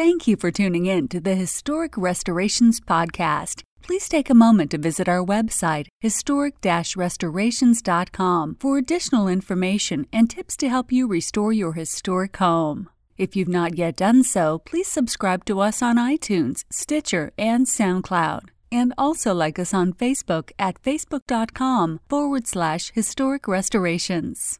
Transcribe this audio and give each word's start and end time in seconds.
Thank 0.00 0.26
you 0.26 0.36
for 0.36 0.50
tuning 0.50 0.86
in 0.86 1.08
to 1.08 1.20
the 1.20 1.34
Historic 1.34 1.94
Restorations 1.94 2.80
Podcast. 2.80 3.64
Please 3.82 4.08
take 4.08 4.30
a 4.30 4.34
moment 4.34 4.70
to 4.70 4.78
visit 4.78 5.10
our 5.10 5.22
website, 5.22 5.88
historic 6.00 6.54
restorations.com, 6.64 8.56
for 8.58 8.78
additional 8.78 9.28
information 9.28 10.06
and 10.10 10.30
tips 10.30 10.56
to 10.56 10.70
help 10.70 10.90
you 10.90 11.06
restore 11.06 11.52
your 11.52 11.74
historic 11.74 12.38
home. 12.38 12.88
If 13.18 13.36
you've 13.36 13.56
not 13.60 13.76
yet 13.76 13.96
done 13.96 14.24
so, 14.24 14.60
please 14.60 14.88
subscribe 14.88 15.44
to 15.44 15.60
us 15.60 15.82
on 15.82 15.96
iTunes, 15.96 16.64
Stitcher, 16.72 17.32
and 17.36 17.66
SoundCloud. 17.66 18.48
And 18.72 18.94
also 18.96 19.34
like 19.34 19.58
us 19.58 19.74
on 19.74 19.92
Facebook 19.92 20.50
at 20.58 20.80
facebook.com 20.80 22.00
forward 22.08 22.46
slash 22.46 22.90
historic 22.94 23.46
restorations. 23.46 24.58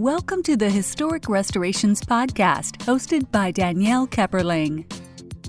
Welcome 0.00 0.42
to 0.44 0.56
the 0.56 0.70
Historic 0.70 1.28
Restorations 1.28 2.00
Podcast, 2.00 2.78
hosted 2.86 3.30
by 3.30 3.50
Danielle 3.50 4.06
Kepperling. 4.06 4.90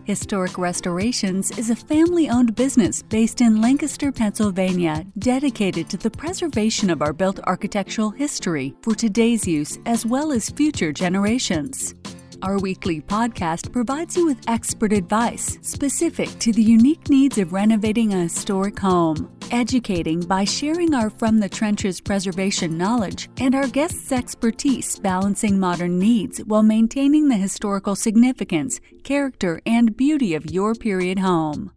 Historic 0.03 0.57
Restorations 0.57 1.57
is 1.57 1.69
a 1.69 1.75
family 1.77 2.29
owned 2.29 2.53
business 2.53 3.01
based 3.01 3.39
in 3.39 3.61
Lancaster, 3.61 4.11
Pennsylvania, 4.11 5.05
dedicated 5.19 5.89
to 5.89 5.95
the 5.95 6.11
preservation 6.11 6.89
of 6.89 7.01
our 7.01 7.13
built 7.13 7.39
architectural 7.45 8.09
history 8.09 8.75
for 8.81 8.93
today's 8.93 9.47
use 9.47 9.79
as 9.85 10.05
well 10.05 10.33
as 10.33 10.49
future 10.49 10.91
generations. 10.91 11.95
Our 12.43 12.57
weekly 12.57 13.01
podcast 13.01 13.71
provides 13.71 14.17
you 14.17 14.25
with 14.25 14.49
expert 14.49 14.93
advice 14.93 15.59
specific 15.61 16.27
to 16.39 16.51
the 16.51 16.63
unique 16.63 17.07
needs 17.07 17.37
of 17.37 17.53
renovating 17.53 18.13
a 18.13 18.23
historic 18.23 18.79
home, 18.79 19.31
educating 19.51 20.21
by 20.21 20.45
sharing 20.45 20.95
our 20.95 21.11
From 21.11 21.39
the 21.39 21.47
Trenches 21.47 22.01
preservation 22.01 22.79
knowledge 22.79 23.29
and 23.37 23.53
our 23.53 23.67
guests' 23.67 24.11
expertise 24.11 24.97
balancing 24.97 25.59
modern 25.59 25.99
needs 25.99 26.39
while 26.39 26.63
maintaining 26.63 27.27
the 27.27 27.37
historical 27.37 27.95
significance, 27.95 28.81
character, 29.03 29.61
and 29.67 29.95
beauty 29.95 30.33
of 30.33 30.49
your 30.49 30.73
period 30.73 31.19
home. 31.19 31.71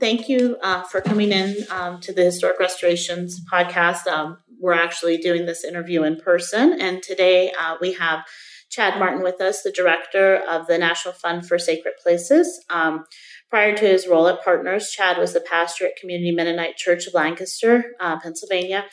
Thank 0.00 0.28
you 0.28 0.56
uh, 0.62 0.82
for 0.84 1.00
coming 1.00 1.30
in 1.30 1.56
um, 1.70 2.00
to 2.00 2.12
the 2.12 2.24
Historic 2.24 2.58
Restorations 2.58 3.40
podcast. 3.52 4.06
Um, 4.08 4.38
we're 4.60 4.72
actually 4.72 5.18
doing 5.18 5.46
this 5.46 5.64
interview 5.64 6.02
in 6.02 6.16
person. 6.16 6.80
And 6.80 7.02
today 7.02 7.52
uh, 7.58 7.76
we 7.80 7.92
have 7.94 8.24
Chad 8.70 8.98
Martin 8.98 9.22
with 9.22 9.40
us, 9.40 9.62
the 9.62 9.72
director 9.72 10.36
of 10.36 10.66
the 10.66 10.78
National 10.78 11.14
Fund 11.14 11.46
for 11.46 11.58
Sacred 11.58 11.94
Places. 12.02 12.64
Um, 12.68 13.04
prior 13.48 13.74
to 13.74 13.84
his 13.86 14.06
role 14.06 14.28
at 14.28 14.44
Partners, 14.44 14.90
Chad 14.90 15.16
was 15.16 15.32
the 15.32 15.40
pastor 15.40 15.86
at 15.86 15.96
Community 15.96 16.32
Mennonite 16.32 16.76
Church 16.76 17.06
of 17.06 17.14
Lancaster, 17.14 17.94
uh, 17.98 18.18
Pennsylvania. 18.20 18.84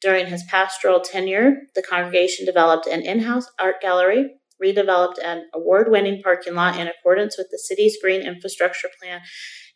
During 0.00 0.26
his 0.26 0.42
pastoral 0.44 1.00
tenure, 1.00 1.62
the 1.74 1.82
congregation 1.82 2.46
developed 2.46 2.86
an 2.86 3.02
in 3.02 3.20
house 3.20 3.46
art 3.60 3.80
gallery, 3.80 4.30
redeveloped 4.62 5.18
an 5.22 5.44
award 5.54 5.90
winning 5.90 6.22
parking 6.22 6.54
lot 6.54 6.78
in 6.78 6.88
accordance 6.88 7.36
with 7.38 7.48
the 7.50 7.58
city's 7.58 7.98
green 8.00 8.22
infrastructure 8.22 8.88
plan, 9.00 9.20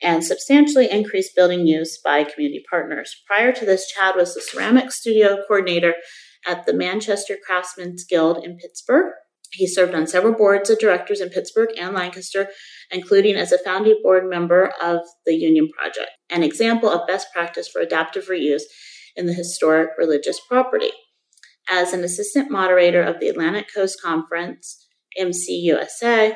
and 0.04 0.22
substantially 0.22 0.90
increased 0.90 1.34
building 1.34 1.66
use 1.66 1.98
by 1.98 2.22
community 2.22 2.62
partners. 2.70 3.22
Prior 3.26 3.52
to 3.52 3.64
this, 3.64 3.90
Chad 3.90 4.14
was 4.14 4.34
the 4.34 4.42
ceramic 4.42 4.92
studio 4.92 5.38
coordinator 5.48 5.94
at 6.46 6.66
the 6.66 6.74
Manchester 6.74 7.36
Craftsmen's 7.44 8.04
Guild 8.04 8.44
in 8.44 8.58
Pittsburgh. 8.58 9.12
He 9.52 9.66
served 9.66 9.94
on 9.94 10.06
several 10.06 10.34
boards 10.34 10.68
of 10.68 10.78
directors 10.78 11.20
in 11.20 11.30
Pittsburgh 11.30 11.70
and 11.78 11.94
Lancaster, 11.94 12.48
including 12.90 13.36
as 13.36 13.52
a 13.52 13.58
founding 13.58 13.98
board 14.02 14.28
member 14.28 14.72
of 14.82 14.98
the 15.24 15.34
Union 15.34 15.68
Project, 15.76 16.10
an 16.28 16.42
example 16.42 16.90
of 16.90 17.06
best 17.06 17.28
practice 17.32 17.68
for 17.68 17.80
adaptive 17.80 18.26
reuse 18.26 18.62
in 19.16 19.26
the 19.26 19.32
historic 19.32 19.90
religious 19.96 20.40
property. 20.48 20.90
As 21.70 21.92
an 21.92 22.04
assistant 22.04 22.50
moderator 22.50 23.02
of 23.02 23.20
the 23.20 23.28
Atlantic 23.28 23.68
Coast 23.72 24.02
Conference, 24.02 24.86
MCUSA, 25.18 26.34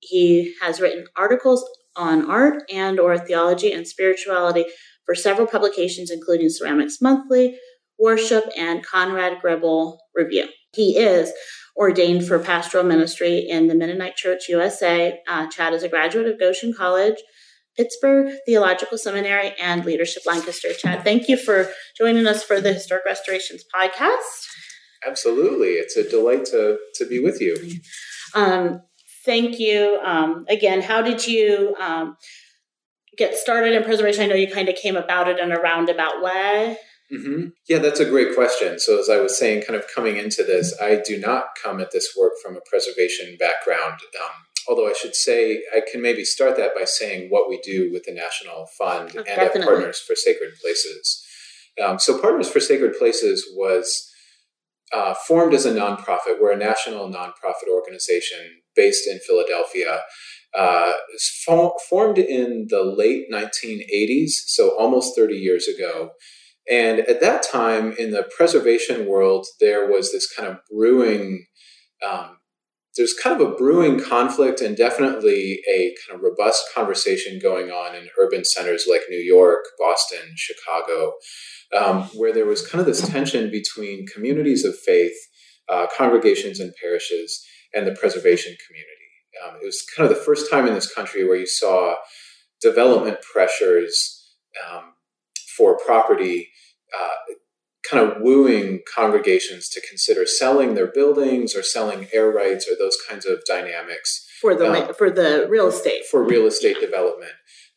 he 0.00 0.54
has 0.60 0.80
written 0.80 1.06
articles 1.16 1.64
on 1.96 2.30
art 2.30 2.62
and 2.72 3.00
or 3.00 3.18
theology 3.18 3.72
and 3.72 3.86
spirituality 3.86 4.64
for 5.04 5.14
several 5.14 5.46
publications 5.46 6.10
including 6.10 6.48
Ceramics 6.48 7.00
Monthly, 7.00 7.58
Worship, 7.98 8.44
and 8.56 8.84
Conrad 8.84 9.40
Grebel 9.40 10.00
Review. 10.14 10.48
He 10.74 10.98
is 10.98 11.32
ordained 11.76 12.26
for 12.26 12.38
pastoral 12.38 12.84
ministry 12.84 13.38
in 13.38 13.68
the 13.68 13.74
Mennonite 13.74 14.16
Church 14.16 14.48
USA. 14.48 15.20
Uh, 15.28 15.46
Chad 15.48 15.74
is 15.74 15.82
a 15.82 15.88
graduate 15.88 16.26
of 16.26 16.38
Goshen 16.38 16.72
College, 16.72 17.16
Pittsburgh 17.76 18.32
Theological 18.46 18.98
Seminary, 18.98 19.54
and 19.60 19.84
Leadership 19.84 20.22
Lancaster. 20.26 20.72
Chad, 20.72 21.04
thank 21.04 21.28
you 21.28 21.36
for 21.36 21.70
joining 21.96 22.26
us 22.26 22.42
for 22.42 22.60
the 22.60 22.72
Historic 22.72 23.04
Restorations 23.04 23.64
podcast. 23.74 24.46
Absolutely. 25.06 25.74
It's 25.74 25.96
a 25.96 26.08
delight 26.08 26.46
to, 26.46 26.78
to 26.94 27.06
be 27.06 27.20
with 27.20 27.40
you. 27.40 27.56
Um, 28.34 28.80
thank 29.26 29.58
you. 29.58 30.00
Um, 30.02 30.46
again, 30.48 30.80
how 30.80 31.02
did 31.02 31.26
you 31.26 31.74
um, 31.78 32.16
get 33.18 33.34
started 33.34 33.74
in 33.74 33.82
preservation? 33.82 34.22
I 34.22 34.26
know 34.28 34.36
you 34.36 34.50
kind 34.50 34.68
of 34.68 34.76
came 34.76 34.96
about 34.96 35.28
it 35.28 35.38
in 35.38 35.52
a 35.52 35.60
roundabout 35.60 36.22
way. 36.22 36.78
Mm-hmm. 37.12 37.48
Yeah, 37.68 37.78
that's 37.78 38.00
a 38.00 38.08
great 38.08 38.34
question. 38.34 38.78
So, 38.78 38.98
as 38.98 39.10
I 39.10 39.18
was 39.18 39.38
saying, 39.38 39.62
kind 39.62 39.78
of 39.78 39.86
coming 39.94 40.16
into 40.16 40.42
this, 40.42 40.74
I 40.80 41.00
do 41.04 41.18
not 41.18 41.50
come 41.62 41.80
at 41.80 41.92
this 41.92 42.14
work 42.18 42.32
from 42.42 42.56
a 42.56 42.60
preservation 42.68 43.36
background. 43.38 44.00
Um, 44.22 44.30
although 44.68 44.88
I 44.88 44.92
should 44.92 45.14
say, 45.14 45.62
I 45.74 45.82
can 45.88 46.02
maybe 46.02 46.24
start 46.24 46.56
that 46.56 46.74
by 46.74 46.84
saying 46.84 47.28
what 47.28 47.48
we 47.48 47.60
do 47.60 47.92
with 47.92 48.04
the 48.04 48.12
National 48.12 48.66
Fund 48.78 49.12
oh, 49.14 49.18
and 49.18 49.26
definitely. 49.26 49.60
at 49.60 49.66
Partners 49.68 50.00
for 50.00 50.16
Sacred 50.16 50.54
Places. 50.60 51.24
Um, 51.80 52.00
so, 52.00 52.20
Partners 52.20 52.48
for 52.48 52.58
Sacred 52.58 52.98
Places 52.98 53.46
was 53.54 54.10
uh, 54.92 55.14
formed 55.14 55.54
as 55.54 55.64
a 55.64 55.72
nonprofit. 55.72 56.40
We're 56.40 56.52
a 56.52 56.56
national 56.56 57.08
nonprofit 57.08 57.70
organization 57.72 58.62
based 58.76 59.08
in 59.08 59.18
Philadelphia. 59.26 60.00
Uh, 60.56 60.92
formed 61.90 62.16
in 62.16 62.66
the 62.70 62.82
late 62.82 63.30
1980s, 63.30 64.30
so 64.46 64.70
almost 64.78 65.14
30 65.14 65.34
years 65.34 65.68
ago. 65.68 66.12
And 66.70 67.00
at 67.00 67.20
that 67.20 67.42
time, 67.42 67.92
in 67.98 68.10
the 68.10 68.28
preservation 68.36 69.06
world, 69.06 69.46
there 69.60 69.86
was 69.86 70.12
this 70.12 70.32
kind 70.32 70.48
of 70.48 70.58
brewing, 70.70 71.46
um, 72.06 72.38
there's 72.96 73.14
kind 73.14 73.40
of 73.40 73.46
a 73.46 73.54
brewing 73.54 74.00
conflict 74.00 74.60
and 74.60 74.76
definitely 74.76 75.60
a 75.70 75.94
kind 76.06 76.18
of 76.18 76.22
robust 76.22 76.64
conversation 76.74 77.38
going 77.40 77.70
on 77.70 77.94
in 77.94 78.08
urban 78.18 78.44
centers 78.44 78.86
like 78.90 79.02
New 79.10 79.18
York, 79.18 79.64
Boston, 79.78 80.34
Chicago, 80.34 81.12
um, 81.76 82.02
where 82.14 82.32
there 82.32 82.46
was 82.46 82.66
kind 82.66 82.80
of 82.80 82.86
this 82.86 83.06
tension 83.06 83.50
between 83.50 84.06
communities 84.06 84.64
of 84.64 84.76
faith, 84.76 85.16
uh, 85.68 85.86
congregations 85.96 86.58
and 86.58 86.72
parishes, 86.82 87.44
and 87.74 87.86
the 87.86 87.92
preservation 87.92 88.56
community. 88.66 88.92
Um, 89.44 89.60
it 89.60 89.64
was 89.64 89.84
kind 89.96 90.10
of 90.10 90.16
the 90.16 90.22
first 90.22 90.50
time 90.50 90.66
in 90.66 90.74
this 90.74 90.92
country 90.92 91.26
where 91.26 91.36
you 91.36 91.46
saw 91.46 91.96
development 92.60 93.18
pressures 93.20 94.34
um, 94.66 94.94
for 95.56 95.78
property 95.78 96.48
uh, 96.98 97.34
kind 97.88 98.04
of 98.04 98.20
wooing 98.20 98.80
congregations 98.92 99.68
to 99.68 99.80
consider 99.88 100.26
selling 100.26 100.74
their 100.74 100.86
buildings 100.86 101.54
or 101.54 101.62
selling 101.62 102.08
air 102.12 102.30
rights 102.30 102.68
or 102.68 102.74
those 102.76 102.96
kinds 103.08 103.26
of 103.26 103.44
dynamics 103.46 104.26
for 104.40 104.54
the 104.54 104.88
um, 104.88 104.94
for 104.94 105.10
the 105.10 105.46
real 105.48 105.68
estate 105.68 106.04
for 106.10 106.24
real 106.24 106.46
estate 106.46 106.80
development, 106.80 107.32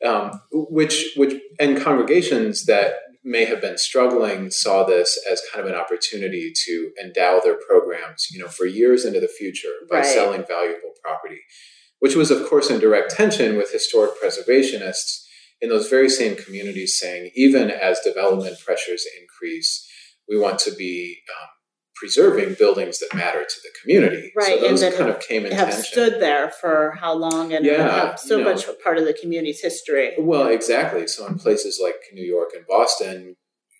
um, 0.05 0.31
which 0.51 1.13
which 1.15 1.41
and 1.59 1.81
congregations 1.81 2.65
that 2.65 2.93
may 3.23 3.45
have 3.45 3.61
been 3.61 3.77
struggling 3.77 4.49
saw 4.49 4.83
this 4.83 5.19
as 5.29 5.41
kind 5.51 5.65
of 5.65 5.71
an 5.71 5.79
opportunity 5.79 6.53
to 6.65 6.91
endow 7.01 7.39
their 7.43 7.57
programs, 7.67 8.27
you 8.31 8.39
know, 8.39 8.47
for 8.47 8.65
years 8.65 9.05
into 9.05 9.19
the 9.19 9.27
future 9.27 9.73
by 9.89 9.97
right. 9.97 10.05
selling 10.05 10.45
valuable 10.47 10.93
property, 11.03 11.41
which 11.99 12.15
was, 12.15 12.31
of 12.31 12.47
course, 12.47 12.69
in 12.69 12.79
direct 12.79 13.11
tension 13.11 13.57
with 13.57 13.71
historic 13.71 14.11
preservationists 14.21 15.25
in 15.61 15.69
those 15.69 15.89
very 15.89 16.09
same 16.09 16.35
communities 16.35 16.97
saying, 16.97 17.31
even 17.35 17.69
as 17.69 17.99
development 17.99 18.57
pressures 18.65 19.05
increase, 19.21 19.85
we 20.27 20.39
want 20.39 20.59
to 20.59 20.71
be 20.71 21.19
um, 21.41 21.49
preserving 21.99 22.55
buildings 22.57 22.99
that 22.99 23.15
matter 23.15 23.43
to 23.43 23.55
the 23.61 23.69
community. 23.81 24.31
Right, 24.35 24.59
so 24.59 24.67
those 24.67 24.81
and 24.81 24.95
kind 24.95 25.09
of 25.09 25.19
came 25.19 25.45
in 25.45 25.51
have 25.51 25.69
tension. 25.69 25.83
stood 25.83 26.21
there 26.21 26.49
for 26.49 26.95
how 26.99 27.13
long 27.13 27.53
and 27.53 27.65
yeah, 27.65 28.15
so 28.15 28.37
you 28.37 28.43
know, 28.43 28.51
much 28.51 28.65
part 28.83 28.97
of 28.97 29.05
the 29.05 29.13
community's 29.13 29.61
history. 29.61 30.13
Well, 30.17 30.47
exactly. 30.47 31.07
So 31.07 31.27
in 31.27 31.37
places 31.37 31.79
like 31.81 31.95
New 32.13 32.25
York 32.25 32.49
and 32.55 32.65
Boston, 32.67 33.35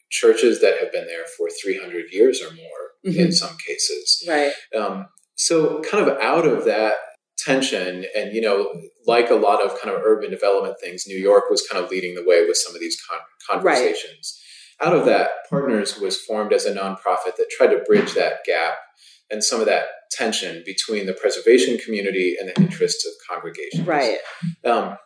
churches 0.10 0.60
that 0.62 0.80
have 0.80 0.92
been 0.92 1.08
there 1.08 1.26
for 1.38 1.48
300 1.64 2.06
years 2.12 2.42
or 2.42 2.54
more 2.54 2.90
mm-hmm. 3.06 3.20
in 3.20 3.32
some 3.32 3.56
cases. 3.66 4.26
Right. 4.28 4.52
Um, 4.78 5.06
so 5.36 5.82
kind 5.82 6.06
of 6.06 6.18
out 6.20 6.46
of 6.46 6.66
that 6.66 6.96
tension 7.38 8.06
and 8.18 8.34
you 8.34 8.42
know 8.42 8.74
like 9.08 9.30
a 9.30 9.36
lot 9.36 9.64
of 9.64 9.80
kind 9.82 9.96
of 9.96 10.02
urban 10.04 10.30
development 10.30 10.76
things 10.82 11.06
new 11.08 11.18
york 11.18 11.46
was 11.50 11.66
kind 11.72 11.82
of 11.82 11.90
leading 11.90 12.14
the 12.14 12.24
way 12.26 12.46
with 12.46 12.58
some 12.58 12.76
of 12.76 12.82
these 12.82 13.02
con- 13.10 13.20
conversations 13.50 14.42
out 14.81 14.96
of 14.96 15.06
that, 15.06 15.30
Partners 15.50 16.00
was 16.00 16.20
formed 16.20 16.54
as 16.54 16.66
a 16.66 16.74
nonprofit 16.74 17.36
that 17.38 17.50
tried 17.50 17.68
to 17.68 17.84
bridge 17.88 18.14
that 18.14 18.44
gap 18.46 18.76
and 19.30 19.44
some 19.44 19.60
of 19.60 19.66
that 19.66 19.86
tension 20.12 20.64
between 20.66 21.06
the 21.06 21.14
preservation 21.14 21.78
community 21.78 22.36
and 22.40 22.50
the 22.50 22.62
interests 22.62 23.06
of 23.06 23.14
congregations. 23.30 23.86
Right. 23.86 24.18
Um, 24.66 24.98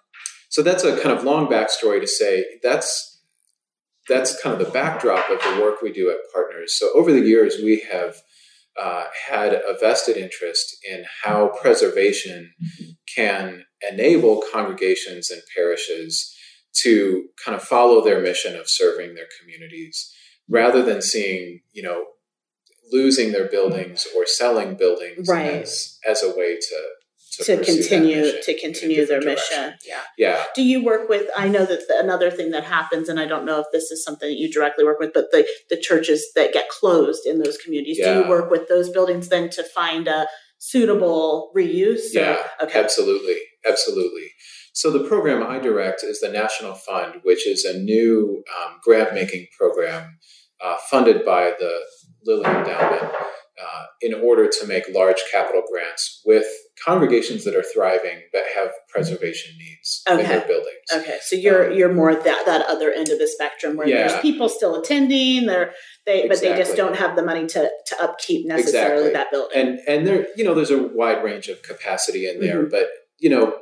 so 0.49 0.61
that's 0.61 0.83
a 0.83 0.99
kind 1.01 1.17
of 1.17 1.23
long 1.23 1.47
backstory 1.47 1.99
to 1.99 2.07
say 2.07 2.45
that's 2.61 3.09
that's 4.07 4.41
kind 4.41 4.59
of 4.59 4.65
the 4.65 4.71
backdrop 4.71 5.29
of 5.29 5.39
the 5.39 5.61
work 5.61 5.81
we 5.81 5.91
do 5.91 6.09
at 6.09 6.17
Partners. 6.33 6.77
So 6.77 6.89
over 6.93 7.13
the 7.13 7.21
years, 7.21 7.57
we 7.63 7.85
have 7.91 8.17
uh, 8.79 9.05
had 9.29 9.53
a 9.53 9.77
vested 9.79 10.17
interest 10.17 10.75
in 10.89 11.05
how 11.23 11.51
preservation 11.61 12.53
can 13.15 13.63
enable 13.89 14.43
congregations 14.51 15.29
and 15.29 15.41
parishes 15.55 16.32
to 16.81 17.25
kind 17.43 17.55
of 17.55 17.63
follow 17.63 18.03
their 18.03 18.21
mission 18.21 18.55
of 18.55 18.69
serving 18.69 19.15
their 19.15 19.27
communities 19.39 20.11
rather 20.49 20.83
than 20.83 21.01
seeing, 21.01 21.61
you 21.71 21.83
know, 21.83 22.05
losing 22.91 23.31
their 23.31 23.47
buildings 23.47 24.07
or 24.15 24.25
selling 24.25 24.75
buildings 24.75 25.27
right. 25.27 25.61
as, 25.61 25.97
as 26.07 26.23
a 26.23 26.29
way 26.29 26.57
to 26.59 26.81
to, 27.37 27.57
to 27.57 27.65
continue 27.65 28.41
to 28.43 28.59
continue 28.59 29.05
their 29.07 29.19
direction. 29.19 29.57
mission. 29.57 29.73
Yeah. 29.87 30.01
Yeah. 30.17 30.43
Do 30.53 30.63
you 30.63 30.83
work 30.83 31.09
with 31.09 31.27
I 31.35 31.47
know 31.47 31.65
that 31.65 31.87
the, 31.87 31.99
another 31.99 32.29
thing 32.29 32.51
that 32.51 32.63
happens 32.63 33.09
and 33.09 33.19
I 33.19 33.25
don't 33.25 33.45
know 33.45 33.59
if 33.59 33.67
this 33.71 33.89
is 33.89 34.03
something 34.03 34.29
that 34.29 34.37
you 34.37 34.51
directly 34.51 34.85
work 34.85 34.99
with 34.99 35.13
but 35.13 35.31
the 35.31 35.47
the 35.69 35.77
churches 35.77 36.27
that 36.35 36.53
get 36.53 36.69
closed 36.69 37.25
in 37.25 37.39
those 37.39 37.57
communities 37.57 37.97
yeah. 37.99 38.13
do 38.13 38.19
you 38.19 38.29
work 38.29 38.51
with 38.51 38.67
those 38.69 38.89
buildings 38.89 39.29
then 39.29 39.49
to 39.51 39.63
find 39.63 40.07
a 40.07 40.27
suitable 40.59 41.51
reuse? 41.55 42.13
Yeah. 42.13 42.37
Or, 42.61 42.67
okay. 42.67 42.79
Absolutely. 42.79 43.37
Absolutely. 43.67 44.29
So 44.73 44.91
the 44.91 45.07
program 45.07 45.43
I 45.43 45.59
direct 45.59 46.03
is 46.03 46.19
the 46.19 46.29
National 46.29 46.73
Fund, 46.73 47.21
which 47.23 47.47
is 47.47 47.63
a 47.63 47.77
new 47.77 48.43
um, 48.59 48.79
grant 48.83 49.13
making 49.13 49.47
program 49.57 50.17
uh, 50.63 50.75
funded 50.89 51.23
by 51.23 51.53
the 51.59 51.79
Lilly 52.25 52.45
Endowment 52.45 53.03
uh, 53.03 53.83
in 54.01 54.13
order 54.15 54.49
to 54.49 54.67
make 54.67 54.83
large 54.93 55.21
capital 55.31 55.61
grants 55.71 56.21
with 56.25 56.45
congregations 56.83 57.43
that 57.43 57.55
are 57.55 57.63
thriving 57.63 58.19
but 58.31 58.41
have 58.55 58.71
preservation 58.89 59.55
needs 59.57 60.01
okay. 60.09 60.23
in 60.23 60.27
their 60.27 60.47
buildings. 60.47 60.67
Okay, 60.91 61.17
so 61.21 61.35
you're 61.35 61.71
um, 61.71 61.77
you're 61.77 61.93
more 61.93 62.15
that 62.15 62.45
that 62.45 62.65
other 62.67 62.91
end 62.91 63.09
of 63.09 63.19
the 63.19 63.27
spectrum 63.27 63.77
where 63.77 63.87
yeah. 63.87 64.07
there's 64.07 64.21
people 64.21 64.49
still 64.49 64.75
attending, 64.75 65.45
they're 65.45 65.73
they 66.05 66.23
exactly. 66.23 66.29
but 66.29 66.39
they 66.39 66.63
just 66.63 66.75
don't 66.75 66.95
have 66.95 67.15
the 67.15 67.23
money 67.23 67.45
to 67.45 67.69
to 67.85 68.01
upkeep 68.01 68.47
necessarily 68.47 69.09
exactly. 69.09 69.13
that 69.13 69.31
building. 69.31 69.55
And 69.55 69.79
and 69.87 70.07
there 70.07 70.27
you 70.35 70.43
know 70.43 70.55
there's 70.55 70.71
a 70.71 70.81
wide 70.81 71.23
range 71.23 71.47
of 71.47 71.61
capacity 71.61 72.27
in 72.27 72.39
there, 72.39 72.61
mm-hmm. 72.61 72.71
but 72.71 72.87
you 73.19 73.29
know 73.29 73.59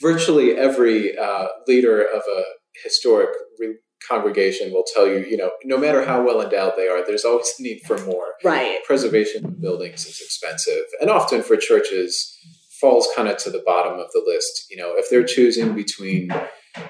virtually 0.00 0.52
every 0.52 1.16
uh, 1.18 1.46
leader 1.66 2.02
of 2.02 2.22
a 2.22 2.42
historic 2.82 3.30
re- 3.58 3.76
congregation 4.08 4.72
will 4.72 4.84
tell 4.94 5.06
you, 5.06 5.18
you 5.18 5.36
know, 5.36 5.50
no 5.64 5.78
matter 5.78 6.04
how 6.04 6.24
well 6.24 6.40
endowed 6.40 6.74
they 6.76 6.88
are, 6.88 7.04
there's 7.04 7.24
always 7.24 7.52
a 7.58 7.62
need 7.62 7.80
for 7.86 7.98
more. 8.04 8.34
Right. 8.44 8.78
Preservation 8.86 9.44
of 9.44 9.60
buildings 9.60 10.06
is 10.06 10.20
expensive, 10.20 10.84
and 11.00 11.10
often 11.10 11.42
for 11.42 11.56
churches 11.56 12.38
falls 12.80 13.08
kind 13.16 13.28
of 13.28 13.38
to 13.38 13.50
the 13.50 13.62
bottom 13.64 13.98
of 13.98 14.10
the 14.12 14.22
list. 14.26 14.66
You 14.70 14.76
know, 14.76 14.94
if 14.96 15.08
they're 15.10 15.24
choosing 15.24 15.74
between 15.74 16.30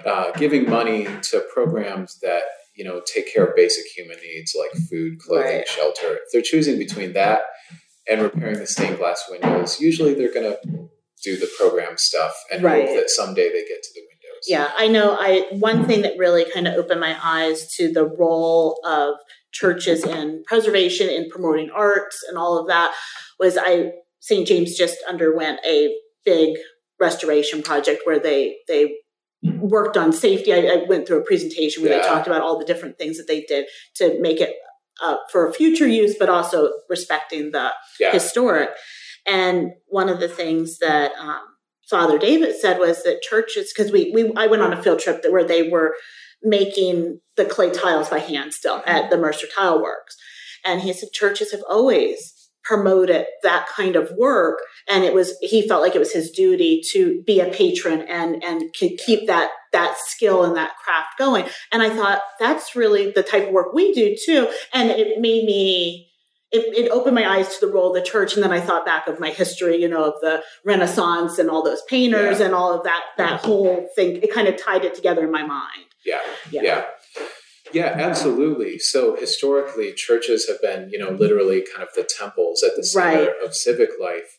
uh, 0.04 0.32
giving 0.32 0.68
money 0.68 1.06
to 1.22 1.44
programs 1.52 2.18
that 2.20 2.42
you 2.74 2.84
know 2.84 3.00
take 3.06 3.32
care 3.32 3.44
of 3.44 3.56
basic 3.56 3.86
human 3.96 4.16
needs 4.22 4.56
like 4.58 4.72
food, 4.88 5.18
clothing, 5.18 5.58
right. 5.58 5.68
shelter, 5.68 6.16
if 6.16 6.32
they're 6.32 6.42
choosing 6.42 6.78
between 6.78 7.12
that 7.14 7.40
and 8.08 8.20
repairing 8.20 8.58
the 8.58 8.66
stained 8.66 8.98
glass 8.98 9.24
windows, 9.30 9.80
usually 9.80 10.14
they're 10.14 10.32
going 10.32 10.52
to 10.52 10.88
do 11.22 11.36
the 11.36 11.48
program 11.58 11.96
stuff 11.96 12.34
and 12.52 12.62
right. 12.62 12.86
hope 12.86 12.96
that 12.96 13.10
someday 13.10 13.48
they 13.48 13.64
get 13.66 13.82
to 13.82 13.90
the 13.94 14.00
windows. 14.00 14.44
Yeah, 14.46 14.70
I 14.76 14.88
know. 14.88 15.16
I 15.18 15.46
one 15.52 15.86
thing 15.86 16.02
that 16.02 16.18
really 16.18 16.44
kind 16.52 16.68
of 16.68 16.74
opened 16.74 17.00
my 17.00 17.16
eyes 17.22 17.72
to 17.76 17.92
the 17.92 18.04
role 18.04 18.78
of 18.84 19.14
churches 19.52 20.04
in 20.04 20.44
preservation 20.46 21.08
and 21.08 21.30
promoting 21.30 21.70
arts 21.70 22.22
and 22.28 22.36
all 22.36 22.58
of 22.58 22.66
that 22.68 22.94
was 23.40 23.58
I 23.58 23.92
St. 24.20 24.46
James 24.46 24.76
just 24.76 24.98
underwent 25.08 25.60
a 25.64 25.94
big 26.24 26.56
restoration 27.00 27.62
project 27.62 28.02
where 28.04 28.18
they 28.18 28.56
they 28.68 28.96
worked 29.42 29.96
on 29.96 30.12
safety. 30.12 30.52
I, 30.52 30.58
I 30.58 30.84
went 30.88 31.06
through 31.06 31.20
a 31.20 31.24
presentation 31.24 31.82
where 31.82 31.92
yeah. 31.92 32.02
they 32.02 32.08
talked 32.08 32.26
about 32.26 32.42
all 32.42 32.58
the 32.58 32.64
different 32.64 32.98
things 32.98 33.16
that 33.18 33.28
they 33.28 33.42
did 33.42 33.66
to 33.96 34.20
make 34.20 34.40
it 34.40 34.54
uh, 35.02 35.16
for 35.30 35.52
future 35.52 35.86
use, 35.86 36.16
but 36.18 36.28
also 36.28 36.70
respecting 36.88 37.52
the 37.52 37.72
yeah. 38.00 38.12
historic. 38.12 38.70
And 39.26 39.72
one 39.86 40.08
of 40.08 40.20
the 40.20 40.28
things 40.28 40.78
that 40.78 41.12
um, 41.18 41.40
Father 41.88 42.18
David 42.18 42.56
said 42.56 42.78
was 42.78 43.02
that 43.02 43.22
churches, 43.22 43.72
because 43.72 43.92
we, 43.92 44.10
we 44.12 44.32
I 44.36 44.46
went 44.46 44.62
on 44.62 44.72
a 44.72 44.82
field 44.82 45.00
trip 45.00 45.22
that 45.22 45.32
where 45.32 45.44
they 45.44 45.68
were 45.68 45.96
making 46.42 47.20
the 47.36 47.44
clay 47.44 47.70
tiles 47.70 48.08
by 48.08 48.18
hand 48.18 48.54
still 48.54 48.82
at 48.86 49.10
the 49.10 49.18
Mercer 49.18 49.46
Tile 49.54 49.82
Works, 49.82 50.16
and 50.64 50.80
he 50.80 50.92
said 50.92 51.10
churches 51.12 51.52
have 51.52 51.62
always 51.68 52.36
promoted 52.66 53.26
that 53.44 53.68
kind 53.68 53.94
of 53.94 54.10
work 54.18 54.58
and 54.88 55.04
it 55.04 55.14
was 55.14 55.38
he 55.40 55.66
felt 55.66 55.82
like 55.82 55.94
it 55.94 56.00
was 56.00 56.12
his 56.12 56.32
duty 56.32 56.82
to 56.90 57.22
be 57.24 57.38
a 57.38 57.46
patron 57.46 58.02
and 58.02 58.42
and 58.42 58.72
keep 58.72 59.26
that 59.28 59.50
that 59.72 59.96
skill 59.98 60.44
and 60.44 60.56
that 60.56 60.76
craft 60.82 61.16
going. 61.16 61.46
And 61.70 61.82
i 61.82 61.90
thought 61.90 62.22
that's 62.40 62.74
really 62.74 63.12
the 63.12 63.22
type 63.22 63.46
of 63.46 63.52
work 63.52 63.72
we 63.72 63.92
do 63.92 64.16
too. 64.24 64.50
And 64.72 64.90
it 64.90 65.20
made 65.20 65.44
me 65.44 66.10
it, 66.52 66.86
it, 66.86 66.90
opened 66.90 67.14
my 67.14 67.28
eyes 67.28 67.58
to 67.58 67.66
the 67.66 67.72
role 67.72 67.88
of 67.88 67.94
the 67.94 68.08
church 68.08 68.34
and 68.34 68.42
then 68.42 68.52
i 68.52 68.60
thought 68.60 68.86
back 68.86 69.08
of 69.08 69.18
my 69.18 69.30
history 69.30 69.76
you 69.76 69.88
know 69.88 70.04
of 70.04 70.14
the 70.20 70.42
renaissance 70.64 71.38
and 71.38 71.50
all 71.50 71.62
those 71.62 71.82
painters 71.88 72.40
yeah. 72.40 72.46
and 72.46 72.54
all 72.54 72.72
of 72.72 72.84
that 72.84 73.02
that 73.16 73.40
whole 73.40 73.88
thing 73.94 74.16
it 74.22 74.32
kind 74.32 74.48
of 74.48 74.56
tied 74.56 74.84
it 74.84 74.94
together 74.94 75.24
in 75.24 75.30
my 75.30 75.44
mind 75.44 75.86
yeah 76.04 76.20
yeah, 76.50 76.62
yeah. 76.62 76.84
Yeah, 77.72 77.96
absolutely. 77.96 78.78
So 78.78 79.16
historically, 79.16 79.92
churches 79.92 80.48
have 80.48 80.62
been, 80.62 80.88
you 80.90 80.98
know, 80.98 81.10
literally 81.10 81.64
kind 81.74 81.86
of 81.86 81.92
the 81.94 82.04
temples 82.04 82.62
at 82.62 82.76
the 82.76 82.84
center 82.84 83.24
right. 83.24 83.30
of 83.44 83.54
civic 83.54 83.90
life. 84.00 84.38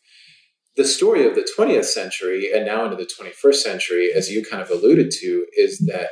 The 0.75 0.85
story 0.85 1.27
of 1.27 1.35
the 1.35 1.47
20th 1.57 1.85
century 1.85 2.51
and 2.53 2.65
now 2.65 2.85
into 2.85 2.95
the 2.95 3.05
21st 3.05 3.55
century, 3.55 4.11
as 4.15 4.29
you 4.29 4.45
kind 4.45 4.61
of 4.61 4.69
alluded 4.69 5.11
to, 5.19 5.45
is 5.57 5.79
that 5.87 6.09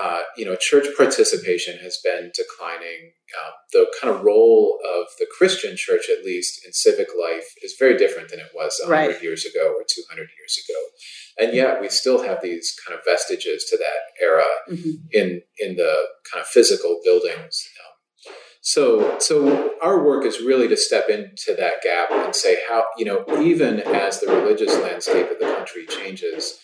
uh, 0.00 0.20
you 0.36 0.44
know, 0.44 0.56
church 0.56 0.86
participation 0.96 1.78
has 1.78 1.98
been 2.02 2.30
declining. 2.34 3.12
Uh, 3.38 3.50
the 3.72 3.86
kind 4.00 4.14
of 4.14 4.22
role 4.22 4.78
of 4.86 5.06
the 5.18 5.26
Christian 5.36 5.76
church, 5.76 6.04
at 6.10 6.24
least 6.24 6.64
in 6.66 6.72
civic 6.72 7.08
life, 7.18 7.44
is 7.62 7.76
very 7.78 7.96
different 7.96 8.30
than 8.30 8.40
it 8.40 8.50
was 8.54 8.80
100 8.82 9.06
right. 9.12 9.22
years 9.22 9.44
ago 9.44 9.74
or 9.76 9.84
200 9.86 10.28
years 10.38 10.58
ago. 10.66 11.44
And 11.46 11.56
yet, 11.56 11.80
we 11.80 11.88
still 11.88 12.22
have 12.22 12.42
these 12.42 12.74
kind 12.86 12.98
of 12.98 13.04
vestiges 13.04 13.64
to 13.70 13.76
that 13.76 14.24
era 14.24 14.44
mm-hmm. 14.70 14.90
in 15.12 15.42
in 15.58 15.76
the 15.76 15.94
kind 16.30 16.40
of 16.42 16.46
physical 16.46 17.00
buildings. 17.04 17.68
Um, 17.80 18.34
so, 18.62 19.18
so 19.18 19.72
our 19.82 20.04
work 20.04 20.24
is 20.24 20.40
really 20.40 20.68
to 20.68 20.76
step 20.76 21.08
into 21.08 21.54
that 21.58 21.82
gap 21.82 22.10
and 22.12 22.34
say 22.34 22.58
how 22.68 22.84
you 22.96 23.04
know, 23.04 23.24
even 23.40 23.80
as 23.80 24.20
the 24.20 24.28
religious 24.28 24.74
landscape 24.78 25.30
of 25.30 25.38
the 25.38 25.54
country 25.54 25.84
changes 25.86 26.58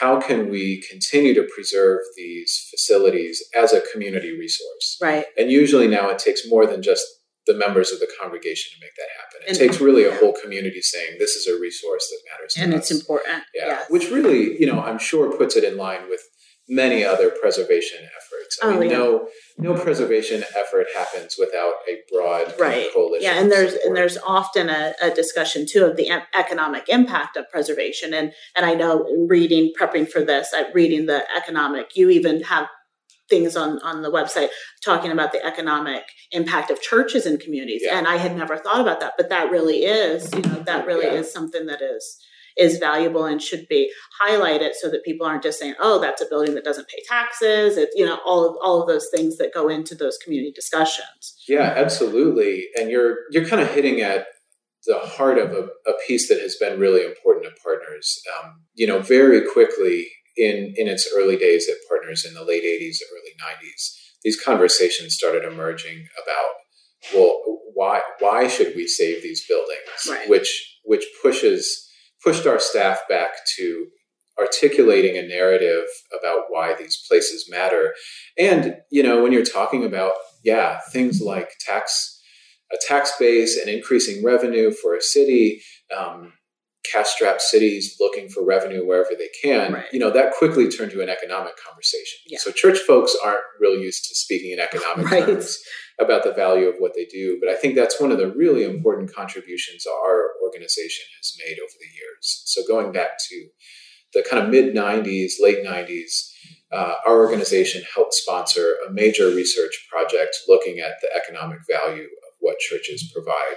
how 0.00 0.20
can 0.20 0.50
we 0.50 0.82
continue 0.90 1.34
to 1.34 1.48
preserve 1.54 2.00
these 2.16 2.68
facilities 2.70 3.42
as 3.56 3.72
a 3.72 3.82
community 3.92 4.36
resource? 4.36 4.98
Right. 5.00 5.24
And 5.38 5.50
usually 5.50 5.88
now 5.88 6.08
it 6.10 6.18
takes 6.18 6.48
more 6.48 6.66
than 6.66 6.82
just 6.82 7.04
the 7.46 7.54
members 7.54 7.92
of 7.92 8.00
the 8.00 8.08
congregation 8.20 8.72
to 8.72 8.84
make 8.84 8.94
that 8.96 9.08
happen. 9.16 9.42
It 9.46 9.50
and, 9.50 9.58
takes 9.58 9.80
really 9.80 10.04
a 10.04 10.14
whole 10.16 10.34
community 10.42 10.82
saying 10.82 11.16
this 11.18 11.36
is 11.36 11.46
a 11.46 11.58
resource 11.60 12.08
that 12.10 12.18
matters 12.30 12.56
and 12.58 12.74
us. 12.74 12.90
it's 12.90 13.00
important. 13.00 13.44
Yeah. 13.54 13.66
Yes. 13.68 13.86
Which 13.90 14.10
really, 14.10 14.58
you 14.60 14.66
know, 14.66 14.80
I'm 14.80 14.98
sure 14.98 15.36
puts 15.36 15.56
it 15.56 15.62
in 15.62 15.76
line 15.76 16.08
with 16.10 16.20
many 16.68 17.04
other 17.04 17.30
preservation 17.30 17.98
efforts. 18.04 18.58
I 18.62 18.66
oh, 18.66 18.80
mean, 18.80 18.90
yeah. 18.90 18.98
no 18.98 19.28
no 19.58 19.74
preservation 19.74 20.44
effort 20.56 20.86
happens 20.94 21.36
without 21.38 21.74
a 21.88 21.98
broad 22.12 22.54
right. 22.58 22.88
coalition. 22.92 23.22
Yeah, 23.22 23.40
and 23.40 23.50
there's 23.50 23.72
support. 23.72 23.86
and 23.86 23.96
there's 23.96 24.18
often 24.18 24.68
a, 24.68 24.94
a, 25.02 25.10
discussion 25.10 25.66
too 25.66 25.84
of 25.84 25.96
the 25.96 26.10
economic 26.34 26.88
impact 26.88 27.36
of 27.36 27.48
preservation. 27.50 28.12
And 28.12 28.32
and 28.54 28.66
I 28.66 28.74
know 28.74 29.04
reading 29.28 29.72
prepping 29.78 30.08
for 30.10 30.22
this, 30.22 30.52
I'm 30.54 30.72
reading 30.74 31.06
the 31.06 31.24
economic. 31.36 31.96
You 31.96 32.10
even 32.10 32.42
have 32.42 32.68
things 33.28 33.56
on 33.56 33.80
on 33.82 34.02
the 34.02 34.10
website 34.10 34.48
talking 34.84 35.10
about 35.10 35.32
the 35.32 35.44
economic 35.44 36.04
impact 36.32 36.70
of 36.70 36.80
churches 36.80 37.26
and 37.26 37.40
communities. 37.40 37.82
Yeah. 37.84 37.98
And 37.98 38.06
I 38.06 38.16
had 38.16 38.36
never 38.36 38.56
thought 38.56 38.80
about 38.80 39.00
that, 39.00 39.14
but 39.16 39.28
that 39.30 39.50
really 39.50 39.84
is, 39.84 40.32
you 40.34 40.42
know, 40.42 40.62
that 40.64 40.86
really 40.86 41.06
yeah. 41.06 41.14
is 41.20 41.32
something 41.32 41.66
that 41.66 41.82
is 41.82 42.18
is 42.56 42.78
valuable 42.78 43.24
and 43.24 43.40
should 43.40 43.66
be 43.68 43.90
highlighted 44.22 44.72
so 44.74 44.90
that 44.90 45.04
people 45.04 45.26
aren't 45.26 45.42
just 45.42 45.58
saying, 45.58 45.74
"Oh, 45.78 46.00
that's 46.00 46.22
a 46.22 46.26
building 46.26 46.54
that 46.54 46.64
doesn't 46.64 46.88
pay 46.88 47.02
taxes." 47.08 47.76
It's 47.76 47.94
you 47.96 48.04
know 48.04 48.18
all 48.24 48.48
of 48.48 48.56
all 48.62 48.80
of 48.80 48.88
those 48.88 49.08
things 49.14 49.36
that 49.38 49.54
go 49.54 49.68
into 49.68 49.94
those 49.94 50.18
community 50.18 50.52
discussions. 50.52 51.36
Yeah, 51.48 51.74
absolutely. 51.76 52.66
And 52.76 52.90
you're 52.90 53.16
you're 53.30 53.46
kind 53.46 53.62
of 53.62 53.70
hitting 53.70 54.00
at 54.00 54.26
the 54.86 54.98
heart 54.98 55.38
of 55.38 55.50
a, 55.52 55.68
a 55.88 55.94
piece 56.06 56.28
that 56.28 56.40
has 56.40 56.56
been 56.56 56.78
really 56.78 57.04
important 57.04 57.44
to 57.46 57.62
partners. 57.62 58.20
Um, 58.38 58.62
you 58.74 58.86
know, 58.86 59.00
very 59.00 59.42
quickly 59.46 60.06
in 60.36 60.74
in 60.76 60.88
its 60.88 61.08
early 61.16 61.36
days 61.36 61.68
at 61.68 61.76
partners 61.88 62.24
in 62.24 62.34
the 62.34 62.44
late 62.44 62.64
'80s, 62.64 62.98
early 63.12 63.34
'90s, 63.40 63.96
these 64.22 64.40
conversations 64.40 65.14
started 65.14 65.44
emerging 65.44 66.06
about 66.22 66.50
well, 67.14 67.40
why 67.74 68.00
why 68.20 68.48
should 68.48 68.74
we 68.74 68.86
save 68.86 69.22
these 69.22 69.46
buildings? 69.46 70.08
Right. 70.08 70.28
Which 70.28 70.78
which 70.84 71.04
pushes 71.22 71.85
pushed 72.22 72.46
our 72.46 72.58
staff 72.58 73.00
back 73.08 73.30
to 73.56 73.86
articulating 74.38 75.16
a 75.16 75.26
narrative 75.26 75.86
about 76.18 76.44
why 76.48 76.74
these 76.74 77.02
places 77.08 77.48
matter. 77.50 77.94
And, 78.38 78.76
you 78.90 79.02
know, 79.02 79.22
when 79.22 79.32
you're 79.32 79.44
talking 79.44 79.84
about, 79.84 80.12
yeah, 80.44 80.80
things 80.92 81.20
like 81.20 81.52
tax, 81.60 82.20
a 82.72 82.76
tax 82.86 83.12
base 83.18 83.58
and 83.58 83.68
increasing 83.68 84.22
revenue 84.22 84.70
for 84.70 84.94
a 84.94 85.00
city, 85.00 85.62
um, 85.96 86.32
cash-strapped 86.90 87.42
cities 87.42 87.96
looking 88.00 88.28
for 88.28 88.44
revenue 88.44 88.86
wherever 88.86 89.10
they 89.16 89.28
can, 89.42 89.72
Right. 89.72 89.84
you 89.92 89.98
know, 89.98 90.10
that 90.10 90.32
quickly 90.32 90.68
turned 90.68 90.90
to 90.92 91.02
an 91.02 91.08
economic 91.08 91.54
conversation. 91.56 92.18
Yeah. 92.26 92.38
So 92.40 92.50
church 92.50 92.78
folks 92.78 93.16
aren't 93.24 93.40
real 93.60 93.76
used 93.78 94.04
to 94.08 94.14
speaking 94.14 94.52
in 94.52 94.60
economic 94.60 95.06
Right. 95.10 95.24
terms 95.26 95.58
about 96.00 96.24
the 96.24 96.32
value 96.32 96.66
of 96.68 96.76
what 96.78 96.92
they 96.94 97.04
do. 97.06 97.38
But 97.40 97.48
I 97.50 97.56
think 97.56 97.74
that's 97.74 98.00
one 98.00 98.12
of 98.12 98.18
the 98.18 98.30
really 98.32 98.64
important 98.64 99.12
contributions 99.14 99.86
our 99.86 100.24
organization 100.44 101.04
has 101.18 101.34
made 101.38 101.58
over 101.58 101.72
the 101.80 101.94
years. 101.94 102.42
So 102.46 102.62
going 102.66 102.92
back 102.92 103.12
to 103.30 103.48
the 104.12 104.24
kind 104.28 104.42
of 104.42 104.50
mid 104.50 104.74
90s, 104.74 105.32
late 105.40 105.64
90s, 105.64 106.30
uh, 106.72 106.94
our 107.06 107.18
organization 107.18 107.82
helped 107.94 108.14
sponsor 108.14 108.74
a 108.88 108.92
major 108.92 109.28
research 109.28 109.86
project 109.90 110.36
looking 110.48 110.78
at 110.80 110.94
the 111.00 111.08
economic 111.14 111.58
value 111.70 112.04
of 112.04 112.32
what 112.40 112.58
churches 112.58 113.10
provide. 113.12 113.56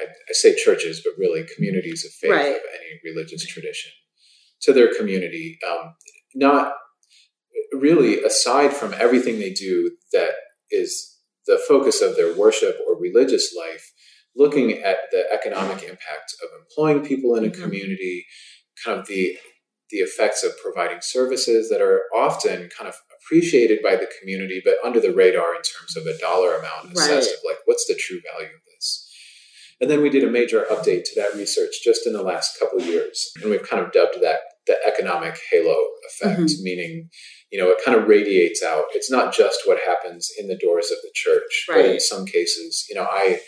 I, 0.00 0.04
I 0.04 0.32
say 0.32 0.54
churches, 0.56 1.02
but 1.04 1.14
really 1.18 1.44
communities 1.54 2.04
of 2.04 2.12
faith 2.12 2.30
Right. 2.30 2.54
of 2.56 2.60
any 2.78 3.00
religious 3.04 3.44
tradition 3.46 3.92
to 4.62 4.72
their 4.72 4.92
community. 4.94 5.58
Um, 5.68 5.94
not 6.34 6.74
really 7.72 8.22
aside 8.22 8.72
from 8.72 8.94
everything 8.94 9.38
they 9.38 9.52
do 9.52 9.90
that 10.12 10.30
is 10.70 11.18
the 11.46 11.58
focus 11.68 12.00
of 12.00 12.16
their 12.16 12.34
worship 12.34 12.78
or 12.86 12.98
religious 12.98 13.54
life, 13.56 13.92
looking 14.34 14.72
at 14.82 14.98
the 15.12 15.24
economic 15.32 15.82
impact 15.82 16.34
of 16.42 16.48
employing 16.60 17.04
people 17.06 17.36
in 17.36 17.44
a 17.44 17.48
Mhm. 17.50 17.62
community, 17.62 18.26
kind 18.84 19.00
of 19.00 19.06
the 19.06 19.38
the 19.90 19.98
effects 19.98 20.42
of 20.42 20.50
providing 20.58 20.98
services 21.00 21.68
that 21.70 21.80
are 21.80 22.06
often 22.12 22.68
kind 22.76 22.88
of 22.88 22.96
appreciated 23.16 23.80
by 23.84 23.94
the 23.94 24.10
community, 24.18 24.60
but 24.64 24.76
under 24.82 24.98
the 24.98 25.12
radar 25.12 25.54
in 25.54 25.62
terms 25.62 25.96
of 25.96 26.04
a 26.08 26.18
dollar 26.18 26.56
amount 26.56 26.92
assessed 26.92 27.28
Right. 27.30 27.38
of 27.38 27.44
like 27.44 27.58
what's 27.66 27.86
the 27.86 27.94
true 27.94 28.20
value 28.20 28.48
of 28.52 28.62
this. 28.66 28.75
And 29.80 29.90
then 29.90 30.00
we 30.02 30.08
did 30.10 30.24
a 30.24 30.30
major 30.30 30.64
update 30.70 31.04
to 31.04 31.20
that 31.20 31.34
research 31.34 31.82
just 31.84 32.06
in 32.06 32.12
the 32.14 32.22
last 32.22 32.58
couple 32.58 32.80
of 32.80 32.86
years, 32.86 33.30
and 33.40 33.50
we've 33.50 33.62
kind 33.68 33.84
of 33.84 33.92
dubbed 33.92 34.18
that 34.22 34.40
the 34.66 34.76
economic 34.86 35.38
halo 35.50 35.76
effect, 36.08 36.40
Mhm. 36.40 36.62
meaning 36.62 37.10
you 37.52 37.58
know 37.60 37.68
it 37.70 37.84
kind 37.84 37.96
of 37.98 38.08
radiates 38.08 38.62
out. 38.62 38.84
It's 38.94 39.10
not 39.10 39.34
just 39.34 39.66
what 39.66 39.80
happens 39.80 40.30
in 40.38 40.48
the 40.48 40.56
doors 40.56 40.90
of 40.90 40.98
the 41.02 41.10
church, 41.14 41.64
but 41.68 41.84
in 41.94 42.00
some 42.00 42.24
cases, 42.26 42.86
you 42.88 42.94
know, 42.96 43.06
I 43.08 43.40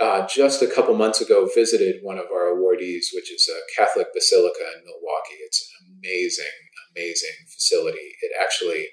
uh, 0.00 0.24
just 0.28 0.62
a 0.62 0.66
couple 0.68 0.94
months 0.94 1.20
ago 1.20 1.48
visited 1.52 1.96
one 2.02 2.18
of 2.18 2.26
our 2.26 2.54
awardees, 2.54 3.06
which 3.12 3.32
is 3.32 3.48
a 3.48 3.58
Catholic 3.76 4.06
basilica 4.14 4.60
in 4.76 4.84
Milwaukee. 4.84 5.40
It's 5.44 5.68
an 5.80 5.98
amazing, 5.98 6.44
amazing 6.94 7.34
facility. 7.52 8.14
It 8.22 8.30
actually, 8.40 8.88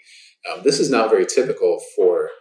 um, 0.49 0.63
this 0.63 0.79
is 0.79 0.89
not 0.89 1.11
very 1.11 1.27
typical 1.27 1.79
for 1.95 2.31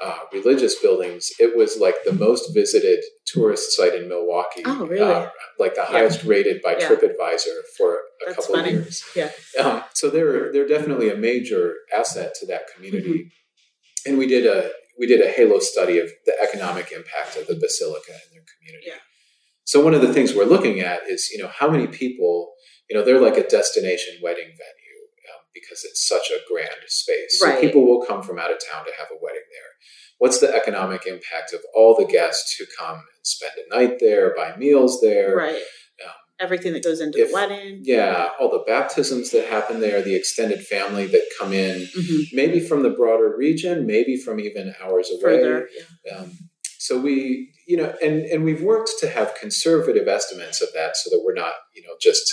uh, 0.00 0.18
religious 0.32 0.76
buildings. 0.80 1.28
It 1.38 1.56
was 1.56 1.78
like 1.78 1.96
the 2.04 2.12
most 2.12 2.54
visited 2.54 3.00
tourist 3.26 3.76
site 3.76 3.94
in 3.94 4.08
Milwaukee. 4.08 4.62
Oh, 4.64 4.86
really? 4.86 5.00
Uh, 5.00 5.28
like 5.58 5.74
the 5.74 5.80
Yeah. 5.82 5.86
highest 5.86 6.24
rated 6.24 6.62
by 6.62 6.76
Yeah. 6.76 6.88
TripAdvisor 6.88 7.56
for 7.76 7.94
a 7.96 7.98
That's 8.26 8.36
couple 8.46 8.54
funny. 8.56 8.74
of 8.74 8.84
years. 8.84 9.04
Yeah. 9.16 9.32
Um, 9.58 9.84
so 9.94 10.08
they're 10.10 10.52
they're 10.52 10.68
definitely 10.68 11.08
a 11.10 11.16
major 11.16 11.74
asset 11.92 12.34
to 12.40 12.46
that 12.46 12.62
community. 12.74 13.10
Mm-hmm. 13.18 14.08
And 14.10 14.18
we 14.18 14.26
did 14.26 14.46
a 14.46 14.70
we 14.98 15.06
did 15.06 15.20
a 15.20 15.28
halo 15.30 15.58
study 15.58 15.98
of 15.98 16.10
the 16.26 16.34
economic 16.42 16.92
impact 16.92 17.36
of 17.36 17.46
the 17.46 17.54
basilica 17.54 18.12
in 18.12 18.28
their 18.34 18.44
community. 18.58 18.86
Yeah. 18.88 19.00
So 19.64 19.82
one 19.84 19.94
of 19.94 20.00
the 20.00 20.12
things 20.12 20.34
we're 20.34 20.44
looking 20.44 20.80
at 20.80 21.00
is 21.08 21.28
you 21.32 21.38
know 21.42 21.48
how 21.58 21.68
many 21.68 21.86
people 21.88 22.52
you 22.88 22.96
know 22.96 23.04
they're 23.04 23.20
like 23.20 23.36
a 23.36 23.46
destination 23.48 24.14
wedding 24.22 24.46
venue 24.46 24.77
because 25.60 25.84
it's 25.84 26.06
such 26.06 26.30
a 26.30 26.40
grand 26.50 26.70
space. 26.86 27.40
Right. 27.42 27.54
So 27.56 27.60
people 27.60 27.86
will 27.86 28.04
come 28.06 28.22
from 28.22 28.38
out 28.38 28.50
of 28.50 28.58
town 28.72 28.84
to 28.86 28.92
have 28.98 29.08
a 29.10 29.18
wedding 29.22 29.42
there. 29.52 29.72
What's 30.18 30.40
the 30.40 30.52
economic 30.54 31.06
impact 31.06 31.52
of 31.52 31.60
all 31.74 31.94
the 31.94 32.04
guests 32.06 32.56
who 32.58 32.64
come 32.78 32.96
and 32.96 33.22
spend 33.22 33.52
a 33.70 33.76
night 33.76 33.98
there, 34.00 34.34
buy 34.36 34.56
meals 34.56 35.00
there? 35.00 35.36
Right. 35.36 35.54
Um, 36.04 36.10
Everything 36.40 36.72
that 36.74 36.84
goes 36.84 37.00
into 37.00 37.20
if- 37.20 37.28
the 37.28 37.34
wedding. 37.34 37.80
Yeah, 37.82 38.30
all 38.38 38.50
the 38.50 38.64
baptisms 38.66 39.30
that 39.32 39.46
happen 39.46 39.80
there, 39.80 40.02
the 40.02 40.14
extended 40.14 40.64
family 40.66 41.06
that 41.06 41.24
come 41.38 41.52
in, 41.52 41.88
Mhm. 41.96 42.20
maybe 42.32 42.60
from 42.60 42.82
the 42.84 42.90
broader 42.90 43.34
region, 43.36 43.86
maybe 43.86 44.16
from 44.16 44.38
even 44.40 44.74
hours 44.80 45.10
away. 45.10 45.20
Further. 45.20 45.68
Yeah. 46.04 46.16
Um, 46.18 46.38
so 46.78 46.96
we, 46.98 47.52
you 47.66 47.76
know, 47.76 47.92
and 48.02 48.24
and 48.26 48.44
we've 48.44 48.62
worked 48.62 48.92
to 49.00 49.08
have 49.08 49.34
conservative 49.34 50.06
estimates 50.08 50.60
of 50.62 50.72
that, 50.74 50.96
so 50.96 51.10
that 51.10 51.22
we're 51.24 51.34
not, 51.34 51.54
you 51.74 51.82
know, 51.82 51.94
just 52.00 52.24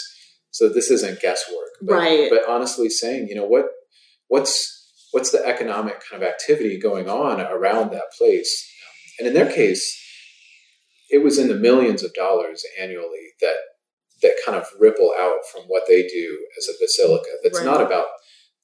so 0.56 0.70
this 0.70 0.90
isn't 0.90 1.20
guesswork, 1.20 1.72
but, 1.82 1.96
Right. 1.96 2.30
But 2.30 2.48
honestly, 2.48 2.88
saying, 2.90 3.28
you 3.28 3.36
know, 3.36 3.46
what 3.46 3.66
what's 4.30 4.54
what's 5.12 5.32
the 5.32 5.46
economic 5.46 5.98
kind 6.10 6.22
of 6.24 6.28
activity 6.30 6.80
going 6.80 7.10
on 7.10 7.42
around 7.42 7.92
that 7.92 8.10
place, 8.18 8.52
and 9.20 9.28
in 9.28 9.34
their 9.34 9.52
case, 9.52 9.84
it 11.10 11.22
was 11.26 11.38
in 11.38 11.50
the 11.50 11.56
millions 11.68 12.04
of 12.04 12.14
dollars 12.14 12.64
annually 12.82 13.26
that 13.42 13.58
that 14.22 14.36
kind 14.46 14.58
of 14.58 14.66
ripple 14.80 15.14
out 15.20 15.40
from 15.52 15.64
what 15.64 15.84
they 15.90 16.04
do 16.08 16.28
as 16.58 16.70
a 16.70 16.74
basilica. 16.82 17.32
That's 17.44 17.60
Right. 17.60 17.66
not 17.66 17.82
about 17.82 18.08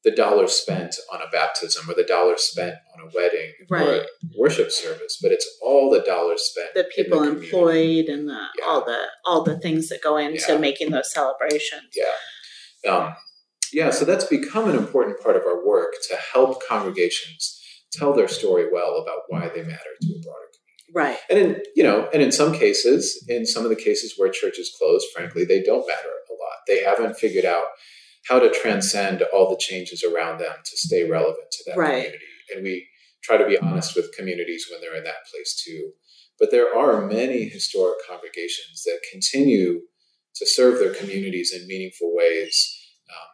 the 0.03 0.11
dollar 0.11 0.47
spent 0.47 0.95
on 1.13 1.21
a 1.21 1.29
baptism 1.31 1.89
or 1.89 1.93
the 1.93 2.03
dollar 2.03 2.35
spent 2.37 2.75
on 2.95 3.07
a 3.07 3.11
wedding 3.15 3.53
or 3.69 3.77
Right. 3.77 4.01
a 4.01 4.07
worship 4.37 4.71
service, 4.71 5.19
but 5.21 5.31
it's 5.31 5.47
all 5.61 5.89
the 5.91 5.99
dollars 6.01 6.41
spent. 6.43 6.73
The 6.73 6.85
people 6.95 7.19
community. 7.19 7.45
employed 7.47 8.05
and 8.05 8.27
the 8.27 8.45
Yeah. 8.57 8.65
all 8.65 8.83
the 8.83 9.07
all 9.25 9.43
the 9.43 9.59
things 9.59 9.89
that 9.89 10.01
go 10.01 10.17
into 10.17 10.43
Yeah. 10.53 10.57
making 10.57 10.89
those 10.91 11.11
celebrations. 11.11 11.93
Yeah. 11.95 12.91
Um, 12.91 13.15
yeah, 13.71 13.91
so 13.91 14.03
that's 14.05 14.25
become 14.25 14.67
an 14.69 14.75
important 14.75 15.19
part 15.21 15.35
of 15.35 15.43
our 15.43 15.63
work 15.65 15.93
to 16.09 16.15
help 16.15 16.65
congregations 16.67 17.59
tell 17.91 18.13
their 18.13 18.27
story 18.27 18.67
well 18.71 18.97
about 18.97 19.21
why 19.27 19.49
they 19.49 19.61
matter 19.61 19.91
to 20.01 20.07
a 20.07 20.19
broader 20.23 20.49
community. 20.51 20.91
Right. 20.93 21.19
And 21.29 21.37
in 21.39 21.61
you 21.75 21.83
know, 21.83 22.09
and 22.11 22.21
in 22.23 22.31
some 22.31 22.53
cases, 22.53 23.23
in 23.27 23.45
some 23.45 23.63
of 23.63 23.69
the 23.69 23.75
cases 23.75 24.15
where 24.17 24.29
churches 24.29 24.73
close, 24.77 25.05
frankly, 25.13 25.45
they 25.45 25.61
don't 25.61 25.87
matter 25.87 26.09
a 26.09 26.33
lot. 26.33 26.57
They 26.67 26.79
haven't 26.83 27.17
figured 27.17 27.45
out 27.45 27.65
how 28.27 28.39
to 28.39 28.51
transcend 28.53 29.23
all 29.33 29.49
the 29.49 29.57
changes 29.59 30.03
around 30.03 30.39
them 30.39 30.53
to 30.63 30.77
stay 30.77 31.09
relevant 31.09 31.49
to 31.51 31.63
that 31.67 31.77
Right. 31.77 32.03
community. 32.03 32.25
And 32.55 32.63
we 32.63 32.87
try 33.23 33.37
to 33.37 33.45
be 33.47 33.57
honest 33.57 33.95
with 33.95 34.13
communities 34.15 34.67
when 34.69 34.81
they're 34.81 34.95
in 34.95 35.03
that 35.03 35.25
place 35.31 35.61
too. 35.63 35.93
But 36.39 36.51
there 36.51 36.75
are 36.75 37.05
many 37.07 37.45
historic 37.45 37.99
congregations 38.07 38.83
that 38.85 38.99
continue 39.11 39.81
to 40.35 40.45
serve 40.45 40.79
their 40.79 40.93
communities 40.93 41.53
in 41.53 41.67
meaningful 41.67 42.15
ways 42.15 42.79
um, 43.09 43.27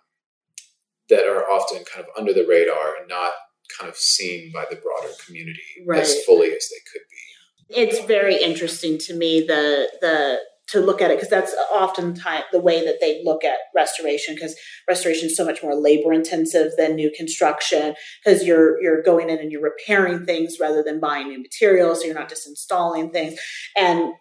that 1.09 1.25
are 1.25 1.43
often 1.49 1.83
kind 1.85 2.05
of 2.05 2.11
under 2.17 2.33
the 2.33 2.45
radar 2.45 2.95
and 2.99 3.07
not 3.07 3.31
kind 3.77 3.89
of 3.89 3.95
seen 3.97 4.51
by 4.53 4.65
the 4.69 4.75
broader 4.77 5.13
community 5.25 5.61
as 5.93 6.23
fully 6.23 6.47
as 6.47 6.69
they 6.69 6.81
could 6.91 7.01
be. 7.09 7.81
It's 7.81 8.05
very 8.05 8.41
interesting 8.41 8.97
to 8.99 9.13
me 9.13 9.41
the 9.41 9.89
the 10.01 10.39
to 10.69 10.79
look 10.79 11.01
at 11.01 11.11
it 11.11 11.17
because 11.17 11.29
that's 11.29 11.55
oftentimes 11.71 12.45
the 12.51 12.59
way 12.59 12.83
that 12.83 12.97
they 12.99 13.21
look 13.23 13.43
at 13.43 13.57
restoration 13.75 14.35
because 14.35 14.55
restoration 14.87 15.27
is 15.27 15.37
so 15.37 15.45
much 15.45 15.63
more 15.63 15.75
labor 15.75 16.11
intensive 16.11 16.71
than 16.77 16.95
new 16.95 17.11
construction 17.15 17.95
because 18.23 18.43
you're 18.43 18.81
you're 18.81 19.01
going 19.01 19.29
in 19.29 19.39
and 19.39 19.51
you're 19.51 19.61
repairing 19.61 20.25
things 20.25 20.57
rather 20.59 20.83
than 20.83 20.99
buying 20.99 21.29
new 21.29 21.41
materials 21.41 21.99
so 21.99 22.05
you're 22.05 22.15
not 22.15 22.29
just 22.29 22.47
installing 22.47 23.11
things. 23.11 23.39
And 23.77 24.13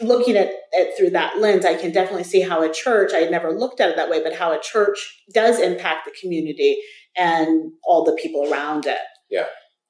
looking 0.00 0.36
at 0.36 0.50
it 0.70 0.96
through 0.96 1.10
that 1.10 1.40
lens 1.40 1.64
i 1.64 1.74
can 1.74 1.90
definitely 1.90 2.22
see 2.22 2.40
how 2.40 2.62
a 2.62 2.72
church 2.72 3.12
i 3.12 3.16
had 3.16 3.32
never 3.32 3.50
looked 3.50 3.80
at 3.80 3.88
it 3.88 3.96
that 3.96 4.08
way 4.08 4.22
but 4.22 4.32
how 4.32 4.52
a 4.52 4.60
church 4.62 5.24
does 5.34 5.58
impact 5.58 6.04
the 6.04 6.14
community 6.20 6.80
and 7.18 7.72
all 7.84 8.04
the 8.04 8.16
people 8.20 8.50
around 8.50 8.86
it. 8.86 9.00
Yeah, 9.28 9.46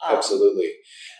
Um, 0.07 0.17
Absolutely. 0.17 0.73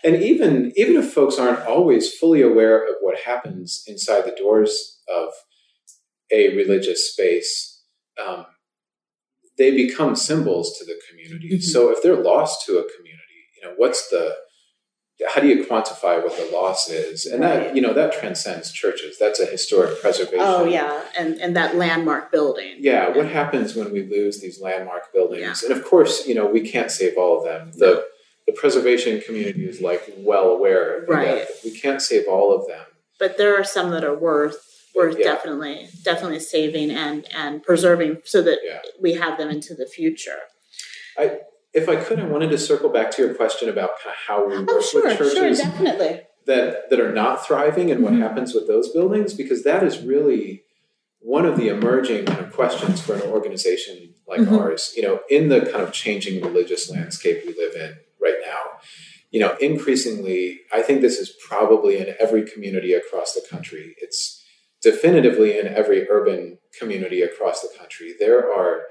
And 0.03 0.15
even 0.15 0.71
even 0.75 0.95
if 0.95 1.11
folks 1.11 1.37
aren't 1.37 1.65
always 1.65 2.13
fully 2.13 2.41
aware 2.41 2.83
of 2.87 2.95
what 3.01 3.19
happens 3.19 3.83
inside 3.87 4.23
the 4.25 4.35
doors 4.37 5.01
of 5.13 5.29
a 6.31 6.55
religious 6.55 7.11
space, 7.11 7.83
um, 8.23 8.45
they 9.57 9.71
become 9.71 10.15
symbols 10.15 10.77
to 10.77 10.85
the 10.85 10.99
community. 11.09 11.57
Mhm. 11.57 11.63
So 11.63 11.91
if 11.91 12.01
they're 12.01 12.15
lost 12.15 12.65
to 12.67 12.77
a 12.77 12.83
community, 12.83 13.39
you 13.57 13.67
know, 13.67 13.73
what's 13.75 14.07
the 14.09 14.35
how 15.27 15.41
do 15.41 15.47
you 15.47 15.65
quantify 15.65 16.23
what 16.23 16.37
the 16.37 16.49
loss 16.55 16.89
is? 16.89 17.25
And 17.25 17.43
that 17.43 17.75
you 17.75 17.81
know 17.81 17.93
that 17.93 18.13
transcends 18.13 18.71
churches. 18.71 19.17
That's 19.19 19.39
a 19.39 19.45
historic 19.45 19.99
preservation. 19.99 20.39
Oh 20.39 20.63
yeah, 20.65 21.03
and 21.17 21.37
and 21.41 21.55
that 21.57 21.75
landmark 21.75 22.31
building. 22.31 22.75
Yeah, 22.79 23.09
what 23.09 23.27
happens 23.27 23.75
when 23.75 23.91
we 23.91 24.07
lose 24.07 24.39
these 24.39 24.61
landmark 24.61 25.11
buildings? 25.13 25.61
Yeah. 25.61 25.69
And 25.69 25.77
of 25.77 25.83
course, 25.83 26.25
you 26.25 26.35
know, 26.35 26.45
we 26.45 26.61
can't 26.61 26.89
save 26.89 27.17
all 27.17 27.39
of 27.39 27.43
them. 27.43 27.71
The 27.75 28.05
the 28.49 28.59
preservation 28.59 29.21
community 29.21 29.65
is 29.67 29.79
like 29.81 30.11
well 30.17 30.47
aware 30.49 30.97
of 31.03 31.09
Right. 31.09 31.27
that. 31.39 31.47
We 31.63 31.71
can't 31.71 32.01
save 32.01 32.27
all 32.27 32.55
of 32.55 32.67
them. 32.67 32.85
But 33.19 33.37
there 33.37 33.55
are 33.59 33.63
some 33.63 33.91
that 33.91 34.03
are 34.03 34.15
worth 34.17 34.65
worth 34.95 35.17
Yeah. 35.19 35.25
definitely 35.25 35.87
definitely 36.03 36.39
saving 36.39 36.89
and 36.89 37.27
and 37.31 37.61
preserving 37.61 38.21
so 38.25 38.41
that 38.41 38.59
Yeah. 38.63 38.81
we 38.99 39.13
have 39.13 39.37
them 39.37 39.49
into 39.51 39.75
the 39.75 39.85
future. 39.85 40.39
If 41.71 41.87
I 41.87 41.97
could, 41.97 42.19
I 42.19 42.25
wanted 42.25 42.49
to 42.49 42.57
circle 42.57 42.89
back 42.89 43.11
to 43.11 43.21
your 43.23 43.35
question 43.35 43.69
about 43.69 43.91
how 44.27 44.47
we 44.47 44.57
work 44.57 44.67
Oh 44.71 44.81
sure, 44.81 45.03
with 45.03 45.17
sure, 45.17 45.29
churches 45.35 45.59
definitely. 45.59 46.21
that 46.47 46.89
that 46.89 46.99
are 46.99 47.11
not 47.11 47.45
thriving 47.45 47.91
and 47.91 48.03
what 48.03 48.13
Mhm. 48.13 48.21
happens 48.21 48.55
with 48.55 48.65
those 48.67 48.89
buildings, 48.89 49.35
because 49.35 49.61
that 49.63 49.83
is 49.83 49.99
really 50.01 50.63
one 51.19 51.45
of 51.45 51.55
the 51.57 51.67
emerging 51.67 52.25
kind 52.25 52.39
of 52.43 52.51
questions 52.51 52.99
for 52.99 53.13
an 53.13 53.21
organization 53.21 54.15
like 54.27 54.39
Mhm. 54.41 54.59
ours. 54.59 54.91
You 54.95 55.03
know, 55.03 55.19
in 55.29 55.49
the 55.49 55.59
kind 55.61 55.83
of 55.83 55.91
changing 55.91 56.41
religious 56.41 56.89
landscape 56.89 57.43
we 57.45 57.53
live 57.53 57.75
in 57.75 57.97
right 58.21 58.37
now, 58.45 58.79
you 59.31 59.39
know, 59.39 59.55
increasingly, 59.59 60.61
I 60.73 60.81
think 60.81 61.01
this 61.01 61.17
is 61.17 61.35
probably 61.47 61.97
in 61.97 62.15
every 62.19 62.43
community 62.49 62.93
across 62.93 63.33
the 63.33 63.45
country. 63.49 63.95
It's 63.99 64.43
definitively 64.81 65.57
in 65.57 65.67
every 65.67 66.09
urban 66.09 66.57
community 66.77 67.21
across 67.21 67.61
the 67.61 67.69
country. 67.77 68.13
There 68.17 68.51
are 68.51 68.83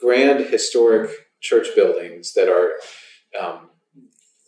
grand 0.00 0.46
historic 0.46 1.10
church 1.40 1.68
buildings 1.74 2.34
that 2.34 2.48
are 2.48 2.72
um, 3.40 3.70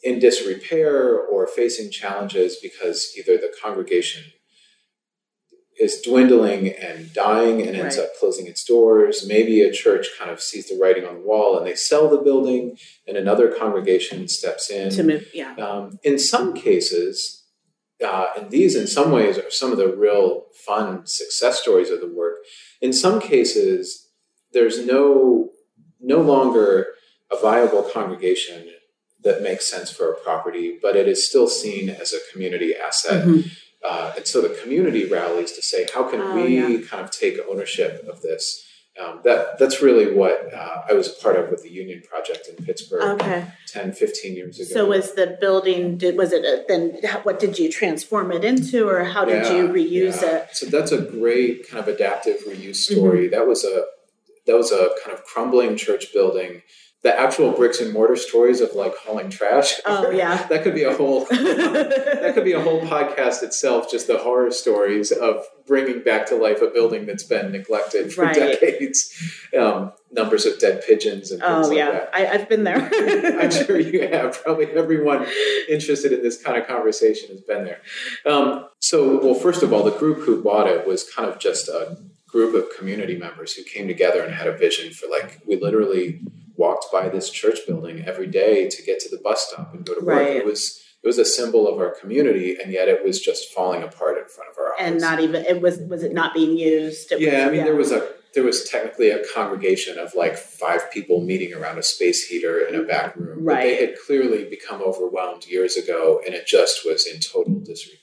in 0.02 0.18
disrepair 0.18 1.18
or 1.18 1.46
facing 1.46 1.90
challenges 1.90 2.58
because 2.62 3.12
either 3.16 3.36
the 3.36 3.54
congregation 3.62 4.24
is 5.80 6.00
dwindling 6.02 6.68
and 6.68 7.12
dying 7.12 7.60
and 7.66 7.76
ends 7.76 7.96
Right. 7.96 8.04
up 8.04 8.16
closing 8.18 8.46
its 8.46 8.62
doors. 8.64 9.26
Maybe 9.26 9.62
a 9.62 9.72
church 9.72 10.08
kind 10.18 10.30
of 10.30 10.40
sees 10.40 10.68
the 10.68 10.76
writing 10.78 11.04
on 11.04 11.14
the 11.14 11.20
wall 11.20 11.56
and 11.58 11.66
they 11.66 11.74
sell 11.74 12.08
the 12.08 12.18
building, 12.18 12.76
and 13.06 13.16
another 13.16 13.48
congregation 13.48 14.28
steps 14.28 14.70
in. 14.70 14.90
To 14.90 15.02
move, 15.02 15.26
yeah. 15.34 15.54
Um, 15.56 15.98
in 16.02 16.18
some 16.18 16.52
cases, 16.54 17.44
uh, 18.04 18.26
and 18.36 18.50
these 18.50 18.74
in 18.76 18.86
some 18.86 19.10
ways 19.12 19.38
are 19.38 19.50
some 19.50 19.72
of 19.72 19.78
the 19.78 19.88
real 19.88 20.46
fun 20.66 21.06
success 21.06 21.60
stories 21.60 21.90
of 21.90 22.00
the 22.00 22.08
work. 22.12 22.36
In 22.80 22.92
some 22.92 23.20
cases, 23.20 24.08
there's 24.52 24.84
no 24.84 25.50
no 26.04 26.20
longer 26.20 26.88
a 27.30 27.36
viable 27.36 27.84
congregation 27.84 28.68
that 29.22 29.40
makes 29.40 29.70
sense 29.70 29.88
for 29.90 30.10
a 30.10 30.16
property, 30.16 30.76
but 30.82 30.96
it 30.96 31.06
is 31.08 31.26
still 31.26 31.46
seen 31.48 31.88
as 31.88 32.12
a 32.12 32.18
community 32.32 32.74
asset. 32.74 33.24
Mhm. 33.24 33.44
Uh, 33.88 34.12
and 34.16 34.26
so 34.26 34.40
the 34.40 34.56
community 34.62 35.04
rallies 35.08 35.52
to 35.52 35.62
say, 35.62 35.86
how 35.94 36.04
can 36.04 36.20
Oh, 36.20 36.34
we 36.36 36.56
yeah. 36.56 36.86
kind 36.88 37.02
of 37.04 37.10
take 37.10 37.38
ownership 37.50 38.06
of 38.08 38.22
this? 38.22 38.64
Um, 39.02 39.20
that 39.24 39.58
that's 39.58 39.80
really 39.80 40.14
what 40.14 40.52
uh, 40.52 40.82
I 40.88 40.92
was 40.92 41.08
a 41.08 41.14
part 41.22 41.36
of 41.36 41.48
with 41.50 41.62
the 41.62 41.70
Union 41.70 42.02
Project 42.06 42.46
in 42.48 42.62
Pittsburgh 42.62 43.02
Okay. 43.22 43.46
10, 43.68 43.92
15 43.94 44.36
years 44.36 44.60
ago. 44.60 44.68
So 44.70 44.86
was 44.86 45.14
the 45.14 45.38
building, 45.40 45.96
did, 45.96 46.14
was 46.18 46.30
it, 46.30 46.44
a- 46.44 46.64
then 46.68 46.98
what 47.22 47.40
did 47.40 47.58
you 47.58 47.72
transform 47.72 48.30
it 48.32 48.44
into 48.44 48.86
or 48.86 49.02
how 49.04 49.24
did 49.24 49.46
you 49.46 49.66
reuse 49.68 50.20
yeah. 50.20 50.36
it? 50.36 50.48
So 50.52 50.66
that's 50.66 50.92
a 50.92 51.00
great 51.00 51.66
kind 51.70 51.80
of 51.82 51.88
adaptive 51.88 52.40
reuse 52.46 52.80
Mm-hmm. 52.86 52.94
story. 52.94 53.28
That 53.28 53.46
was 53.48 53.64
a 53.64 53.84
that 54.46 54.56
was 54.56 54.72
a 54.72 54.90
kind 55.02 55.16
of 55.16 55.24
crumbling 55.24 55.76
church 55.76 56.12
building. 56.12 56.60
The 57.02 57.18
actual 57.18 57.50
bricks 57.50 57.80
and 57.80 57.92
mortar 57.92 58.14
stories 58.14 58.60
of 58.60 58.74
like 58.76 58.94
hauling 58.96 59.28
trash. 59.28 59.80
Oh, 59.84 60.10
yeah. 60.10 60.46
that 60.50 60.62
could 60.62 60.74
be 60.74 60.84
a 60.84 60.94
whole 60.94 61.24
that 61.30 62.30
could 62.34 62.44
be 62.44 62.52
a 62.52 62.60
whole 62.62 62.80
podcast 62.82 63.42
itself. 63.42 63.90
Just 63.90 64.06
the 64.06 64.18
horror 64.18 64.52
stories 64.52 65.10
of 65.10 65.44
bringing 65.66 66.02
back 66.04 66.26
to 66.26 66.36
life 66.36 66.62
a 66.62 66.68
building 66.68 67.06
that's 67.06 67.24
been 67.24 67.50
neglected 67.50 68.12
for 68.12 68.22
Right. 68.22 68.34
decades. 68.34 69.12
Um, 69.58 69.92
numbers 70.12 70.46
of 70.46 70.58
dead 70.60 70.82
pigeons 70.86 71.32
and 71.32 71.40
things 71.40 71.66
Oh, 71.66 71.68
like 71.70 71.76
yeah. 71.78 71.90
that. 71.90 72.10
I, 72.12 72.26
I've 72.28 72.48
been 72.48 72.62
there. 72.64 72.88
I'm 73.40 73.50
sure 73.50 73.78
you 73.80 74.06
have. 74.08 74.40
Probably 74.44 74.66
everyone 74.66 75.26
interested 75.68 76.12
in 76.12 76.22
this 76.22 76.40
kind 76.40 76.56
of 76.56 76.68
conversation 76.68 77.30
has 77.30 77.40
been 77.40 77.64
there. 77.64 77.80
Um, 78.26 78.68
so, 78.78 79.20
well, 79.24 79.34
first 79.34 79.62
of 79.64 79.72
all, 79.72 79.82
the 79.82 79.90
group 79.98 80.18
who 80.20 80.40
bought 80.42 80.68
it 80.68 80.86
was 80.86 81.02
kind 81.10 81.28
of 81.28 81.38
just 81.40 81.68
a 81.68 81.96
group 82.28 82.54
of 82.54 82.76
community 82.78 83.16
members 83.16 83.54
who 83.54 83.62
came 83.64 83.88
together 83.88 84.22
and 84.22 84.34
had 84.34 84.46
a 84.46 84.56
vision 84.56 84.92
for 84.92 85.08
like, 85.08 85.40
we 85.46 85.56
literally 85.56 86.20
walked 86.64 86.86
by 86.96 87.04
this 87.08 87.28
church 87.40 87.58
building 87.68 87.96
every 88.10 88.28
day 88.42 88.54
to 88.74 88.78
get 88.88 88.96
to 89.00 89.08
the 89.14 89.20
bus 89.26 89.40
stop 89.48 89.68
and 89.74 89.84
go 89.84 89.92
to 89.98 90.04
work. 90.04 90.16
Right. 90.18 90.36
It 90.42 90.46
was 90.52 90.62
it 91.04 91.08
was 91.12 91.18
a 91.18 91.24
symbol 91.38 91.62
of 91.70 91.76
our 91.82 91.92
community, 92.00 92.48
and 92.62 92.68
yet 92.78 92.86
it 92.94 93.00
was 93.04 93.16
just 93.28 93.42
falling 93.56 93.82
apart 93.88 94.14
in 94.22 94.26
front 94.34 94.48
of 94.52 94.56
our 94.62 94.70
eyes. 94.74 94.78
and 94.86 95.00
not 95.00 95.18
even, 95.18 95.44
it 95.52 95.60
was, 95.60 95.74
was 95.92 96.04
it 96.04 96.12
not 96.20 96.32
being 96.32 96.54
used? 96.56 97.10
It 97.10 97.18
Yeah, 97.20 97.38
was- 97.46 97.48
I 97.48 97.50
mean, 97.54 97.64
there 97.64 97.74
was 97.84 97.90
a 97.98 98.00
there 98.34 98.44
was 98.44 98.58
technically 98.74 99.10
a 99.10 99.20
congregation 99.34 99.94
of 99.98 100.08
like 100.14 100.36
five 100.38 100.82
people 100.94 101.20
meeting 101.20 101.52
around 101.52 101.76
a 101.78 101.82
space 101.82 102.20
heater 102.28 102.54
in 102.68 102.74
a 102.74 102.84
back 102.94 103.14
room. 103.16 103.44
But 103.44 103.56
they 103.60 103.74
had 103.84 103.92
clearly 104.06 104.44
become 104.56 104.80
overwhelmed 104.80 105.44
years 105.46 105.76
ago, 105.76 106.20
and 106.24 106.32
it 106.38 106.46
just 106.46 106.76
was 106.86 107.00
in 107.12 107.18
total 107.20 107.56
disrepair. 107.60 107.98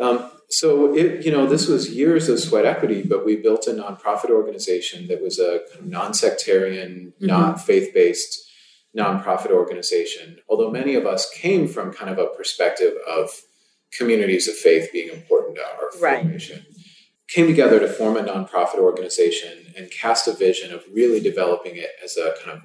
Um, 0.00 0.30
so 0.50 0.94
it, 0.94 1.24
you 1.24 1.30
know, 1.32 1.46
this 1.46 1.68
was 1.68 1.90
years 1.90 2.28
of 2.28 2.38
sweat 2.40 2.66
equity, 2.66 3.02
but 3.02 3.24
we 3.24 3.36
built 3.36 3.66
a 3.66 3.70
nonprofit 3.72 4.30
organization 4.30 5.08
that 5.08 5.22
was 5.22 5.38
a 5.38 5.60
kind 5.70 5.80
of 5.80 5.86
non-sectarian, 5.86 7.12
Mhm. 7.20 7.26
not 7.26 7.64
faith-based 7.64 8.40
nonprofit 8.96 9.50
organization. 9.50 10.38
Although 10.48 10.70
many 10.70 10.94
of 10.94 11.06
us 11.06 11.28
came 11.30 11.66
from 11.66 11.92
kind 11.92 12.10
of 12.10 12.18
a 12.18 12.26
perspective 12.28 12.94
of 13.06 13.30
communities 13.96 14.48
of 14.48 14.56
faith 14.56 14.90
being 14.92 15.08
important 15.08 15.56
to 15.56 15.62
our 15.64 15.90
Right. 16.00 16.20
formation 16.22 16.66
came 17.28 17.46
together 17.46 17.80
to 17.80 17.88
form 17.88 18.16
a 18.16 18.22
nonprofit 18.22 18.78
organization 18.78 19.72
and 19.76 19.90
cast 19.90 20.28
a 20.28 20.32
vision 20.32 20.72
of 20.72 20.84
really 20.92 21.20
developing 21.20 21.76
it 21.76 21.90
as 22.02 22.16
a 22.16 22.34
kind 22.44 22.56
of 22.56 22.62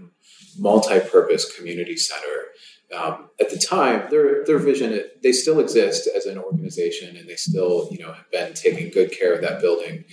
multi-purpose 0.60 1.56
community 1.56 1.96
center. 1.96 2.48
Um, 2.96 3.30
at 3.40 3.52
the 3.52 3.58
time, 3.58 4.10
their 4.10 4.44
their 4.46 4.58
vision 4.58 5.04
they 5.22 5.32
still 5.32 5.60
exist 5.60 6.08
as 6.16 6.26
an 6.26 6.38
organization, 6.38 7.16
and 7.16 7.30
they 7.30 7.36
still 7.36 7.88
you 7.92 8.00
know 8.00 8.14
have 8.14 8.32
been 8.32 8.54
taking 8.54 8.90
good 8.90 9.12
care 9.12 9.34
of 9.34 9.42
that 9.42 9.62
building. 9.62 10.06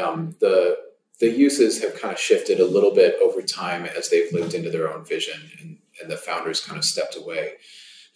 Um, 0.00 0.34
the 0.40 0.76
the 1.20 1.30
uses 1.30 1.80
have 1.82 2.00
kind 2.00 2.12
of 2.12 2.18
shifted 2.18 2.58
a 2.58 2.66
little 2.66 2.92
bit 2.92 3.16
over 3.22 3.40
time 3.40 3.84
as 3.84 4.10
they've 4.10 4.32
lived 4.32 4.52
into 4.52 4.70
their 4.70 4.92
own 4.92 5.04
vision, 5.04 5.40
and, 5.60 5.78
and 6.02 6.10
the 6.10 6.16
founders 6.16 6.60
kind 6.60 6.76
of 6.76 6.84
stepped 6.84 7.16
away. 7.16 7.52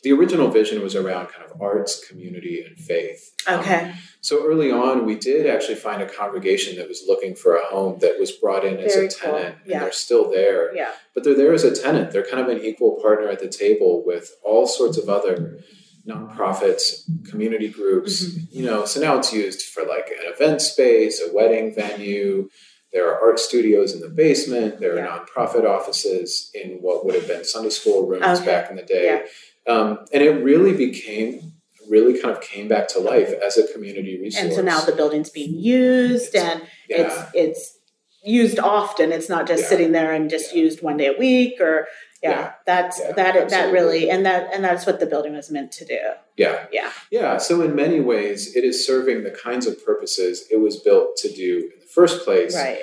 The 0.05 0.13
original 0.13 0.49
vision 0.49 0.81
was 0.81 0.95
around 0.95 1.27
kind 1.29 1.45
of 1.51 1.61
arts, 1.61 2.07
community, 2.09 2.63
and 2.65 2.77
faith. 2.79 3.33
Um, 3.49 3.61
Okay. 3.61 3.93
so 4.21 4.47
early 4.47 4.71
on, 4.71 5.05
we 5.05 5.17
did 5.17 5.47
actually 5.47 5.75
find 5.75 6.01
a 6.01 6.07
congregation 6.09 6.77
that 6.79 6.87
was 6.89 7.03
looking 7.09 7.35
for 7.35 7.57
a 7.57 7.65
home 7.67 7.99
that 8.01 8.17
was 8.19 8.31
brought 8.31 8.65
in 8.65 8.79
as 8.79 8.95
Very 8.95 9.07
a 9.07 9.11
cool. 9.11 9.33
tenant, 9.33 9.57
Yeah. 9.67 9.75
and 9.75 9.83
they're 9.85 9.93
still 9.93 10.31
there. 10.31 10.73
Yeah. 10.75 10.93
But 11.15 11.25
they're 11.25 11.35
there 11.35 11.53
as 11.53 11.65
a 11.65 11.75
tenant. 11.75 12.13
They're 12.13 12.23
kind 12.25 12.41
of 12.41 12.49
an 12.49 12.65
equal 12.65 13.01
partner 13.03 13.29
at 13.29 13.41
the 13.41 13.49
table 13.49 14.05
with 14.07 14.37
all 14.45 14.69
sorts 14.69 14.99
of 14.99 15.09
other 15.09 15.59
nonprofits, 16.07 17.03
community 17.29 17.69
groups. 17.69 18.25
Mm-hmm. 18.25 18.45
You 18.59 18.65
know, 18.67 18.85
so 18.85 19.01
now 19.01 19.19
it's 19.19 19.33
used 19.33 19.63
for 19.63 19.83
like 19.85 20.09
an 20.09 20.33
event 20.33 20.63
space, 20.63 21.21
a 21.21 21.33
wedding 21.35 21.75
venue. 21.75 22.49
There 22.93 23.07
are 23.13 23.21
art 23.21 23.39
studios 23.39 23.93
in 23.93 24.01
the 24.01 24.09
basement. 24.09 24.81
There 24.81 24.95
are 24.95 24.97
Yeah. 24.99 25.19
nonprofit 25.37 25.65
offices 25.67 26.51
in 26.55 26.79
what 26.81 27.05
would 27.05 27.15
have 27.15 27.29
been 27.29 27.45
Sunday 27.45 27.69
school 27.69 28.07
rooms 28.07 28.25
Okay. 28.41 28.47
back 28.47 28.71
in 28.71 28.77
the 28.77 28.83
day. 28.83 29.25
Um, 29.69 30.07
and 30.13 30.23
it 30.23 30.43
really 30.43 30.73
became, 30.75 31.53
really 31.89 32.19
kind 32.21 32.35
of 32.35 32.41
came 32.43 32.69
back 32.69 32.89
to 32.89 32.99
life 33.01 33.33
as 33.47 33.57
a 33.59 33.71
community 33.73 34.19
resource. 34.21 34.45
And 34.45 34.53
so 34.53 34.63
now 34.63 34.81
the 34.81 34.93
building's 34.93 35.31
being 35.31 35.55
used 35.55 36.35
and 36.35 36.63
yeah. 36.89 37.03
it's, 37.03 37.31
it's 37.35 37.79
used 38.25 38.59
often. 38.59 39.13
It's 39.13 39.29
not 39.29 39.47
just 39.47 39.65
Yeah. 39.65 39.69
sitting 39.69 39.93
there 39.93 40.13
and 40.13 40.29
just 40.31 40.55
Yeah. 40.55 40.63
used 40.63 40.83
one 40.83 40.97
day 40.97 41.07
a 41.07 41.19
week 41.19 41.61
or, 41.61 41.87
yeah, 42.23 42.31
Yeah. 42.31 42.53
that's, 42.67 42.99
Yeah, 42.99 43.13
that, 43.13 43.49
that 43.51 43.73
really, 43.73 44.11
and 44.11 44.25
that, 44.27 44.51
and 44.53 44.65
that's 44.65 44.87
what 44.87 45.01
the 45.01 45.07
building 45.07 45.35
was 45.37 45.51
meant 45.51 45.71
to 45.73 45.85
do. 45.85 45.99
yeah. 46.37 46.67
Yeah. 46.73 46.91
Yeah, 47.11 47.37
so 47.39 47.61
in 47.63 47.75
many 47.75 48.01
ways, 48.01 48.57
it 48.57 48.65
is 48.65 48.87
serving 48.87 49.23
the 49.25 49.31
kinds 49.31 49.67
of 49.67 49.85
purposes 49.85 50.45
it 50.51 50.61
was 50.61 50.77
built 50.77 51.17
to 51.19 51.33
do 51.33 51.71
in 51.75 51.81
the 51.81 51.87
first 51.87 52.25
place. 52.25 52.55
Right. 52.57 52.81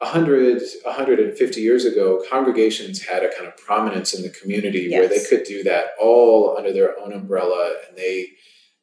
100, 0.00 0.62
150 0.84 1.60
years 1.60 1.84
ago, 1.84 2.22
congregations 2.30 3.04
had 3.04 3.24
a 3.24 3.34
kind 3.34 3.46
of 3.48 3.56
prominence 3.56 4.14
in 4.14 4.22
the 4.22 4.30
community 4.30 4.90
where 4.90 5.08
they 5.08 5.22
could 5.24 5.42
do 5.44 5.64
that 5.64 5.88
all 6.00 6.56
under 6.56 6.72
their 6.72 6.98
own 7.00 7.12
umbrella, 7.12 7.74
and 7.88 7.96
they, 7.98 8.26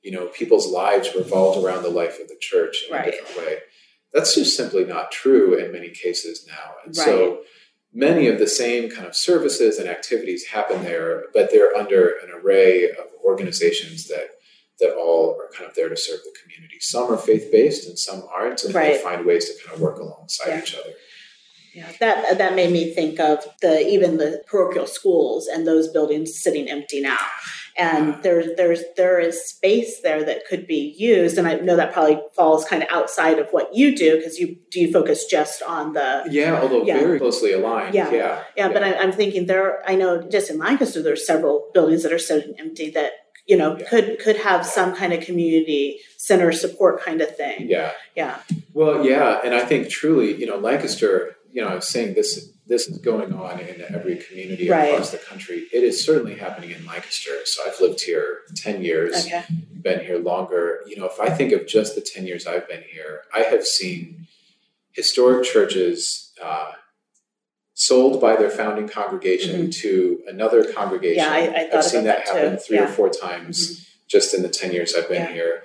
you 0.03 0.11
know, 0.11 0.27
people's 0.27 0.67
lives 0.67 1.15
revolved 1.15 1.63
around 1.63 1.83
the 1.83 1.89
life 1.89 2.19
of 2.19 2.27
the 2.27 2.35
church 2.39 2.83
in 2.87 2.93
Right. 2.95 3.07
a 3.07 3.11
different 3.11 3.37
way. 3.47 3.57
That's 4.13 4.35
just 4.35 4.57
simply 4.57 4.83
not 4.83 5.11
true 5.11 5.55
in 5.55 5.71
many 5.71 5.89
cases 5.89 6.45
now. 6.47 6.75
And 6.85 6.95
so 6.95 7.43
many 7.93 8.27
of 8.27 8.37
the 8.37 8.47
same 8.47 8.89
kind 8.89 9.07
of 9.07 9.15
services 9.15 9.79
and 9.79 9.87
activities 9.87 10.47
happen 10.47 10.83
there, 10.83 11.25
but 11.33 11.49
they're 11.49 11.75
under 11.75 12.09
an 12.09 12.29
array 12.31 12.89
of 12.89 13.07
organizations 13.23 14.07
that 14.09 14.31
that 14.79 14.93
all 14.95 15.37
are 15.39 15.49
kind 15.55 15.69
of 15.69 15.75
there 15.75 15.89
to 15.89 15.95
serve 15.97 16.19
the 16.23 16.33
community. 16.41 16.77
Some 16.79 17.11
are 17.11 17.17
faith 17.17 17.49
based 17.51 17.87
and 17.87 17.97
some 17.97 18.23
aren't, 18.33 18.63
and 18.63 18.73
they 18.73 18.79
Right. 18.79 19.01
find 19.01 19.25
ways 19.25 19.49
to 19.49 19.63
kind 19.63 19.75
of 19.75 19.81
work 19.81 19.99
alongside 19.99 20.49
Yeah. 20.49 20.59
each 20.61 20.75
other. 20.75 20.93
Yeah, 21.73 21.91
that 21.99 22.37
that 22.37 22.55
made 22.55 22.71
me 22.71 22.93
think 22.93 23.19
of 23.19 23.45
the 23.61 23.85
even 23.85 24.15
the 24.17 24.41
parochial 24.47 24.87
schools 24.87 25.47
and 25.47 25.67
those 25.67 25.89
buildings 25.89 26.41
sitting 26.41 26.69
empty 26.69 27.01
now. 27.01 27.17
And 27.77 28.23
there's 28.23 28.55
there's 28.55 28.81
there 28.95 29.19
is 29.19 29.43
space 29.45 29.99
there 29.99 30.23
that 30.23 30.45
could 30.47 30.65
be 30.67 30.95
used, 30.97 31.37
and 31.37 31.45
I 31.45 31.55
know 31.55 31.75
that 31.75 31.91
probably 31.91 32.21
falls 32.33 32.63
kind 32.63 32.81
of 32.81 32.87
outside 32.89 33.39
of 33.39 33.49
what 33.51 33.75
you 33.75 33.93
do 33.93 34.15
because 34.15 34.39
you 34.39 34.55
do 34.71 34.79
you 34.79 34.89
focus 34.93 35.25
just 35.25 35.61
on 35.63 35.91
the 35.91 36.23
Yeah, 36.31 36.61
although 36.61 36.85
Yeah. 36.85 36.99
very 36.99 37.19
closely 37.19 37.51
aligned. 37.51 37.93
Yeah. 37.93 38.09
Yeah, 38.13 38.43
yeah. 38.55 38.69
But 38.69 38.83
I, 38.83 38.93
I'm 38.93 39.11
thinking 39.11 39.45
there 39.47 39.83
I 39.85 39.95
know 39.95 40.21
just 40.21 40.49
in 40.49 40.57
Lancaster 40.57 41.01
there's 41.01 41.27
several 41.27 41.69
buildings 41.73 42.03
that 42.03 42.13
are 42.13 42.19
sitting 42.19 42.55
empty 42.57 42.89
that 42.91 43.11
you 43.47 43.55
know 43.57 43.77
Yeah. 43.77 43.89
could 43.89 44.19
could 44.19 44.37
have 44.37 44.65
some 44.65 44.95
kind 44.95 45.13
of 45.13 45.19
community 45.23 45.99
center 46.17 46.51
support 46.51 47.01
kind 47.03 47.21
of 47.21 47.35
thing. 47.35 47.67
yeah. 47.69 47.91
Yeah, 48.15 48.39
Well, 48.73 49.05
yeah, 49.05 49.41
and 49.43 49.53
I 49.53 49.63
think 49.65 49.89
truly, 49.89 50.33
you 50.35 50.45
know, 50.47 50.57
Lancaster. 50.57 51.35
You 51.51 51.61
know, 51.61 51.69
I 51.69 51.75
was 51.75 51.87
saying 51.87 52.15
this. 52.15 52.49
This 52.67 52.87
is 52.87 52.97
going 52.97 53.31
on 53.31 53.59
in 53.59 53.79
every 53.93 54.15
community 54.17 54.67
Right. 54.67 54.91
across 54.91 55.11
the 55.11 55.19
country. 55.19 55.67
It 55.71 55.83
is 55.83 56.03
certainly 56.03 56.35
happening 56.35 56.71
in 56.71 56.83
Lancaster. 56.85 57.35
So 57.45 57.61
I've 57.65 57.79
lived 57.79 58.01
here 58.01 58.39
ten 58.55 58.83
years. 58.83 59.13
okay, 59.25 59.43
been 59.87 59.99
here 60.03 60.17
longer. 60.17 60.81
You 60.87 60.95
know, 60.97 61.05
if 61.05 61.19
I 61.19 61.29
think 61.29 61.51
of 61.53 61.67
just 61.67 61.93
the 61.93 62.01
10 62.01 62.25
years 62.25 62.47
I've 62.47 62.67
been 62.67 62.83
here, 62.91 63.21
I 63.33 63.41
have 63.41 63.65
seen 63.67 64.25
historic 64.93 65.43
churches 65.45 66.31
uh, 66.43 66.71
sold 67.75 68.19
by 68.21 68.35
their 68.37 68.49
founding 68.49 68.87
congregation 68.87 69.69
to 69.69 70.21
another 70.27 70.71
congregation. 70.73 71.23
Mm-hmm. 71.23 71.53
Yeah, 71.53 71.67
I- 71.71 71.75
have 71.75 71.83
seen 71.85 72.05
that 72.05 72.25
that 72.25 72.35
happen 72.35 72.51
too. 72.53 72.59
three 72.59 72.79
or 72.79 72.87
four 72.87 73.09
times 73.09 73.85
just 74.07 74.33
in 74.33 74.41
the 74.41 74.49
10 74.49 74.71
years 74.71 74.95
I've 74.95 75.09
been 75.09 75.23
Yeah. 75.23 75.31
here. 75.33 75.63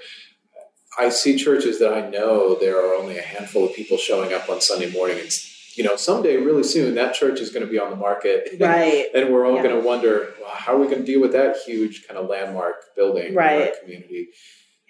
I 0.98 1.08
see 1.08 1.36
churches 1.36 1.78
that 1.78 1.94
I 1.94 2.10
know 2.10 2.56
there 2.56 2.76
are 2.84 2.94
only 2.94 3.16
a 3.16 3.22
handful 3.22 3.64
of 3.64 3.74
people 3.74 3.96
showing 3.96 4.32
up 4.32 4.50
on 4.50 4.60
Sunday 4.60 4.90
morning. 4.90 5.20
And, 5.20 5.30
you 5.76 5.84
know, 5.84 5.94
someday, 5.94 6.36
really 6.36 6.64
soon, 6.64 6.96
that 6.96 7.14
church 7.14 7.40
is 7.40 7.50
going 7.50 7.64
to 7.64 7.70
be 7.70 7.78
on 7.78 7.90
the 7.90 7.96
market. 7.96 8.48
Right. 8.60 9.06
and 9.14 9.32
we're 9.32 9.46
all 9.46 9.56
Yeah. 9.56 9.62
going 9.62 9.80
to 9.80 9.86
wonder, 9.86 10.34
well, 10.40 10.50
how 10.50 10.74
are 10.74 10.78
we 10.78 10.86
going 10.86 10.98
to 11.00 11.06
deal 11.06 11.20
with 11.20 11.32
that 11.32 11.58
huge 11.64 12.06
kind 12.08 12.18
of 12.18 12.28
landmark 12.28 12.94
building 12.96 13.28
in 13.34 13.38
our 13.38 13.68
community? 13.82 14.30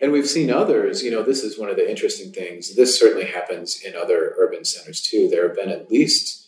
And 0.00 0.10
we've 0.10 0.26
seen 0.26 0.50
others, 0.50 1.02
you 1.02 1.10
know, 1.10 1.22
this 1.22 1.42
is 1.44 1.58
one 1.58 1.68
of 1.68 1.76
the 1.76 1.88
interesting 1.88 2.32
things. 2.32 2.74
This 2.74 2.98
certainly 2.98 3.26
happens 3.26 3.82
in 3.84 3.94
other 3.94 4.34
urban 4.38 4.64
centers 4.64 5.02
too. 5.02 5.28
There 5.28 5.46
have 5.46 5.54
been 5.56 5.68
at 5.68 5.90
least 5.90 6.46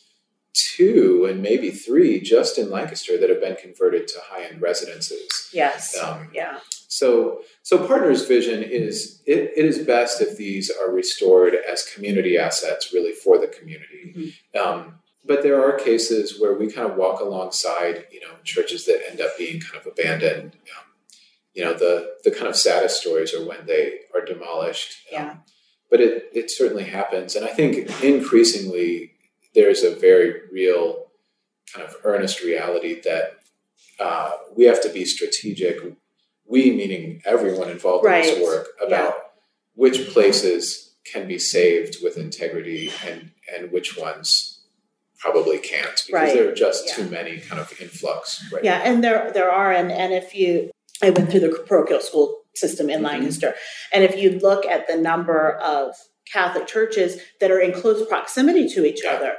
two 0.54 1.26
and 1.28 1.42
maybe 1.42 1.70
three 1.70 2.20
just 2.20 2.58
in 2.58 2.70
Lancaster 2.70 3.18
that 3.18 3.30
have 3.30 3.40
been 3.40 3.56
converted 3.56 4.06
to 4.08 4.18
high 4.24 4.44
end 4.44 4.60
residences. 4.60 5.48
Yes. 5.52 5.96
Um, 5.98 6.28
yeah. 6.34 6.58
So, 6.88 7.40
so 7.62 7.86
Partners' 7.86 8.26
vision 8.26 8.62
is 8.62 9.22
it, 9.24 9.52
it 9.56 9.64
is 9.64 9.78
best 9.78 10.20
if 10.20 10.36
these 10.36 10.70
are 10.70 10.90
restored 10.92 11.54
as 11.54 11.84
community 11.94 12.36
assets, 12.36 12.92
really 12.92 13.12
for 13.12 13.38
the 13.38 13.46
community. 13.46 14.34
Um, 14.60 14.96
but 15.24 15.42
there 15.42 15.62
are 15.64 15.78
cases 15.78 16.38
where 16.40 16.52
we 16.54 16.70
kind 16.70 16.90
of 16.90 16.96
walk 16.98 17.20
alongside, 17.20 18.06
you 18.10 18.20
know, 18.20 18.34
churches 18.44 18.84
that 18.86 19.00
end 19.10 19.20
up 19.22 19.38
being 19.38 19.60
kind 19.60 19.76
of 19.80 19.86
abandoned. 19.86 20.52
Um, 20.76 20.84
you 21.54 21.64
know, 21.64 21.72
the 21.72 22.14
the 22.24 22.30
kind 22.30 22.46
of 22.48 22.56
saddest 22.56 23.00
stories 23.00 23.32
are 23.34 23.46
when 23.46 23.64
they 23.66 24.00
are 24.14 24.24
demolished. 24.24 24.96
Um, 25.16 25.22
Yeah. 25.24 25.34
but 25.90 26.00
it 26.00 26.28
it 26.34 26.50
certainly 26.50 26.84
happens, 26.84 27.36
and 27.36 27.44
I 27.46 27.52
think 27.52 28.02
increasingly 28.02 29.11
there's 29.54 29.82
a 29.82 29.94
very 29.94 30.42
real 30.52 31.06
kind 31.74 31.86
of 31.86 31.96
earnest 32.04 32.42
reality 32.42 33.00
that 33.02 33.38
uh, 33.98 34.32
we 34.56 34.64
have 34.64 34.82
to 34.82 34.88
be 34.88 35.04
strategic. 35.04 35.76
We, 36.46 36.70
meaning 36.72 37.22
everyone 37.24 37.70
involved 37.70 38.04
in 38.04 38.12
this 38.12 38.42
work, 38.42 38.68
about 38.84 39.14
which 39.74 40.08
places 40.10 40.94
can 41.10 41.26
be 41.26 41.38
saved 41.38 41.96
with 42.02 42.16
integrity 42.18 42.90
and 43.06 43.30
and 43.54 43.70
which 43.72 43.96
ones 43.96 44.60
probably 45.18 45.58
can't 45.58 46.02
because 46.06 46.12
Right. 46.12 46.34
there 46.34 46.48
are 46.48 46.54
just 46.54 46.86
Yeah. 46.88 46.94
too 46.94 47.10
many 47.10 47.38
kind 47.38 47.60
of 47.60 47.72
influx. 47.80 48.42
Right. 48.52 48.64
Yeah, 48.64 48.82
and 48.84 49.02
there 49.04 49.30
there 49.32 49.50
are, 49.50 49.72
and 49.72 49.90
and 49.92 50.12
if 50.12 50.34
you, 50.34 50.70
I 51.00 51.10
went 51.10 51.30
through 51.30 51.40
the 51.40 51.50
parochial 51.66 52.00
school 52.00 52.44
system 52.54 52.90
in 52.90 53.00
Mhm. 53.00 53.04
Lancaster, 53.04 53.54
and 53.92 54.04
if 54.04 54.16
you 54.16 54.32
look 54.32 54.66
at 54.66 54.86
the 54.88 54.96
number 54.96 55.52
of 55.56 55.96
Catholic 56.32 56.66
churches 56.66 57.20
that 57.40 57.50
are 57.50 57.58
in 57.60 57.72
close 57.72 58.06
proximity 58.08 58.68
to 58.68 58.84
each 58.84 59.02
Yeah. 59.04 59.12
other, 59.12 59.32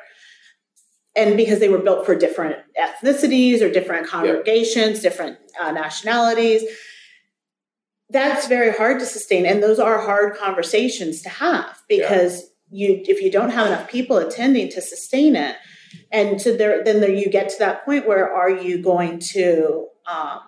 and 1.15 1.37
because 1.37 1.59
they 1.59 1.69
were 1.69 1.77
built 1.79 2.05
for 2.05 2.15
different 2.15 2.57
ethnicities 2.79 3.61
or 3.61 3.69
different 3.69 4.07
congregations, 4.07 4.99
different 4.99 5.37
uh, 5.59 5.71
nationalities, 5.71 6.63
that's 8.09 8.47
very 8.47 8.71
hard 8.71 8.99
to 8.99 9.05
sustain, 9.05 9.45
and 9.45 9.61
those 9.63 9.79
are 9.79 9.99
hard 10.01 10.35
conversations 10.35 11.21
to 11.23 11.29
have 11.29 11.81
because 11.89 12.43
you, 12.69 13.01
if 13.07 13.21
you 13.21 13.31
don't 13.31 13.49
have 13.51 13.67
enough 13.67 13.89
people 13.89 14.17
attending 14.17 14.69
to 14.69 14.81
sustain 14.81 15.35
it, 15.35 15.55
and 16.11 16.41
so 16.41 16.55
there 16.55 16.83
then 16.83 17.01
there 17.01 17.11
you 17.11 17.29
get 17.29 17.49
to 17.49 17.59
that 17.59 17.85
point 17.85 18.07
where 18.07 18.31
are 18.31 18.49
you 18.49 18.81
going 18.81 19.19
to 19.19 19.87
um, 20.07 20.39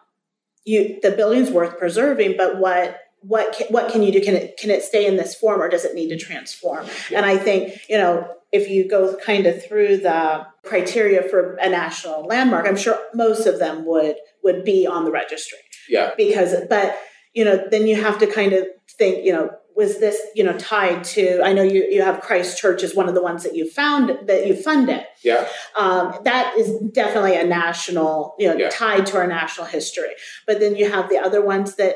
you 0.65 0.99
the 1.01 1.11
building's 1.11 1.51
worth 1.51 1.77
preserving 1.77 2.35
but 2.37 2.57
what 2.57 2.99
what 3.27 3.55
can, 3.55 3.67
what 3.67 3.91
can 3.91 4.03
you 4.03 4.11
do 4.11 4.21
can 4.21 4.35
it 4.35 4.57
can 4.57 4.69
it 4.69 4.83
stay 4.83 5.05
in 5.05 5.15
this 5.17 5.33
form 5.35 5.61
or 5.61 5.69
does 5.69 5.85
it 5.85 5.95
need 5.95 6.09
to 6.09 6.17
transform 6.17 6.85
and 7.15 7.25
i 7.25 7.37
think 7.37 7.73
you 7.89 7.97
know 7.97 8.27
if 8.51 8.69
you 8.69 8.87
go 8.87 9.15
kind 9.25 9.45
of 9.47 9.65
through 9.65 9.97
the 9.97 10.45
criteria 10.63 11.21
for 11.23 11.55
a 11.55 11.69
national 11.69 12.23
landmark 12.25 12.67
i'm 12.67 12.77
sure 12.77 12.97
most 13.13 13.45
of 13.47 13.59
them 13.59 13.85
would 13.85 14.15
would 14.43 14.63
be 14.63 14.85
on 14.85 15.05
the 15.05 15.11
registry 15.11 15.59
Yeah. 15.89 16.11
because 16.17 16.53
but 16.69 16.97
you 17.33 17.43
know 17.45 17.65
then 17.71 17.87
you 17.87 17.95
have 18.01 18.17
to 18.19 18.27
kind 18.27 18.53
of 18.53 18.65
think 18.97 19.25
you 19.25 19.33
know 19.33 19.49
was 19.75 19.99
this 19.99 20.17
you 20.35 20.43
know 20.43 20.57
tied 20.57 21.03
to 21.03 21.41
i 21.43 21.51
know 21.51 21.61
you 21.63 21.85
you 21.89 22.01
have 22.01 22.21
christ 22.21 22.57
church 22.57 22.81
as 22.83 22.95
one 22.95 23.09
of 23.09 23.15
the 23.15 23.21
ones 23.21 23.43
that 23.43 23.55
you 23.55 23.69
found 23.69 24.05
that 24.27 24.47
you 24.47 24.55
funded 24.55 25.03
Yeah. 25.23 25.47
um, 25.75 26.13
that 26.23 26.55
is 26.57 26.69
definitely 26.93 27.35
a 27.35 27.43
national, 27.45 28.35
you 28.39 28.47
know, 28.47 28.55
Yeah. 28.55 28.69
tied 28.69 29.05
to 29.07 29.17
our 29.17 29.27
national 29.27 29.65
history. 29.67 30.13
But 30.47 30.59
then 30.59 30.75
you 30.75 30.85
have 30.95 31.09
the 31.09 31.17
other 31.17 31.41
ones 31.43 31.75
that 31.75 31.95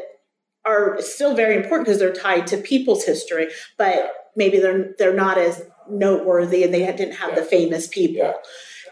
are 0.65 1.01
still 1.01 1.35
very 1.35 1.55
important 1.55 1.85
because 1.85 1.99
they're 1.99 2.13
tied 2.13 2.47
to 2.47 2.57
people's 2.57 3.03
history, 3.03 3.47
but 3.77 4.29
maybe 4.35 4.59
they're 4.59 4.93
they're 4.97 5.13
not 5.13 5.37
as 5.37 5.63
noteworthy 5.89 6.63
and 6.63 6.73
they 6.73 6.85
didn't 6.85 7.15
have 7.15 7.35
the 7.35 7.43
famous 7.43 7.87
people. 7.87 8.17
Yeah. 8.17 8.33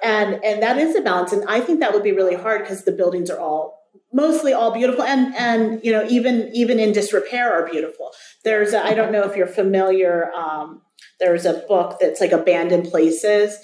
And 0.03 0.43
and 0.43 0.61
that 0.61 0.77
is 0.77 0.95
a 0.95 1.01
balance, 1.01 1.33
and 1.33 1.43
I 1.47 1.59
think 1.59 1.79
that 1.79 1.93
would 1.93 2.03
be 2.03 2.11
really 2.11 2.35
hard 2.35 2.61
because 2.61 2.83
the 2.83 2.91
buildings 2.91 3.29
are 3.29 3.39
all 3.39 3.77
mostly 4.13 4.53
all 4.53 4.71
beautiful 4.71 5.03
and 5.03 5.35
and 5.35 5.83
you 5.83 5.91
know 5.91 6.05
even 6.07 6.49
even 6.53 6.79
in 6.79 6.93
disrepair 6.93 7.51
are 7.51 7.69
beautiful 7.69 8.11
there's 8.43 8.71
a, 8.73 8.83
i 8.85 8.93
don't 8.93 9.11
know 9.11 9.23
if 9.23 9.35
you're 9.35 9.45
familiar 9.45 10.31
um, 10.31 10.81
there's 11.19 11.45
a 11.45 11.63
book 11.67 11.97
that's 11.99 12.21
like 12.21 12.31
abandoned 12.31 12.85
places 12.91 13.57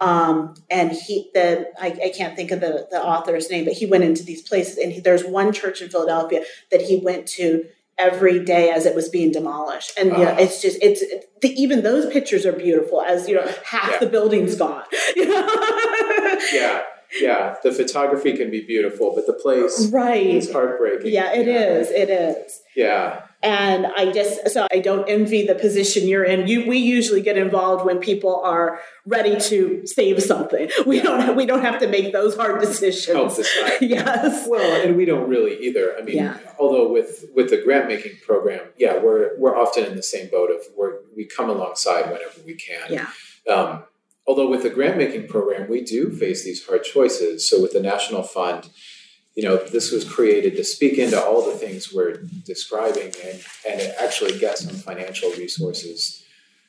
um, 0.00 0.54
and 0.70 0.92
he 0.92 1.30
the 1.34 1.66
I, 1.80 1.86
I 2.06 2.12
can't 2.16 2.34
think 2.36 2.50
of 2.50 2.60
the, 2.60 2.86
the 2.90 3.00
author's 3.02 3.50
name 3.50 3.64
but 3.64 3.74
he 3.74 3.86
went 3.86 4.04
into 4.04 4.22
these 4.24 4.42
places 4.42 4.78
and 4.78 4.92
he, 4.92 5.00
there's 5.00 5.24
one 5.24 5.52
church 5.52 5.80
in 5.82 5.88
philadelphia 5.88 6.42
that 6.70 6.80
he 6.82 6.96
went 6.98 7.26
to 7.38 7.64
every 7.98 8.44
day 8.44 8.70
as 8.70 8.86
it 8.86 8.94
was 8.94 9.08
being 9.08 9.32
demolished 9.32 9.92
and 9.98 10.10
you 10.12 10.18
know, 10.24 10.34
Ah. 10.36 10.42
it's 10.42 10.62
just 10.62 10.78
it's 10.82 11.02
it, 11.02 11.24
the, 11.42 11.48
even 11.60 11.82
those 11.82 12.06
pictures 12.12 12.46
are 12.46 12.52
beautiful 12.52 13.02
as 13.02 13.28
you 13.28 13.34
know 13.34 13.46
half 13.64 13.90
Yeah. 13.92 13.98
the 13.98 14.06
building's 14.06 14.54
gone 14.54 14.84
you 15.16 15.26
know? 15.26 16.38
Yeah. 16.52 16.82
Yeah. 17.20 17.56
The 17.62 17.72
photography 17.72 18.34
can 18.36 18.50
be 18.50 18.60
beautiful, 18.66 19.14
but 19.14 19.26
the 19.26 19.32
place 19.32 19.90
right 19.90 20.26
is 20.26 20.52
heartbreaking. 20.52 21.10
yeah 21.12 21.32
it 21.34 21.48
is 21.48 21.90
it 21.90 22.10
is 22.10 22.60
Yeah. 22.76 23.22
And 23.42 23.86
i 23.96 24.10
just 24.10 24.48
so 24.50 24.66
i 24.72 24.78
don't 24.80 25.08
envy 25.08 25.46
the 25.46 25.54
position 25.54 26.08
you're 26.08 26.24
in 26.24 26.48
you 26.48 26.66
we 26.68 26.76
usually 26.78 27.20
get 27.22 27.36
involved 27.36 27.84
when 27.84 27.98
people 27.98 28.40
are 28.44 28.80
ready 29.06 29.38
to 29.38 29.86
save 29.86 30.20
something 30.22 30.68
we 30.86 31.00
don't 31.00 31.36
we 31.36 31.46
don't 31.46 31.60
have 31.62 31.78
to 31.78 31.86
make 31.86 32.12
those 32.12 32.34
hard 32.36 32.60
decisions 32.60 33.38
yes 33.80 34.46
Well, 34.48 34.82
and 34.86 34.96
we 34.96 35.04
don't 35.04 35.28
really 35.28 35.56
either. 35.66 35.96
I 35.98 36.02
mean, 36.02 36.16
Yeah. 36.16 36.36
although 36.58 36.90
with 36.90 37.26
with 37.34 37.50
the 37.50 37.58
grant 37.62 37.86
making 37.86 38.18
program, 38.26 38.60
yeah, 38.76 38.98
we're 38.98 39.38
we're 39.38 39.56
often 39.56 39.84
in 39.84 39.94
the 39.96 40.02
same 40.02 40.28
boat 40.30 40.50
of 40.50 40.60
we're 40.76 40.94
we 41.16 41.24
come 41.24 41.48
alongside 41.48 42.06
whenever 42.06 42.40
we 42.44 42.54
can. 42.54 42.86
Yeah. 42.90 43.08
Um, 43.52 43.84
although 44.26 44.48
with 44.50 44.62
the 44.62 44.70
grant 44.70 44.96
making 44.96 45.28
program, 45.28 45.68
we 45.68 45.82
do 45.82 46.10
face 46.10 46.44
these 46.44 46.64
hard 46.66 46.82
choices. 46.84 47.48
So 47.48 47.60
with 47.62 47.72
the 47.72 47.80
national 47.80 48.22
fund, 48.24 48.68
you 49.38 49.44
know, 49.44 49.56
this 49.56 49.92
was 49.92 50.02
created 50.02 50.56
to 50.56 50.64
speak 50.64 50.98
into 50.98 51.16
all 51.16 51.48
the 51.48 51.56
things 51.56 51.92
we're 51.94 52.16
describing 52.44 53.12
and 53.24 53.40
and 53.68 53.80
it 53.80 53.94
actually 54.02 54.36
get 54.36 54.58
some 54.58 54.74
financial 54.74 55.30
resources 55.30 56.24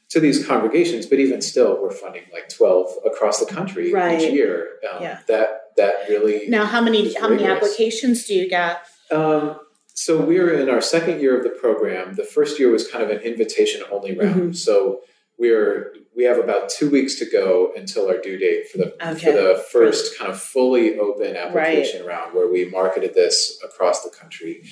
to 0.10 0.20
these 0.20 0.46
congregations. 0.46 1.08
But 1.08 1.18
even 1.20 1.42
still, 1.42 1.82
we're 1.82 1.90
funding 1.90 2.26
like 2.32 2.48
twelve 2.48 2.92
across 3.04 3.40
the 3.40 3.48
country 3.48 3.92
Right. 3.92 4.22
each 4.22 4.32
year. 4.32 4.74
Um, 4.88 5.02
Yeah. 5.02 5.20
That 5.28 5.50
that 5.78 5.94
really 6.10 6.48
now 6.48 6.66
how 6.66 6.80
many 6.80 7.12
how 7.16 7.28
many 7.30 7.44
applications 7.44 8.28
do 8.28 8.36
you 8.36 8.48
get 8.48 8.84
um, 9.10 9.60
so 9.96 10.22
we're 10.22 10.54
in 10.54 10.70
our 10.70 10.80
second 10.96 11.22
year 11.22 11.36
of 11.36 11.44
the 11.44 11.50
program. 11.50 12.14
The 12.14 12.24
first 12.24 12.60
year 12.60 12.70
was 12.70 12.88
kind 12.88 13.04
of 13.04 13.10
an 13.10 13.22
invitation 13.22 13.82
only 13.92 14.16
round. 14.16 14.42
Mm-hmm. 14.42 14.52
So 14.52 15.02
we're 15.40 15.94
we 16.16 16.26
have 16.26 16.38
about 16.38 16.70
two 16.70 16.90
weeks 16.90 17.16
to 17.20 17.26
go 17.30 17.72
until 17.76 18.08
our 18.10 18.18
due 18.18 18.38
date 18.38 18.70
for 18.70 18.78
the 18.80 18.92
for 19.20 19.32
the 19.32 19.64
first 19.72 20.18
kind 20.18 20.30
of 20.32 20.40
fully 20.40 21.00
open 21.00 21.36
application 21.38 22.06
round 22.06 22.34
where 22.36 22.52
we 22.52 22.66
marketed 22.66 23.14
this 23.14 23.60
across 23.64 24.04
the 24.04 24.10
country. 24.10 24.64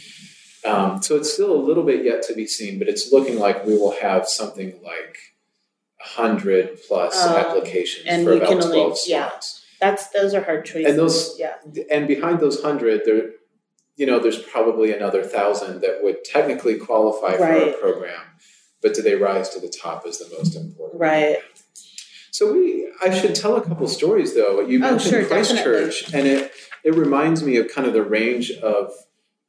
Um, 0.65 1.01
so 1.01 1.15
it's 1.15 1.31
still 1.31 1.53
a 1.53 1.63
little 1.63 1.83
bit 1.83 2.03
yet 2.03 2.21
to 2.23 2.33
be 2.33 2.45
seen, 2.45 2.77
but 2.79 2.89
it's 2.89 3.13
looking 3.13 3.39
like 3.39 3.65
we 3.65 3.77
will 3.77 3.95
have 4.01 4.27
something 4.27 4.79
like 4.83 5.17
hundred 5.99 6.77
plus 6.87 7.13
Oh, 7.15 7.37
applications 7.37 8.05
and 8.07 8.25
for 8.25 8.33
about 8.33 8.49
only- 8.49 8.67
twelve 8.67 8.97
yeah. 9.07 9.29
slots 9.29 9.63
that's 9.79 10.07
those 10.09 10.33
are 10.33 10.41
hard 10.41 10.65
choices. 10.65 10.89
And 10.89 10.97
those- 10.99 11.35
yeah. 11.39 11.53
and 11.91 12.07
behind 12.07 12.39
those 12.39 12.61
hundred, 12.63 13.01
there, 13.05 13.29
you 13.95 14.05
know, 14.07 14.17
there's 14.19 14.39
probably 14.39 14.91
another 14.91 15.23
thousand 15.23 15.81
that 15.81 15.99
would 16.03 16.23
technically 16.23 16.77
qualify 16.77 17.37
for 17.37 17.43
our 17.45 17.71
program, 17.73 18.21
but 18.81 18.93
do 18.93 19.01
they 19.01 19.15
rise 19.15 19.49
to 19.49 19.59
the 19.59 19.69
top 19.69 20.05
is 20.07 20.19
the 20.19 20.29
most 20.37 20.55
important. 20.55 20.99
right 20.99 21.37
So 22.31 22.53
we, 22.53 22.87
I 23.03 23.09
should 23.17 23.33
tell 23.35 23.55
a 23.55 23.61
couple 23.61 23.87
stories 23.87 24.35
though. 24.35 24.61
You 24.61 24.77
Oh, 24.77 24.91
mentioned 24.91 25.09
sure, 25.11 25.25
Christ 25.25 25.55
Church, 25.63 26.13
and 26.13 26.27
it 26.27 26.51
it 26.83 26.93
reminds 26.95 27.43
me 27.43 27.57
of 27.57 27.67
kind 27.73 27.87
of 27.87 27.93
the 27.93 28.03
range 28.03 28.51
of 28.51 28.91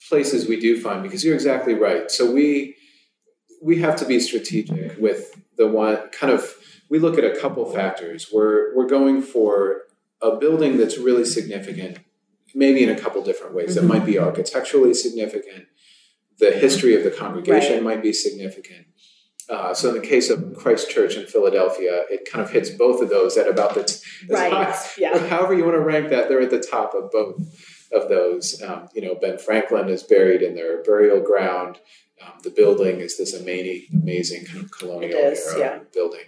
places 0.09 0.49
we 0.49 0.59
do 0.59 0.81
find 0.81 1.03
because 1.03 1.25
you're 1.25 1.35
exactly 1.35 1.75
right. 1.75 2.11
So 2.11 2.31
we 2.31 2.77
we 3.62 3.81
have 3.81 3.97
to 3.97 4.07
be 4.07 4.19
strategic 4.21 4.97
with 4.99 5.21
the 5.57 5.67
one 5.67 6.09
kind 6.11 6.33
of 6.33 6.55
we 6.88 6.99
look 6.99 7.19
at 7.19 7.25
a 7.25 7.37
couple 7.38 7.64
factors. 7.71 8.29
We're 8.33 8.75
we're 8.75 8.87
going 8.99 9.21
for 9.23 9.83
a 10.23 10.37
building 10.37 10.79
that's 10.79 10.97
really 10.99 11.25
significant, 11.25 11.99
maybe 12.55 12.83
in 12.83 12.88
a 12.88 12.99
couple 12.99 13.23
different 13.23 13.55
ways. 13.55 13.77
It 13.77 13.85
Mhm. 13.85 13.88
might 13.88 14.07
be 14.07 14.19
architecturally 14.19 14.95
significant. 14.95 15.67
The 16.38 16.53
history 16.53 16.95
of 16.97 17.03
the 17.05 17.11
congregation 17.11 17.75
Right. 17.75 17.83
might 17.83 18.03
be 18.03 18.12
significant. 18.12 18.87
Uh, 19.51 19.73
so 19.73 19.89
in 19.89 19.95
the 19.95 20.07
case 20.07 20.29
of 20.31 20.55
Christ 20.57 20.91
Church 20.91 21.17
in 21.17 21.27
Philadelphia, 21.27 22.05
it 22.11 22.31
kind 22.31 22.45
of 22.45 22.51
hits 22.51 22.71
both 22.71 23.01
of 23.01 23.09
those 23.09 23.37
at 23.39 23.49
about 23.49 23.75
the 23.75 23.85
t- 23.85 23.99
right 24.29 24.53
high- 24.53 24.77
yeah 24.99 25.17
however 25.27 25.55
you 25.55 25.65
want 25.65 25.77
to 25.77 25.81
rank 25.81 26.11
that, 26.11 26.29
they're 26.29 26.43
at 26.43 26.51
the 26.51 26.61
top 26.61 26.95
of 26.95 27.11
both. 27.11 27.37
of 27.91 28.09
those. 28.11 28.63
Um, 28.63 28.89
you 28.95 29.01
know, 29.01 29.15
Ben 29.15 29.39
Franklin 29.39 29.89
is 29.89 30.03
buried 30.03 30.43
in 30.43 30.55
their 30.55 30.83
burial 30.83 31.21
ground. 31.21 31.79
Um, 32.23 32.33
the 32.43 32.51
building 32.51 33.01
is 33.01 33.17
this 33.17 33.33
amazing, 33.33 33.87
amazing 33.95 34.45
kind 34.45 34.65
of 34.65 34.71
colonial 34.71 35.19
is, 35.19 35.47
era 35.49 35.59
yeah. 35.59 35.79
building. 35.95 36.25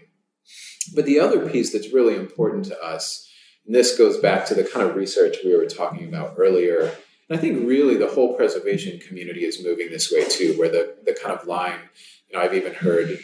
But 0.95 1.05
the 1.05 1.21
other 1.21 1.49
piece 1.49 1.73
that's 1.73 1.93
really 1.93 2.17
important 2.17 2.65
to 2.67 2.83
us, 2.83 3.29
and 3.67 3.75
this 3.75 3.97
goes 3.99 4.17
back 4.19 4.47
to 4.47 4.55
the 4.55 4.65
kind 4.65 4.89
of 4.89 4.97
research 4.97 5.37
we 5.45 5.55
were 5.55 5.67
talking 5.67 6.09
about 6.09 6.35
earlier, 6.39 6.93
and 7.29 7.39
I 7.39 7.41
think 7.41 7.69
really 7.69 7.97
the 7.97 8.09
whole 8.09 8.35
preservation 8.35 8.99
community 8.99 9.45
is 9.45 9.63
moving 9.63 9.91
this 9.91 10.11
way 10.11 10.25
too, 10.29 10.59
where 10.59 10.71
the, 10.71 10.97
the 11.05 11.13
kind 11.13 11.39
of 11.39 11.47
line, 11.47 11.91
you 12.31 12.39
know, 12.39 12.45
I've 12.45 12.55
even 12.55 12.75
heard 12.75 13.19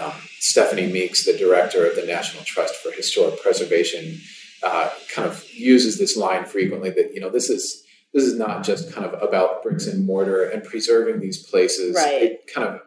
um, 0.00 0.12
Stephanie 0.40 0.90
Meeks, 0.90 1.24
the 1.24 1.36
director 1.36 1.86
of 1.86 1.96
the 1.96 2.04
National 2.06 2.42
Trust 2.44 2.74
for 2.76 2.90
Historic 2.92 3.40
Preservation, 3.42 4.20
uh, 4.62 4.90
kind 5.14 5.28
of 5.28 5.44
uses 5.52 5.98
this 5.98 6.16
line 6.16 6.44
frequently 6.44 6.90
that, 6.90 7.12
you 7.14 7.20
know, 7.20 7.30
this 7.30 7.50
is 7.50 7.82
this 8.14 8.24
is 8.24 8.38
not 8.38 8.64
just 8.64 8.92
kind 8.94 9.04
of 9.04 9.20
about 9.22 9.62
bricks 9.62 9.86
and 9.86 10.06
mortar 10.06 10.44
and 10.44 10.64
preserving 10.64 11.20
these 11.20 11.44
places 11.46 11.94
Right. 11.94 12.22
it 12.22 12.50
kind 12.52 12.66
of 12.66 12.80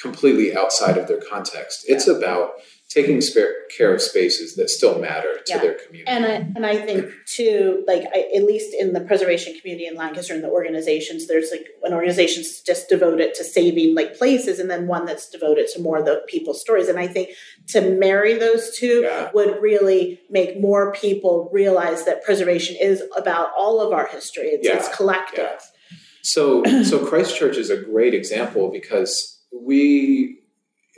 completely 0.00 0.54
outside 0.54 0.98
of 0.98 1.08
their 1.08 1.20
context. 1.20 1.84
It's 1.88 2.06
about 2.06 2.52
taking 2.88 3.20
spare 3.20 3.52
care 3.76 3.92
of 3.94 4.00
spaces 4.00 4.56
that 4.56 4.70
still 4.70 4.98
matter 4.98 5.34
to 5.44 5.52
Yeah. 5.52 5.58
their 5.58 5.74
community. 5.74 6.10
And 6.10 6.24
I 6.24 6.34
and 6.56 6.64
I 6.64 6.76
think 6.78 7.04
too, 7.26 7.84
like 7.86 8.04
I, 8.14 8.30
at 8.34 8.44
least 8.44 8.74
in 8.78 8.94
the 8.94 9.00
preservation 9.00 9.54
community 9.60 9.86
in 9.86 9.94
Lancaster 9.94 10.32
and 10.32 10.42
the 10.42 10.48
organizations, 10.48 11.26
there's 11.26 11.50
like 11.50 11.66
an 11.82 11.92
organization 11.92 12.42
just 12.64 12.88
devoted 12.88 13.34
to 13.34 13.44
saving 13.44 13.94
like 13.94 14.16
places, 14.16 14.58
and 14.58 14.70
then 14.70 14.86
one 14.86 15.04
that's 15.04 15.28
devoted 15.28 15.66
to 15.74 15.82
more 15.82 15.98
of 15.98 16.06
the 16.06 16.22
people's 16.28 16.60
stories. 16.62 16.88
And 16.88 16.98
I 16.98 17.06
think 17.06 17.28
to 17.68 17.82
marry 17.82 18.34
those 18.34 18.74
two 18.76 19.02
Yeah. 19.02 19.30
would 19.34 19.60
really 19.60 20.20
make 20.30 20.58
more 20.58 20.92
people 20.94 21.50
realize 21.52 22.04
that 22.06 22.24
preservation 22.24 22.74
is 22.80 23.02
about 23.16 23.50
all 23.56 23.80
of 23.82 23.92
our 23.92 24.06
history. 24.06 24.48
It's, 24.48 24.66
Yeah. 24.66 24.78
it's 24.78 24.88
collective. 24.96 25.60
So, 26.22 26.62
so 26.84 27.04
Christ 27.06 27.36
Church 27.36 27.56
is 27.58 27.68
a 27.70 27.76
great 27.76 28.14
example 28.14 28.70
because 28.70 29.38
we, 29.52 30.37
if 30.37 30.37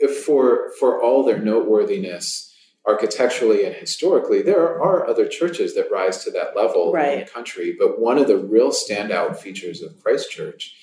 for 0.09 0.71
for 0.79 1.01
all 1.01 1.23
their 1.23 1.39
noteworthiness 1.39 2.47
architecturally 2.87 3.63
and 3.63 3.75
historically, 3.75 4.41
there 4.41 4.81
are 4.81 5.07
other 5.07 5.27
churches 5.27 5.75
that 5.75 5.91
rise 5.91 6.23
to 6.23 6.31
that 6.31 6.55
level 6.55 6.91
in 6.95 7.19
the 7.19 7.25
country. 7.25 7.75
But 7.77 7.99
one 7.99 8.17
of 8.17 8.27
the 8.27 8.37
real 8.37 8.71
standout 8.71 9.37
features 9.37 9.81
of 9.83 10.01
Christ 10.01 10.31
Church 10.31 10.75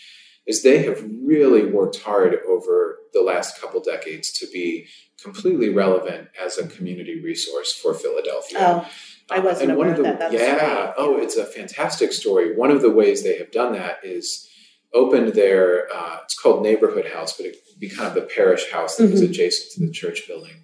is 0.46 0.62
they 0.62 0.82
have 0.84 1.04
really 1.22 1.64
worked 1.66 2.00
hard 2.02 2.36
over 2.48 3.00
the 3.12 3.20
last 3.22 3.60
couple 3.60 3.80
decades 3.82 4.30
to 4.38 4.46
be 4.52 4.86
completely 5.22 5.68
relevant 5.68 6.28
as 6.40 6.56
a 6.56 6.66
community 6.68 7.20
resource 7.20 7.72
for 7.72 7.92
Philadelphia. 7.94 8.58
Oh, 8.60 8.88
I 9.30 9.38
Uh, 9.38 9.42
wasn't 9.42 9.70
and 9.70 9.78
one 9.78 9.88
aware 9.88 9.98
of 9.98 10.04
the, 10.04 10.18
that. 10.18 10.32
Yeah. 10.32 10.58
great. 10.58 10.94
Oh, 10.96 11.18
it's 11.18 11.36
a 11.36 11.44
fantastic 11.44 12.12
story. 12.12 12.54
One 12.54 12.70
of 12.70 12.80
the 12.80 12.90
ways 12.90 13.22
they 13.24 13.36
have 13.38 13.50
done 13.50 13.72
that 13.74 13.98
is 14.04 14.48
opened 14.94 15.34
their. 15.34 15.88
Uh, 15.94 16.18
it's 16.24 16.38
called 16.38 16.62
Neighborhood 16.62 17.06
House, 17.06 17.36
but 17.36 17.46
it 17.46 17.56
would 17.70 17.80
be 17.80 17.88
kind 17.88 18.08
of 18.08 18.14
the 18.14 18.22
parish 18.34 18.70
house 18.70 18.96
that 18.96 19.10
was 19.10 19.20
Mhm. 19.22 19.30
adjacent 19.30 19.72
to 19.72 19.86
the 19.86 19.92
church 19.92 20.26
building. 20.28 20.56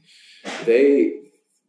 They 0.64 1.20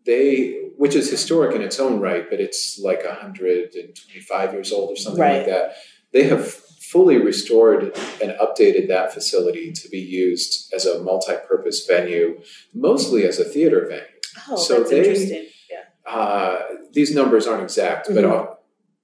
they 0.05 0.61
which 0.77 0.93
is 0.93 1.09
historic 1.09 1.55
in 1.55 1.61
its 1.61 1.79
own 1.79 1.99
right, 1.99 2.29
but 2.29 2.39
it's 2.41 2.77
like 2.77 3.03
125 3.05 4.53
years 4.53 4.71
old 4.71 4.91
or 4.91 4.95
something 4.95 5.21
Right. 5.21 5.37
like 5.37 5.45
that. 5.47 5.75
They 6.11 6.23
have 6.23 6.45
fully 6.51 7.17
restored 7.17 7.83
and 8.21 8.31
updated 8.39 8.87
that 8.89 9.13
facility 9.13 9.71
to 9.71 9.89
be 9.89 9.97
used 9.99 10.71
as 10.73 10.85
a 10.85 11.01
multi-purpose 11.01 11.85
venue, 11.87 12.39
mostly 12.73 13.25
as 13.25 13.39
a 13.39 13.43
theater 13.45 13.85
venue. 13.87 14.03
Oh, 14.49 14.55
So 14.57 14.77
that's 14.79 14.89
they- 14.91 14.97
interesting. 14.99 15.45
Yeah. 15.71 15.83
Uh, 16.05 16.59
these 16.91 17.13
numbers 17.15 17.47
aren't 17.47 17.63
exact, 17.63 18.07
but 18.13 18.23
Mhm. 18.25 18.31
off, 18.31 18.57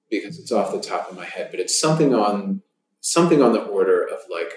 because 0.10 0.38
it's 0.40 0.52
off 0.52 0.72
the 0.74 0.80
top 0.82 1.10
of 1.10 1.16
my 1.18 1.26
head, 1.26 1.48
but 1.52 1.60
it's 1.60 1.80
something 1.80 2.14
on 2.14 2.62
something 3.02 3.42
on 3.42 3.52
the 3.54 3.62
order 3.64 4.04
of 4.08 4.20
like 4.30 4.54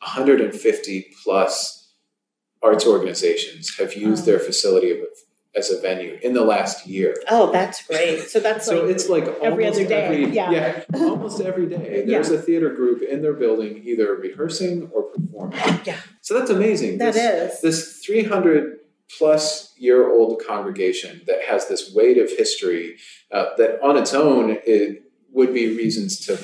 150 0.00 1.12
plus 1.22 1.92
arts 2.62 2.86
organizations 2.86 3.76
have 3.78 3.94
used 3.94 4.22
Oh. 4.22 4.26
their 4.26 4.38
facility 4.38 5.00
as 5.54 5.70
a 5.70 5.78
venue 5.80 6.18
in 6.22 6.32
the 6.32 6.44
last 6.44 6.86
year. 6.86 7.14
Oh, 7.28 7.52
that's 7.52 7.86
great. 7.86 8.20
So 8.20 8.40
that's 8.40 8.64
So 8.66 8.82
like 8.82 8.90
it's 8.90 9.08
like 9.08 9.24
every 9.42 9.64
almost 9.66 9.80
other 9.80 9.88
day, 9.88 10.02
every- 10.04 10.30
yeah. 10.30 10.82
almost 10.94 11.40
every 11.42 11.66
day. 11.66 12.04
There's 12.06 12.30
a 12.30 12.40
theater 12.40 12.70
group 12.70 13.02
in 13.02 13.20
their 13.20 13.34
building 13.34 13.82
either 13.84 14.14
rehearsing 14.14 14.90
or 14.94 15.02
performing. 15.02 15.58
Yeah. 15.84 15.98
So 16.22 16.34
that's 16.38 16.50
amazing. 16.50 16.98
that 16.98 17.14
This- 17.14 17.54
is. 17.56 17.60
this 17.60 17.98
300 18.04 18.78
plus 19.18 19.74
year 19.76 20.10
old 20.10 20.42
congregation 20.46 21.20
that 21.26 21.42
has 21.42 21.68
this 21.68 21.92
weight 21.94 22.16
of 22.16 22.30
history 22.30 22.96
uh, 23.30 23.46
that 23.58 23.78
on 23.82 23.98
its 23.98 24.14
own 24.14 24.56
it 24.64 25.02
would 25.32 25.52
be 25.52 25.76
reasons 25.76 26.18
to 26.26 26.38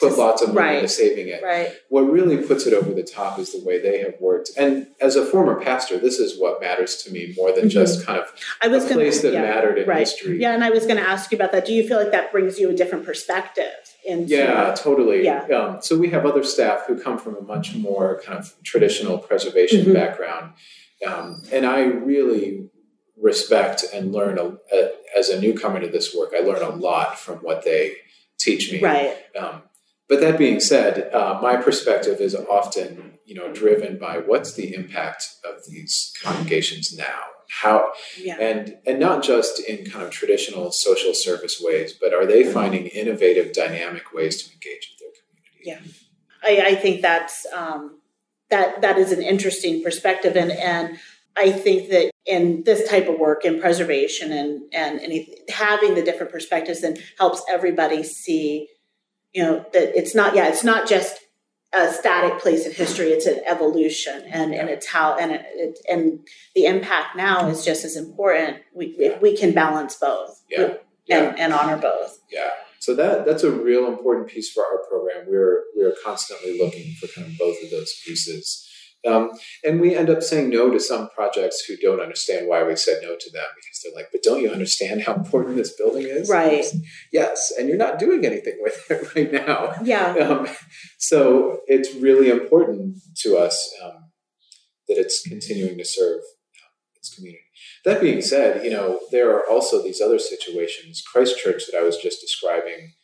put 0.00 0.08
Just- 0.08 0.18
lots 0.18 0.42
of 0.42 0.48
money 0.54 0.66
right. 0.66 0.74
into 0.76 0.88
saving 0.88 1.28
it. 1.28 1.42
Right. 1.42 1.72
What 1.88 2.02
really 2.02 2.38
puts 2.38 2.66
it 2.66 2.74
over 2.74 2.92
the 2.92 3.02
top 3.04 3.38
is 3.38 3.52
the 3.52 3.64
way 3.64 3.78
they 3.80 3.98
have 3.98 4.14
worked. 4.20 4.50
And 4.56 4.88
as 5.00 5.14
a 5.16 5.24
former 5.24 5.60
pastor, 5.60 5.98
this 5.98 6.18
is 6.18 6.38
what 6.38 6.60
matters 6.60 6.96
to 7.04 7.12
me 7.12 7.32
more 7.36 7.52
than 7.52 7.66
Mhm. 7.66 7.70
just 7.70 8.04
kind 8.04 8.18
of 8.20 8.32
I 8.60 8.68
was 8.68 8.84
a 8.84 8.88
gonna 8.88 9.00
place 9.02 9.22
that 9.22 9.32
yeah, 9.32 9.42
mattered 9.42 9.78
in 9.78 9.86
right. 9.86 10.00
history. 10.00 10.40
Yeah, 10.40 10.52
and 10.52 10.64
I 10.64 10.70
was 10.70 10.84
going 10.86 10.96
to 10.96 11.02
ask 11.08 11.30
you 11.30 11.36
about 11.36 11.52
that. 11.52 11.64
Do 11.64 11.72
you 11.72 11.86
feel 11.86 11.96
like 11.98 12.10
that 12.12 12.32
brings 12.32 12.58
you 12.58 12.70
a 12.70 12.72
different 12.74 13.04
perspective 13.06 13.70
into 14.04 14.34
Yeah, 14.34 14.74
totally. 14.76 15.22
Yeah. 15.24 15.44
Um, 15.46 15.78
so 15.80 15.96
we 15.96 16.10
have 16.10 16.26
other 16.26 16.42
staff 16.42 16.86
who 16.86 17.00
come 17.00 17.16
from 17.18 17.36
a 17.36 17.40
much 17.42 17.74
more 17.76 18.20
kind 18.24 18.38
of 18.38 18.52
traditional 18.64 19.18
preservation 19.18 19.84
Mhm. 19.86 19.94
background, 19.94 20.52
um, 21.06 21.42
and 21.52 21.64
I 21.64 21.82
really 21.84 22.68
respect 23.16 23.84
and 23.94 24.12
learn 24.12 24.38
a, 24.38 24.56
a, 24.74 24.90
as 25.16 25.28
a 25.28 25.40
newcomer 25.40 25.80
to 25.80 25.86
this 25.86 26.14
work. 26.14 26.32
I 26.36 26.40
learn 26.40 26.62
a 26.62 26.70
lot 26.74 27.18
from 27.18 27.36
what 27.38 27.64
they 27.64 27.94
teach 28.38 28.72
me. 28.72 28.80
right? 28.80 29.16
Um, 29.38 29.62
but 30.14 30.20
that 30.20 30.38
being 30.38 30.60
said, 30.60 31.12
uh, 31.12 31.40
my 31.42 31.56
perspective 31.56 32.20
is 32.20 32.36
often, 32.36 33.18
you 33.24 33.34
know, 33.34 33.52
driven 33.52 33.98
by 33.98 34.18
what's 34.18 34.54
the 34.54 34.72
impact 34.72 35.26
of 35.44 35.64
these 35.68 36.14
congregations 36.22 36.96
now. 36.96 37.20
How 37.50 37.92
Yeah, 38.16 38.36
and 38.38 38.76
and 38.86 39.00
not 39.00 39.24
just 39.24 39.58
in 39.60 39.90
kind 39.90 40.04
of 40.04 40.10
traditional 40.10 40.70
social 40.70 41.14
service 41.14 41.60
ways, 41.60 41.92
but 42.00 42.14
are 42.14 42.26
they 42.26 42.44
finding 42.44 42.86
innovative, 42.86 43.52
dynamic 43.52 44.12
ways 44.12 44.42
to 44.42 44.52
engage 44.52 44.90
with 44.90 45.00
their 45.00 45.10
community? 45.20 45.64
I, 46.44 46.70
I 46.70 46.74
think 46.76 47.02
that's 47.02 47.44
um, 47.52 48.00
that 48.50 48.82
that 48.82 48.98
is 48.98 49.10
an 49.10 49.20
interesting 49.20 49.82
perspective, 49.82 50.36
and 50.36 50.52
and 50.52 50.96
I 51.36 51.50
think 51.50 51.90
that 51.90 52.12
in 52.24 52.62
this 52.64 52.88
type 52.88 53.08
of 53.08 53.18
work 53.18 53.44
in 53.44 53.60
preservation 53.60 54.32
and 54.32 54.62
and 54.72 55.00
any, 55.00 55.28
having 55.48 55.94
the 55.94 56.02
different 56.02 56.32
perspectives 56.32 56.80
then 56.82 56.96
helps 57.18 57.42
everybody 57.48 58.02
see, 58.02 58.68
you 59.34 59.42
know, 59.42 59.66
that 59.72 59.96
it's 59.98 60.14
not 60.14 60.34
yeah, 60.34 60.48
it's 60.48 60.64
not 60.64 60.88
just 60.88 61.20
a 61.76 61.92
static 61.92 62.38
place 62.38 62.64
in 62.66 62.72
history; 62.72 63.08
it's 63.08 63.26
an 63.26 63.40
evolution, 63.46 64.22
and 64.30 64.54
and 64.54 64.68
it's 64.70 64.86
how 64.86 65.16
and 65.16 65.32
it, 65.32 65.44
it 65.54 65.78
and 65.90 66.20
the 66.54 66.66
impact 66.66 67.16
now 67.16 67.48
is 67.48 67.64
just 67.64 67.84
as 67.84 67.96
important. 67.96 68.58
We 68.74 68.86
if 68.98 69.20
we 69.20 69.36
can 69.36 69.52
balance 69.52 69.96
both, 69.96 70.40
Yeah, 70.48 70.74
yeah. 71.06 71.30
and, 71.30 71.38
and 71.38 71.52
honor 71.52 71.76
both. 71.76 72.18
Yeah. 72.30 72.50
So 72.78 72.94
that 72.94 73.26
that's 73.26 73.42
a 73.42 73.50
real 73.50 73.86
important 73.86 74.28
piece 74.28 74.52
for 74.52 74.62
our 74.64 74.84
program. 74.88 75.26
We're 75.28 75.64
we're 75.74 75.94
constantly 76.04 76.58
looking 76.58 76.94
for 77.00 77.08
kind 77.08 77.26
of 77.26 77.38
both 77.38 77.56
of 77.64 77.70
those 77.70 77.92
pieces. 78.06 78.68
Um, 79.06 79.30
and 79.62 79.80
we 79.80 79.94
end 79.94 80.08
up 80.08 80.22
saying 80.22 80.50
no 80.50 80.70
to 80.70 80.80
some 80.80 81.08
projects 81.10 81.64
who 81.64 81.76
don't 81.76 82.00
understand 82.00 82.48
why 82.48 82.62
we 82.62 82.74
said 82.76 83.00
no 83.02 83.16
to 83.18 83.30
them 83.32 83.44
because 83.56 83.80
they're 83.82 83.94
like, 83.94 84.10
but 84.10 84.22
don't 84.22 84.40
you 84.40 84.50
understand 84.50 85.02
how 85.02 85.14
important 85.14 85.56
this 85.56 85.76
building 85.76 86.06
is? 86.06 86.28
Right. 86.28 86.64
Yes, 87.12 87.52
and 87.58 87.68
you're 87.68 87.76
not 87.76 87.98
doing 87.98 88.24
anything 88.24 88.58
with 88.60 88.90
it 88.90 89.14
right 89.16 89.32
now. 89.32 89.74
Yeah. 89.82 90.12
Um, 90.14 90.48
so 90.98 91.60
it's 91.66 91.94
really 91.94 92.30
important 92.30 92.98
to 93.18 93.36
us 93.36 93.74
um, 93.84 94.10
that 94.88 94.98
it's 94.98 95.22
continuing 95.22 95.76
to 95.78 95.84
serve 95.84 96.18
uh, 96.18 96.72
its 96.96 97.14
community. 97.14 97.40
That 97.84 98.00
being 98.00 98.22
said, 98.22 98.64
you 98.64 98.70
know 98.70 99.00
there 99.10 99.30
are 99.36 99.48
also 99.48 99.82
these 99.82 100.00
other 100.00 100.18
situations. 100.18 101.02
Christ 101.02 101.38
Church 101.38 101.64
that 101.70 101.78
I 101.78 101.82
was 101.82 101.98
just 101.98 102.20
describing. 102.20 102.94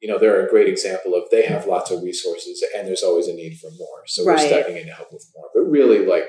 You 0.00 0.08
know, 0.08 0.18
they're 0.18 0.46
a 0.46 0.50
great 0.50 0.66
example 0.68 1.14
of 1.14 1.24
they 1.30 1.44
have 1.44 1.66
lots 1.66 1.90
of 1.90 2.02
resources 2.02 2.64
and 2.74 2.88
there's 2.88 3.02
always 3.02 3.28
a 3.28 3.34
need 3.34 3.58
for 3.58 3.70
more. 3.78 4.02
So 4.06 4.24
we're 4.24 4.32
stepping 4.46 4.76
in 4.78 4.86
to 4.86 4.92
help 4.94 5.12
with 5.12 5.30
more. 5.36 5.48
But 5.54 5.62
really, 5.70 6.04
like, 6.06 6.28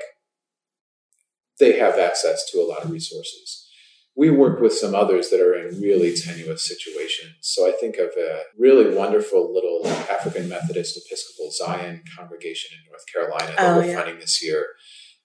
they 1.58 1.78
have 1.78 1.98
access 1.98 2.44
to 2.50 2.58
a 2.58 2.66
lot 2.68 2.84
of 2.84 2.90
resources. 2.90 3.68
We 4.14 4.30
work 4.30 4.60
with 4.60 4.74
some 4.74 4.94
others 4.94 5.30
that 5.30 5.40
are 5.40 5.54
in 5.54 5.80
really 5.80 6.14
tenuous 6.14 6.68
situations. 6.68 7.32
So 7.40 7.66
I 7.66 7.72
think 7.72 7.96
of 7.96 8.10
a 8.18 8.42
really 8.58 8.94
wonderful 8.94 9.52
little 9.54 9.86
African 9.86 10.48
Methodist 10.50 10.98
Episcopal 11.06 11.50
Zion 11.50 12.02
congregation 12.16 12.76
in 12.78 12.90
North 12.90 13.04
Carolina 13.10 13.54
that 13.56 13.74
Oh, 13.74 13.78
we're 13.78 13.86
yeah. 13.86 13.96
funding 13.96 14.18
this 14.18 14.44
year. 14.44 14.66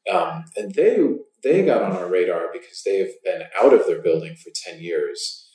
Um, 0.09 0.45
and 0.55 0.73
they 0.73 0.99
they 1.43 1.65
got 1.65 1.81
on 1.83 1.91
our 1.97 2.09
radar 2.09 2.45
because 2.53 2.81
they've 2.85 3.11
been 3.25 3.43
out 3.59 3.73
of 3.73 3.85
their 3.87 4.01
building 4.01 4.35
for 4.37 4.51
10 4.55 4.79
years 4.81 5.46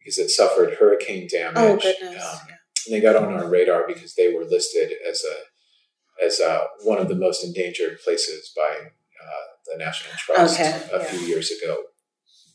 because 0.00 0.18
it 0.18 0.30
suffered 0.30 0.74
hurricane 0.78 1.28
damage. 1.30 1.54
Oh 1.56 1.76
goodness. 1.76 2.24
Um, 2.24 2.48
and 2.86 2.94
they 2.96 3.00
got 3.00 3.16
on 3.16 3.32
our 3.32 3.48
radar 3.48 3.86
because 3.86 4.14
they 4.14 4.32
were 4.32 4.44
listed 4.44 4.92
as 5.08 5.22
a 5.24 6.24
as 6.24 6.40
uh, 6.40 6.64
one 6.84 6.98
of 6.98 7.08
the 7.08 7.14
most 7.14 7.44
endangered 7.44 7.98
places 8.04 8.52
by 8.56 8.70
uh, 8.80 9.46
the 9.66 9.78
National 9.78 10.12
Trust 10.18 10.60
Okay, 10.60 10.82
a 10.92 10.98
yeah. 10.98 11.04
few 11.04 11.20
years 11.20 11.50
ago. 11.50 11.76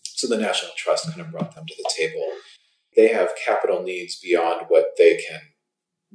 So 0.03 0.27
the 0.27 0.37
National 0.37 0.71
Trust 0.77 1.09
kind 1.09 1.21
of 1.21 1.31
brought 1.31 1.55
them 1.55 1.65
to 1.65 1.73
the 1.77 1.89
table. 1.97 2.27
they 2.95 3.07
have 3.09 3.31
capital 3.43 3.81
needs 3.83 4.19
beyond 4.19 4.65
what 4.69 4.85
they 4.97 5.17
can 5.17 5.41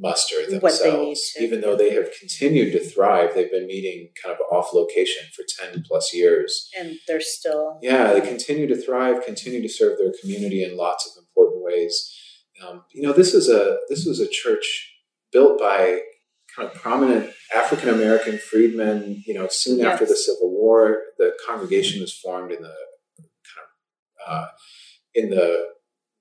muster 0.01 0.37
themselves. 0.49 1.21
Even 1.39 1.61
though 1.61 1.77
they 1.77 1.93
have 1.93 2.09
continued 2.19 2.73
to 2.73 2.81
thrive, 2.81 3.35
they've 3.35 3.51
been 3.51 3.67
meeting 3.67 4.09
kind 4.23 4.35
of 4.35 4.41
off 4.51 4.73
location 4.73 5.25
for 5.35 5.45
10 5.73 5.85
plus 5.87 6.15
years. 6.15 6.69
And 6.79 6.97
they're 7.07 7.21
still. 7.21 7.79
Yeah, 7.83 8.13
they 8.13 8.21
continue 8.21 8.67
to 8.67 8.77
thrive, 8.77 9.25
continue 9.25 9.63
to 9.63 9.69
serve 9.69 9.99
their 9.99 10.13
community 10.21 10.65
in 10.65 10.77
lots 10.77 11.07
of 11.07 11.23
important 11.23 11.63
ways. 11.63 12.17
Um, 12.67 12.85
you 12.93 13.03
know, 13.03 13.13
this 13.13 13.35
is 13.35 13.49
a 13.49 13.79
this 13.89 14.05
was 14.05 14.21
a 14.21 14.29
church 14.29 14.93
built 15.33 15.59
by 15.59 16.01
kind 16.55 16.69
of 16.69 16.75
prominent 16.75 17.31
African 17.55 17.89
American 17.89 18.39
freedmen. 18.39 19.23
You 19.27 19.35
know, 19.35 19.49
soon 19.51 19.79
yes. 19.79 19.93
after 19.93 20.07
the 20.07 20.17
Civil 20.17 20.51
War, 20.51 20.99
the 21.19 21.33
congregation 21.47 22.01
was 22.01 22.15
formed 22.15 22.53
in 22.53 22.63
the 22.63 22.75
kind 23.19 23.67
of 23.67 24.33
uh, 24.33 24.47
in 25.15 25.31
the 25.31 25.69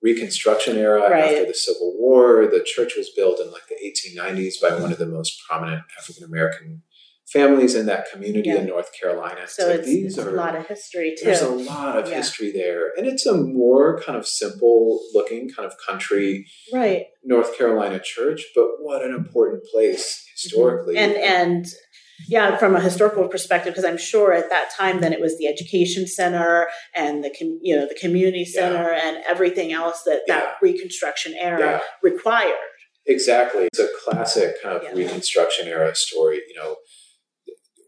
Reconstruction 0.01 0.77
era 0.77 1.09
right. 1.09 1.23
after 1.23 1.45
the 1.45 1.53
Civil 1.53 1.93
War. 1.97 2.47
The 2.47 2.65
church 2.65 2.93
was 2.97 3.09
built 3.09 3.39
in 3.39 3.51
like 3.51 3.63
the 3.67 3.75
1890s 3.75 4.61
by 4.61 4.81
one 4.81 4.91
of 4.91 4.97
the 4.97 5.05
most 5.05 5.41
prominent 5.47 5.83
African 5.97 6.23
American 6.23 6.83
families 7.31 7.75
in 7.75 7.85
that 7.85 8.09
community 8.11 8.49
yeah. 8.49 8.57
in 8.57 8.67
North 8.67 8.89
Carolina. 8.99 9.47
So, 9.47 9.75
so 9.75 9.77
these 9.77 10.17
are 10.17 10.29
a 10.29 10.33
lot 10.33 10.55
of 10.55 10.67
history 10.67 11.15
too. 11.17 11.25
There's 11.25 11.41
a 11.41 11.49
lot 11.49 11.97
of 11.97 12.09
yeah. 12.09 12.15
history 12.15 12.51
there, 12.51 12.91
and 12.97 13.05
it's 13.07 13.25
a 13.25 13.35
more 13.35 14.01
kind 14.01 14.17
of 14.17 14.27
simple 14.27 14.99
looking 15.13 15.49
kind 15.49 15.67
of 15.67 15.75
country, 15.85 16.47
right? 16.73 17.05
North 17.23 17.57
Carolina 17.57 17.99
church, 18.03 18.43
but 18.55 18.65
what 18.79 19.03
an 19.03 19.13
important 19.13 19.63
place 19.71 20.03
mm-hmm. 20.03 20.31
historically, 20.33 20.97
and 20.97 21.13
and 21.13 21.65
yeah, 22.27 22.57
from 22.57 22.75
a 22.75 22.81
historical 22.81 23.27
perspective, 23.27 23.73
because 23.73 23.85
I'm 23.85 23.97
sure 23.97 24.33
at 24.33 24.49
that 24.49 24.69
time, 24.75 25.01
then 25.01 25.13
it 25.13 25.21
was 25.21 25.37
the 25.37 25.47
education 25.47 26.07
center 26.07 26.67
and 26.95 27.23
the 27.23 27.33
com- 27.37 27.59
you 27.61 27.75
know 27.75 27.87
the 27.87 27.97
community 27.99 28.45
center 28.45 28.91
yeah. 28.91 29.07
and 29.07 29.17
everything 29.27 29.71
else 29.71 30.03
that 30.03 30.21
that 30.27 30.43
yeah. 30.43 30.51
Reconstruction 30.61 31.33
era 31.39 31.59
yeah. 31.59 31.79
required. 32.03 32.53
Exactly, 33.05 33.63
it's 33.63 33.79
a 33.79 33.87
classic 34.03 34.61
kind 34.61 34.83
of 34.83 34.95
Reconstruction 34.95 35.67
era 35.67 35.95
story. 35.95 36.41
You 36.47 36.55
know, 36.59 36.75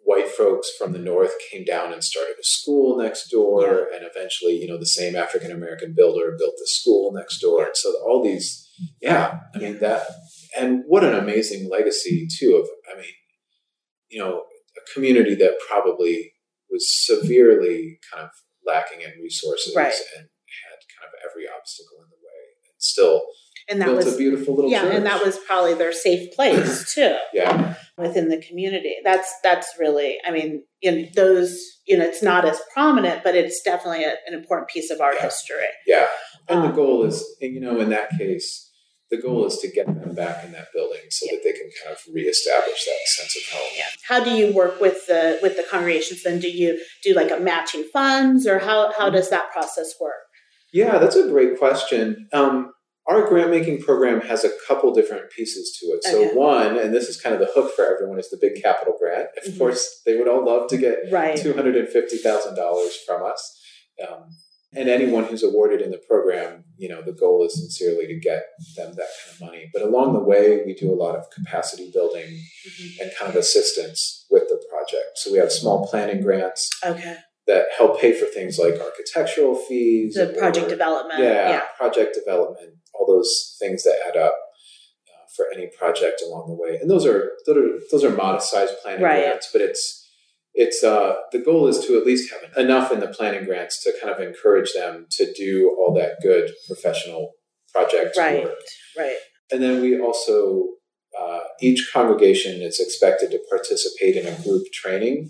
white 0.04 0.30
folks 0.30 0.70
from 0.78 0.94
the 0.94 1.00
north 1.00 1.34
came 1.52 1.64
down 1.64 1.94
and 1.94 2.04
started 2.04 2.36
a 2.40 2.44
school 2.44 2.98
next 2.98 3.30
door, 3.30 3.88
and 3.94 4.04
eventually, 4.04 4.54
you 4.54 4.68
know, 4.68 4.78
the 4.78 4.86
same 4.86 5.16
African 5.16 5.52
American 5.52 5.94
builder 5.96 6.36
built 6.38 6.56
the 6.58 6.68
school 6.68 7.12
next 7.14 7.40
door. 7.40 7.66
And 7.66 7.76
so 7.76 7.94
all 8.06 8.24
these, 8.24 8.68
yeah, 9.02 9.40
I 9.54 9.60
mean 9.60 9.80
that, 9.80 10.08
and 10.58 10.84
what 10.88 11.04
an 11.04 11.14
amazing 11.14 11.70
legacy 11.70 12.28
too. 12.40 12.56
Of 12.56 12.68
I 12.92 13.00
mean 13.00 13.12
you 14.12 14.20
know, 14.20 14.44
a 14.78 14.94
community 14.94 15.36
that 15.36 15.58
probably 15.68 16.34
was 16.70 16.88
severely 17.06 18.00
kind 18.12 18.24
of 18.24 18.32
lacking 18.66 19.02
in 19.02 19.22
resources 19.22 19.76
right. 19.76 19.94
and 20.18 20.26
had 20.26 20.80
kind 20.98 21.08
of 21.08 21.30
every 21.30 21.46
obstacle 21.48 21.98
in 21.98 22.10
the 22.10 22.16
way 22.16 22.42
and 22.72 22.82
still 22.82 23.24
and 23.70 23.82
that 23.82 23.94
was 23.94 24.14
a 24.14 24.18
beautiful 24.18 24.56
little 24.56 24.72
yeah 24.72 24.84
church. 24.84 24.96
and 24.96 25.06
that 25.06 25.24
was 25.24 25.38
probably 25.48 25.74
their 25.74 25.94
safe 25.94 26.32
place 26.34 26.94
too 26.96 27.16
yeah 27.34 27.76
within 27.98 28.30
the 28.30 28.42
community 28.42 28.96
that's 29.04 29.34
that's 29.44 29.74
really 29.80 30.18
i 30.26 30.32
mean 30.32 30.64
you 30.82 30.92
know 30.92 31.06
those 31.16 31.60
you 31.86 31.98
know 31.98 32.06
it's 32.06 32.24
not 32.24 32.46
as 32.46 32.60
prominent 32.74 33.24
but 33.24 33.36
it's 33.36 33.62
definitely 33.62 34.04
a, 34.04 34.16
an 34.28 34.34
important 34.34 34.70
piece 34.70 34.90
of 34.92 35.02
our 35.02 35.14
yeah. 35.16 35.24
history 35.24 35.66
yeah 35.86 36.08
and 36.48 36.60
um, 36.60 36.68
the 36.68 36.74
goal 36.74 37.04
is 37.04 37.24
and 37.42 37.54
you 37.54 37.60
know 37.60 37.80
in 37.80 37.90
that 37.90 38.10
case 38.18 38.71
the 39.12 39.22
goal 39.22 39.46
is 39.46 39.58
to 39.60 39.70
get 39.70 39.86
them 39.86 40.16
back 40.16 40.44
in 40.46 40.52
that 40.54 40.68
building 40.74 41.02
so 41.10 41.26
yeah. 41.26 41.34
that 41.36 41.44
they 41.44 41.52
can 41.52 41.70
kind 41.84 41.96
of 41.96 42.02
reestablish 42.14 42.86
that 42.86 42.98
sense 43.06 43.36
of 43.36 43.54
home. 43.54 43.70
Yeah. 43.78 43.84
How 44.08 44.24
do 44.24 44.32
you 44.32 44.54
work 44.54 44.80
with 44.80 45.06
the 45.08 45.38
with 45.44 45.58
the 45.58 45.66
congregations 45.70 46.24
then? 46.24 46.40
Do 46.40 46.50
you 46.50 46.84
do 47.04 47.14
like 47.14 47.30
a 47.30 47.40
matching 47.40 47.84
funds 47.94 48.48
or 48.48 48.60
how, 48.60 48.92
how 48.98 49.10
does 49.10 49.30
that 49.30 49.52
process 49.52 49.94
work? 50.00 50.14
Yeah, 50.74 50.98
that's 50.98 51.18
a 51.18 51.28
great 51.28 51.60
question. 51.60 52.30
Um, 52.32 52.72
our 53.08 53.28
grant 53.28 53.50
making 53.50 53.82
program 53.82 54.22
has 54.22 54.46
a 54.46 54.52
couple 54.68 54.94
different 54.94 55.32
pieces 55.32 55.78
to 55.80 55.88
it. 55.88 56.04
So 56.04 56.24
okay. 56.24 56.36
one, 56.36 56.78
and 56.78 56.94
this 56.94 57.10
is 57.10 57.20
kind 57.20 57.34
of 57.34 57.42
the 57.42 57.52
hook 57.54 57.76
for 57.76 57.86
everyone, 57.86 58.20
is 58.20 58.30
the 58.30 58.38
big 58.40 58.62
capital 58.62 58.96
grant. 58.98 59.28
Of 59.38 59.44
mm-hmm. 59.44 59.58
course, 59.58 60.02
they 60.06 60.18
would 60.18 60.30
all 60.30 60.46
love 60.46 60.70
to 60.70 60.78
get 60.78 60.98
right. 61.12 61.38
two 61.38 61.54
hundred 61.54 61.76
and 61.76 61.90
fifty 61.90 62.18
thousand 62.18 62.56
dollars 62.56 62.98
from 63.06 63.24
us. 63.24 63.60
Um, 64.08 64.30
and 64.74 64.88
anyone 64.88 65.26
who's 65.26 65.44
awarded 65.44 65.82
in 65.82 65.92
the 65.92 65.98
program, 65.98 66.64
you 66.78 66.88
know, 66.88 67.02
the 67.02 67.12
goal 67.12 67.46
is 67.46 67.60
sincerely 67.60 68.08
to 68.08 68.20
get 68.20 68.44
them 68.78 68.94
that 68.94 69.08
kind 69.24 69.34
of 69.34 69.42
money. 69.42 69.70
But 69.74 69.82
along 69.82 70.14
the 70.14 70.20
way, 70.20 70.64
we 70.66 70.74
do 70.74 70.92
a 70.92 70.96
lot 70.96 71.16
of 71.16 71.26
capacity 71.30 71.92
building 71.94 72.28
mm-hmm. 72.28 73.02
and 73.02 73.12
kind 73.20 73.30
of 73.30 73.36
assistance 73.36 74.26
with 74.30 74.44
the 74.48 74.64
project. 74.70 75.18
So 75.18 75.32
we 75.32 75.40
have 75.40 75.52
small 75.52 75.88
planning 75.88 76.22
grants 76.22 76.70
okay. 76.86 77.18
that 77.48 77.66
help 77.78 78.00
pay 78.00 78.14
for 78.14 78.26
things 78.26 78.58
like 78.58 78.80
architectural 78.80 79.56
fees, 79.56 80.14
the 80.14 80.34
project 80.38 80.70
development, 80.70 81.20
yeah, 81.20 81.50
yeah, 81.50 81.62
project 81.78 82.16
development, 82.16 82.76
all 82.94 83.06
those 83.06 83.58
things 83.60 83.84
that 83.84 83.98
add 84.08 84.16
up 84.16 84.34
uh, 84.34 85.26
for 85.36 85.48
any 85.54 85.68
project 85.78 86.22
along 86.26 86.48
the 86.48 86.56
way. 86.56 86.78
And 86.80 86.90
those 86.90 87.06
are 87.06 87.34
those 87.46 87.58
are, 87.58 87.80
those 87.92 88.04
are 88.06 88.16
modest 88.16 88.50
sized 88.50 88.76
planning 88.82 89.04
right. 89.04 89.24
grants, 89.24 89.50
but 89.52 89.62
it's 89.62 90.01
it's 90.54 90.84
uh, 90.84 91.16
the 91.32 91.40
goal 91.40 91.68
is 91.68 91.86
to 91.86 91.98
at 91.98 92.06
least 92.06 92.32
have 92.32 92.58
enough 92.58 92.92
in 92.92 93.00
the 93.00 93.08
planning 93.08 93.46
grants 93.46 93.82
to 93.84 93.94
kind 94.02 94.14
of 94.14 94.20
encourage 94.20 94.74
them 94.74 95.08
to 95.12 95.32
do 95.34 95.76
all 95.80 95.94
that 95.96 96.22
good 96.22 96.52
professional 96.68 97.34
project 97.74 98.18
right, 98.18 98.44
work. 98.44 98.54
Right. 98.98 99.16
And 99.52 99.62
then 99.62 99.82
we 99.82 100.00
also 100.00 100.64
uh, 101.20 101.40
each 101.62 101.90
congregation 101.94 102.62
is 102.62 102.80
expected 102.80 103.32
to 103.32 103.40
participate 103.50 104.16
in 104.18 104.28
a 104.28 104.42
group 104.44 104.66
training. 104.74 105.30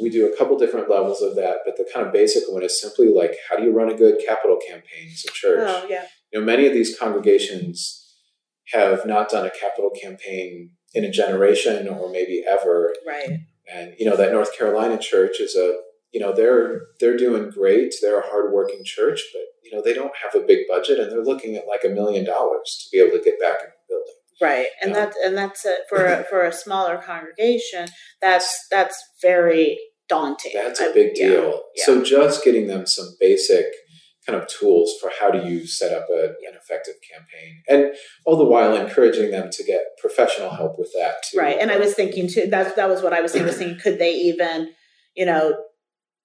We 0.00 0.10
do 0.10 0.32
a 0.32 0.36
couple 0.36 0.56
different 0.58 0.88
levels 0.88 1.22
of 1.22 1.34
that, 1.36 1.58
but 1.64 1.76
the 1.76 1.88
kind 1.92 2.06
of 2.06 2.12
basic 2.12 2.44
one 2.48 2.62
is 2.62 2.80
simply 2.80 3.08
like 3.08 3.36
how 3.48 3.56
do 3.56 3.64
you 3.64 3.72
run 3.72 3.90
a 3.90 3.96
good 3.96 4.20
capital 4.26 4.58
campaign 4.68 5.08
as 5.12 5.24
a 5.28 5.32
church? 5.32 5.68
Oh, 5.68 5.86
yeah. 5.88 6.06
You 6.32 6.40
know, 6.40 6.46
many 6.46 6.66
of 6.66 6.72
these 6.72 6.96
congregations 6.98 8.04
have 8.72 9.06
not 9.06 9.28
done 9.28 9.46
a 9.46 9.50
capital 9.50 9.90
campaign 9.90 10.70
in 10.94 11.04
a 11.04 11.10
generation 11.10 11.88
or 11.88 12.10
maybe 12.10 12.44
ever. 12.48 12.94
Right 13.06 13.40
and 13.72 13.94
you 13.98 14.08
know 14.08 14.16
that 14.16 14.32
North 14.32 14.56
Carolina 14.56 14.98
church 14.98 15.40
is 15.40 15.54
a 15.54 15.78
you 16.12 16.20
know 16.20 16.34
they're 16.34 16.82
they're 17.00 17.16
doing 17.16 17.50
great. 17.50 17.94
They're 18.00 18.20
a 18.20 18.26
hardworking 18.26 18.82
church, 18.84 19.22
but 19.32 19.42
you 19.62 19.76
know 19.76 19.82
they 19.82 19.94
don't 19.94 20.12
have 20.22 20.40
a 20.40 20.46
big 20.46 20.60
budget, 20.68 20.98
and 20.98 21.10
they're 21.10 21.24
looking 21.24 21.56
at 21.56 21.66
like 21.66 21.84
a 21.84 21.88
million 21.88 22.24
dollars 22.24 22.84
to 22.84 22.96
be 22.96 23.02
able 23.02 23.18
to 23.18 23.24
get 23.24 23.40
back 23.40 23.58
in 23.60 23.68
the 23.68 23.88
building. 23.88 24.14
Right, 24.40 24.66
and 24.82 24.96
um, 24.96 25.12
and 25.24 25.36
that's 25.36 25.64
a, 25.64 25.78
for 25.88 26.04
a, 26.04 26.24
for 26.30 26.44
a 26.44 26.52
smaller 26.52 26.98
congregation. 26.98 27.88
That's 28.20 28.66
that's 28.70 29.02
very 29.20 29.78
daunting. 30.08 30.52
That's 30.54 30.80
a 30.80 30.92
big 30.92 31.14
deal. 31.14 31.44
Yeah, 31.44 31.50
yeah. 31.76 31.84
So 31.84 32.04
just 32.04 32.44
getting 32.44 32.66
them 32.66 32.86
some 32.86 33.14
basic 33.20 33.66
kind 34.28 34.40
of 34.40 34.46
tools 34.48 34.94
for 35.00 35.10
how 35.18 35.30
do 35.30 35.48
you 35.48 35.66
set 35.66 35.92
up 35.92 36.06
a, 36.10 36.24
an 36.24 36.54
effective 36.54 36.94
campaign 37.10 37.62
and 37.68 37.94
all 38.26 38.36
the 38.36 38.44
while 38.44 38.76
encouraging 38.76 39.30
them 39.30 39.48
to 39.50 39.64
get 39.64 39.80
professional 39.98 40.50
help 40.50 40.78
with 40.78 40.92
that 40.94 41.14
too 41.24 41.38
right 41.38 41.56
and 41.58 41.70
i 41.70 41.78
was 41.78 41.94
thinking 41.94 42.28
too 42.28 42.46
that, 42.46 42.76
that 42.76 42.88
was 42.88 43.02
what 43.02 43.14
i 43.14 43.20
was 43.20 43.32
thinking, 43.32 43.46
was 43.46 43.56
thinking 43.56 43.78
could 43.78 43.98
they 43.98 44.12
even 44.12 44.70
you 45.16 45.24
know 45.24 45.56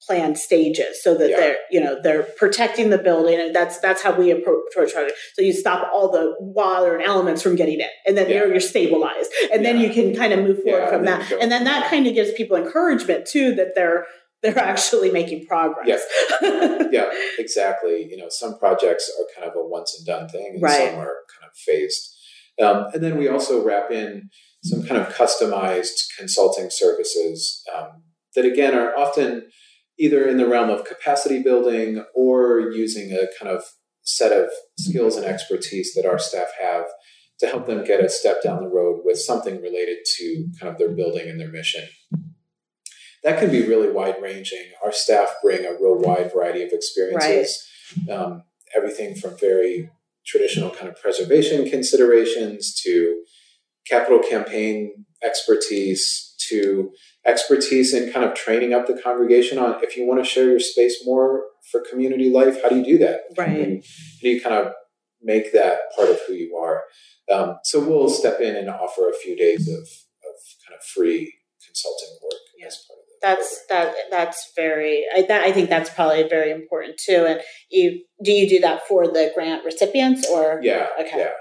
plan 0.06 0.36
stages 0.36 1.02
so 1.02 1.16
that 1.18 1.30
yeah. 1.30 1.38
they're 1.38 1.56
you 1.72 1.80
know 1.80 1.98
they're 2.02 2.24
protecting 2.24 2.90
the 2.90 2.98
building 2.98 3.40
and 3.40 3.56
that's 3.56 3.80
that's 3.80 4.02
how 4.02 4.14
we 4.14 4.32
approach 4.32 4.92
it 4.96 5.14
so 5.34 5.42
you 5.42 5.54
stop 5.54 5.90
all 5.94 6.12
the 6.12 6.36
water 6.40 6.96
and 6.96 7.06
elements 7.06 7.42
from 7.42 7.56
getting 7.56 7.80
in 7.80 7.88
and 8.06 8.18
then 8.18 8.30
yeah. 8.30 8.38
you're, 8.38 8.52
you're 8.52 8.60
stabilized 8.60 9.32
and 9.52 9.64
yeah. 9.64 9.72
then 9.72 9.80
you 9.80 9.94
can 9.94 10.14
kind 10.14 10.34
of 10.34 10.40
move 10.40 10.62
forward 10.62 10.90
from 10.90 11.06
that 11.06 11.32
and 11.40 11.50
then 11.50 11.64
that 11.64 11.90
kind 11.90 12.06
of 12.06 12.14
gives 12.14 12.34
people 12.34 12.58
encouragement 12.58 13.26
too 13.26 13.56
that 13.56 13.76
they're 13.76 14.06
they're 14.44 14.60
actually 14.60 15.10
making 15.10 15.46
progress. 15.46 16.02
Yeah. 16.42 16.84
yeah, 16.92 17.10
exactly. 17.40 18.08
You 18.10 18.18
know, 18.18 18.28
some 18.30 18.60
projects 18.60 19.10
are 19.20 19.26
kind 19.36 19.50
of 19.50 19.56
a 19.56 19.66
once 19.66 19.96
and 19.98 20.06
done 20.06 20.28
thing, 20.28 20.52
and 20.56 20.62
right. 20.62 20.92
some 20.92 21.00
are 21.00 21.24
kind 21.34 21.50
of 21.50 21.56
phased. 21.56 22.16
Um, 22.62 22.86
and 22.94 23.04
then 23.04 23.18
we 23.18 23.28
also 23.28 23.64
wrap 23.66 23.90
in 23.90 24.30
some 24.64 24.84
kind 24.84 25.02
of 25.02 25.14
customized 25.16 26.16
consulting 26.20 26.70
services 26.70 27.64
um, 27.74 28.04
that, 28.36 28.46
again, 28.46 28.76
are 28.76 28.96
often 28.96 29.48
either 29.98 30.28
in 30.28 30.38
the 30.38 30.48
realm 30.48 30.70
of 30.70 30.86
capacity 30.86 31.42
building 31.42 32.04
or 32.14 32.60
using 32.60 33.12
a 33.14 33.28
kind 33.40 33.56
of 33.56 33.64
set 34.04 34.32
of 34.32 34.50
skills 34.78 35.16
and 35.16 35.26
expertise 35.26 35.94
that 35.94 36.06
our 36.06 36.20
staff 36.20 36.50
have 36.62 36.86
to 37.40 37.48
help 37.48 37.66
them 37.66 37.84
get 37.84 38.04
a 38.04 38.10
step 38.10 38.44
down 38.44 38.62
the 38.62 38.70
road 38.70 39.02
with 39.06 39.18
something 39.18 39.62
related 39.62 40.00
to 40.18 40.48
kind 40.60 40.72
of 40.72 40.78
their 40.78 40.92
building 40.92 41.30
and 41.30 41.40
their 41.40 41.52
mission 41.52 41.84
that 43.24 43.40
can 43.40 43.50
be 43.50 43.68
really 43.68 43.90
wide 43.90 44.16
ranging. 44.22 44.72
Our 44.84 44.92
staff 44.92 45.30
bring 45.42 45.66
a 45.66 45.72
real 45.72 45.98
wide 45.98 46.32
variety 46.34 46.64
of 46.64 46.72
experiences, 46.72 47.66
right. 48.08 48.16
um, 48.16 48.44
everything 48.76 49.16
from 49.16 49.38
very 49.38 49.90
traditional 50.26 50.70
kind 50.70 50.88
of 50.88 51.00
preservation 51.02 51.70
considerations 51.70 52.74
to 52.84 53.24
capital 53.88 54.20
campaign 54.20 55.06
expertise 55.24 56.36
to 56.50 56.92
expertise 57.26 57.94
in 57.94 58.12
kind 58.12 58.26
of 58.26 58.34
training 58.34 58.74
up 58.74 58.86
the 58.88 59.00
congregation 59.02 59.58
on 59.58 59.82
if 59.82 59.96
you 59.96 60.06
want 60.06 60.24
to 60.24 60.30
share 60.30 60.50
your 60.50 60.60
space 60.60 61.06
more 61.06 61.44
for 61.72 61.82
community 61.90 62.30
life, 62.30 62.62
how 62.62 62.70
do 62.70 62.78
you 62.78 62.84
do 62.84 62.98
that? 62.98 63.22
Right. 63.38 63.50
How 63.50 64.20
do 64.22 64.30
you 64.30 64.42
kind 64.42 64.56
of 64.56 64.74
make 65.22 65.54
that 65.54 65.80
part 65.96 66.10
of 66.10 66.20
who 66.28 66.34
you 66.34 66.58
are? 66.58 66.84
Um, 67.34 67.58
so 67.64 67.80
we'll 67.80 68.10
step 68.10 68.42
in 68.42 68.56
and 68.58 68.70
offer 68.70 69.10
a 69.10 69.14
few 69.14 69.38
days 69.38 69.70
of, 69.70 69.80
of 69.80 70.36
kind 70.68 70.78
of 70.78 70.84
free 70.84 71.34
consulting 71.66 72.18
work 72.22 72.42
as 72.68 72.84
part 72.88 73.00
of 73.00 73.03
that's 73.24 73.66
that 73.70 73.96
that's 74.12 74.52
very 74.56 75.06
I, 75.16 75.24
that, 75.24 75.44
I 75.44 75.52
think 75.52 75.70
that's 75.70 75.90
probably 75.90 76.28
very 76.28 76.52
important 76.52 76.98
too. 77.04 77.26
And 77.28 77.40
you 77.72 78.04
do 78.22 78.32
you 78.32 78.48
do 78.48 78.60
that 78.60 78.86
for 78.88 79.08
the 79.08 79.32
grant 79.34 79.66
recipients 79.66 80.28
or? 80.30 80.60
Yeah 80.62 80.88
okay. 81.00 81.20
yeah. 81.20 81.32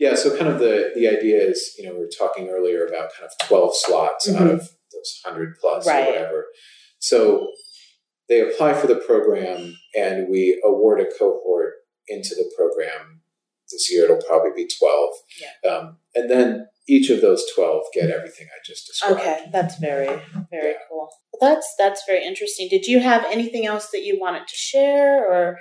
Yeah 0.00 0.14
so 0.16 0.36
kind 0.36 0.50
of 0.50 0.58
the 0.58 0.90
the 0.94 1.08
idea 1.08 1.38
is 1.38 1.74
you 1.78 1.86
know 1.86 1.94
we 1.94 2.00
were 2.00 2.10
talking 2.18 2.48
earlier 2.48 2.84
about 2.84 3.12
kind 3.16 3.24
of 3.24 3.46
12 3.46 3.70
slots 3.74 4.28
mm-hmm. 4.28 4.42
out 4.42 4.50
of 4.50 4.60
those 4.92 5.20
100 5.24 5.56
plus 5.60 5.86
right. 5.86 6.08
or 6.08 6.12
whatever. 6.12 6.46
So 6.98 7.48
they 8.28 8.40
apply 8.40 8.74
for 8.74 8.88
the 8.88 8.96
program 8.96 9.76
and 9.96 10.28
we 10.28 10.60
award 10.66 11.00
a 11.00 11.06
cohort 11.18 11.74
into 12.08 12.34
the 12.34 12.52
program. 12.56 13.20
This 13.70 13.92
year 13.92 14.04
it'll 14.04 14.22
probably 14.26 14.50
be 14.56 14.68
12 14.78 15.10
yeah. 15.40 15.70
um, 15.70 15.96
and 16.14 16.28
then 16.28 16.66
each 16.88 17.10
of 17.10 17.20
those 17.20 17.44
12 17.54 17.82
get 17.92 18.10
everything 18.10 18.46
I 18.50 18.58
just 18.64 18.86
described. 18.86 19.20
Okay, 19.20 19.46
that's 19.52 19.78
very, 19.78 20.06
very 20.50 20.72
yeah. 20.72 20.78
cool. 20.88 21.08
Well, 21.32 21.52
that's 21.52 21.74
that's 21.78 22.02
very 22.06 22.24
interesting. 22.24 22.68
Did 22.68 22.86
you 22.86 23.00
have 23.00 23.24
anything 23.30 23.66
else 23.66 23.90
that 23.90 24.02
you 24.02 24.18
wanted 24.18 24.48
to 24.48 24.56
share, 24.56 25.24
or 25.24 25.58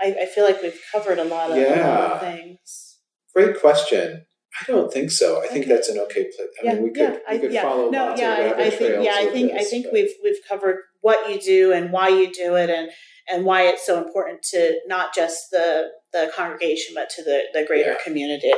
I, 0.00 0.16
I 0.22 0.26
feel 0.26 0.44
like 0.44 0.62
we've 0.62 0.80
covered 0.92 1.18
a 1.18 1.24
lot 1.24 1.50
of, 1.50 1.58
yeah. 1.58 2.18
things. 2.18 2.98
Great 3.34 3.60
question. 3.60 4.24
I 4.58 4.64
don't 4.66 4.90
think 4.90 5.10
so. 5.10 5.36
I 5.36 5.44
okay. 5.44 5.48
think 5.48 5.66
that's 5.66 5.90
an 5.90 5.98
okay 5.98 6.24
place. 6.24 6.48
I 6.62 6.64
yeah, 6.64 6.74
mean, 6.74 6.84
we 6.84 6.90
could, 6.90 6.98
yeah, 6.98 7.32
we 7.32 7.38
could 7.38 7.50
I, 7.50 7.54
yeah. 7.54 7.62
follow 7.62 7.90
no, 7.90 8.06
lots 8.06 8.20
yeah, 8.20 8.36
of 8.36 8.58
I, 8.58 8.62
I 8.62 8.70
think, 8.70 9.04
yeah, 9.04 9.14
I 9.14 9.26
think, 9.26 9.52
this, 9.52 9.60
I 9.60 9.64
think 9.64 9.84
but... 9.84 9.92
we've 9.92 10.12
we've 10.24 10.40
covered 10.48 10.76
what 11.02 11.30
you 11.30 11.38
do 11.38 11.72
and 11.72 11.92
why 11.92 12.08
you 12.08 12.32
do 12.32 12.56
it, 12.56 12.70
and 12.70 12.90
and 13.28 13.44
why 13.44 13.62
it's 13.62 13.84
so 13.84 14.02
important 14.02 14.42
to 14.50 14.80
not 14.86 15.14
just 15.14 15.50
the 15.50 15.88
the 16.16 16.32
congregation 16.34 16.94
but 16.94 17.10
to 17.10 17.22
the, 17.22 17.42
the 17.52 17.64
greater 17.64 17.92
yeah. 17.92 18.02
community. 18.02 18.52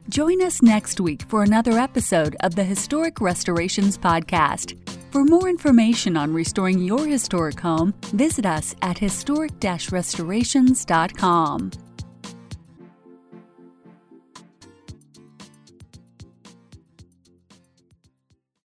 Join 0.09 0.41
us 0.41 0.63
next 0.63 0.99
week 0.99 1.21
for 1.29 1.43
another 1.43 1.77
episode 1.77 2.35
of 2.39 2.55
the 2.55 2.63
Historic 2.63 3.21
Restorations 3.21 3.95
Podcast. 3.95 4.75
For 5.11 5.25
more 5.25 5.49
information 5.49 6.15
on 6.15 6.33
restoring 6.33 6.79
your 6.79 7.05
historic 7.05 7.59
home, 7.59 7.93
visit 8.13 8.45
us 8.45 8.75
at 8.81 8.97
historic 8.97 9.59
restorations.com. 9.91 11.88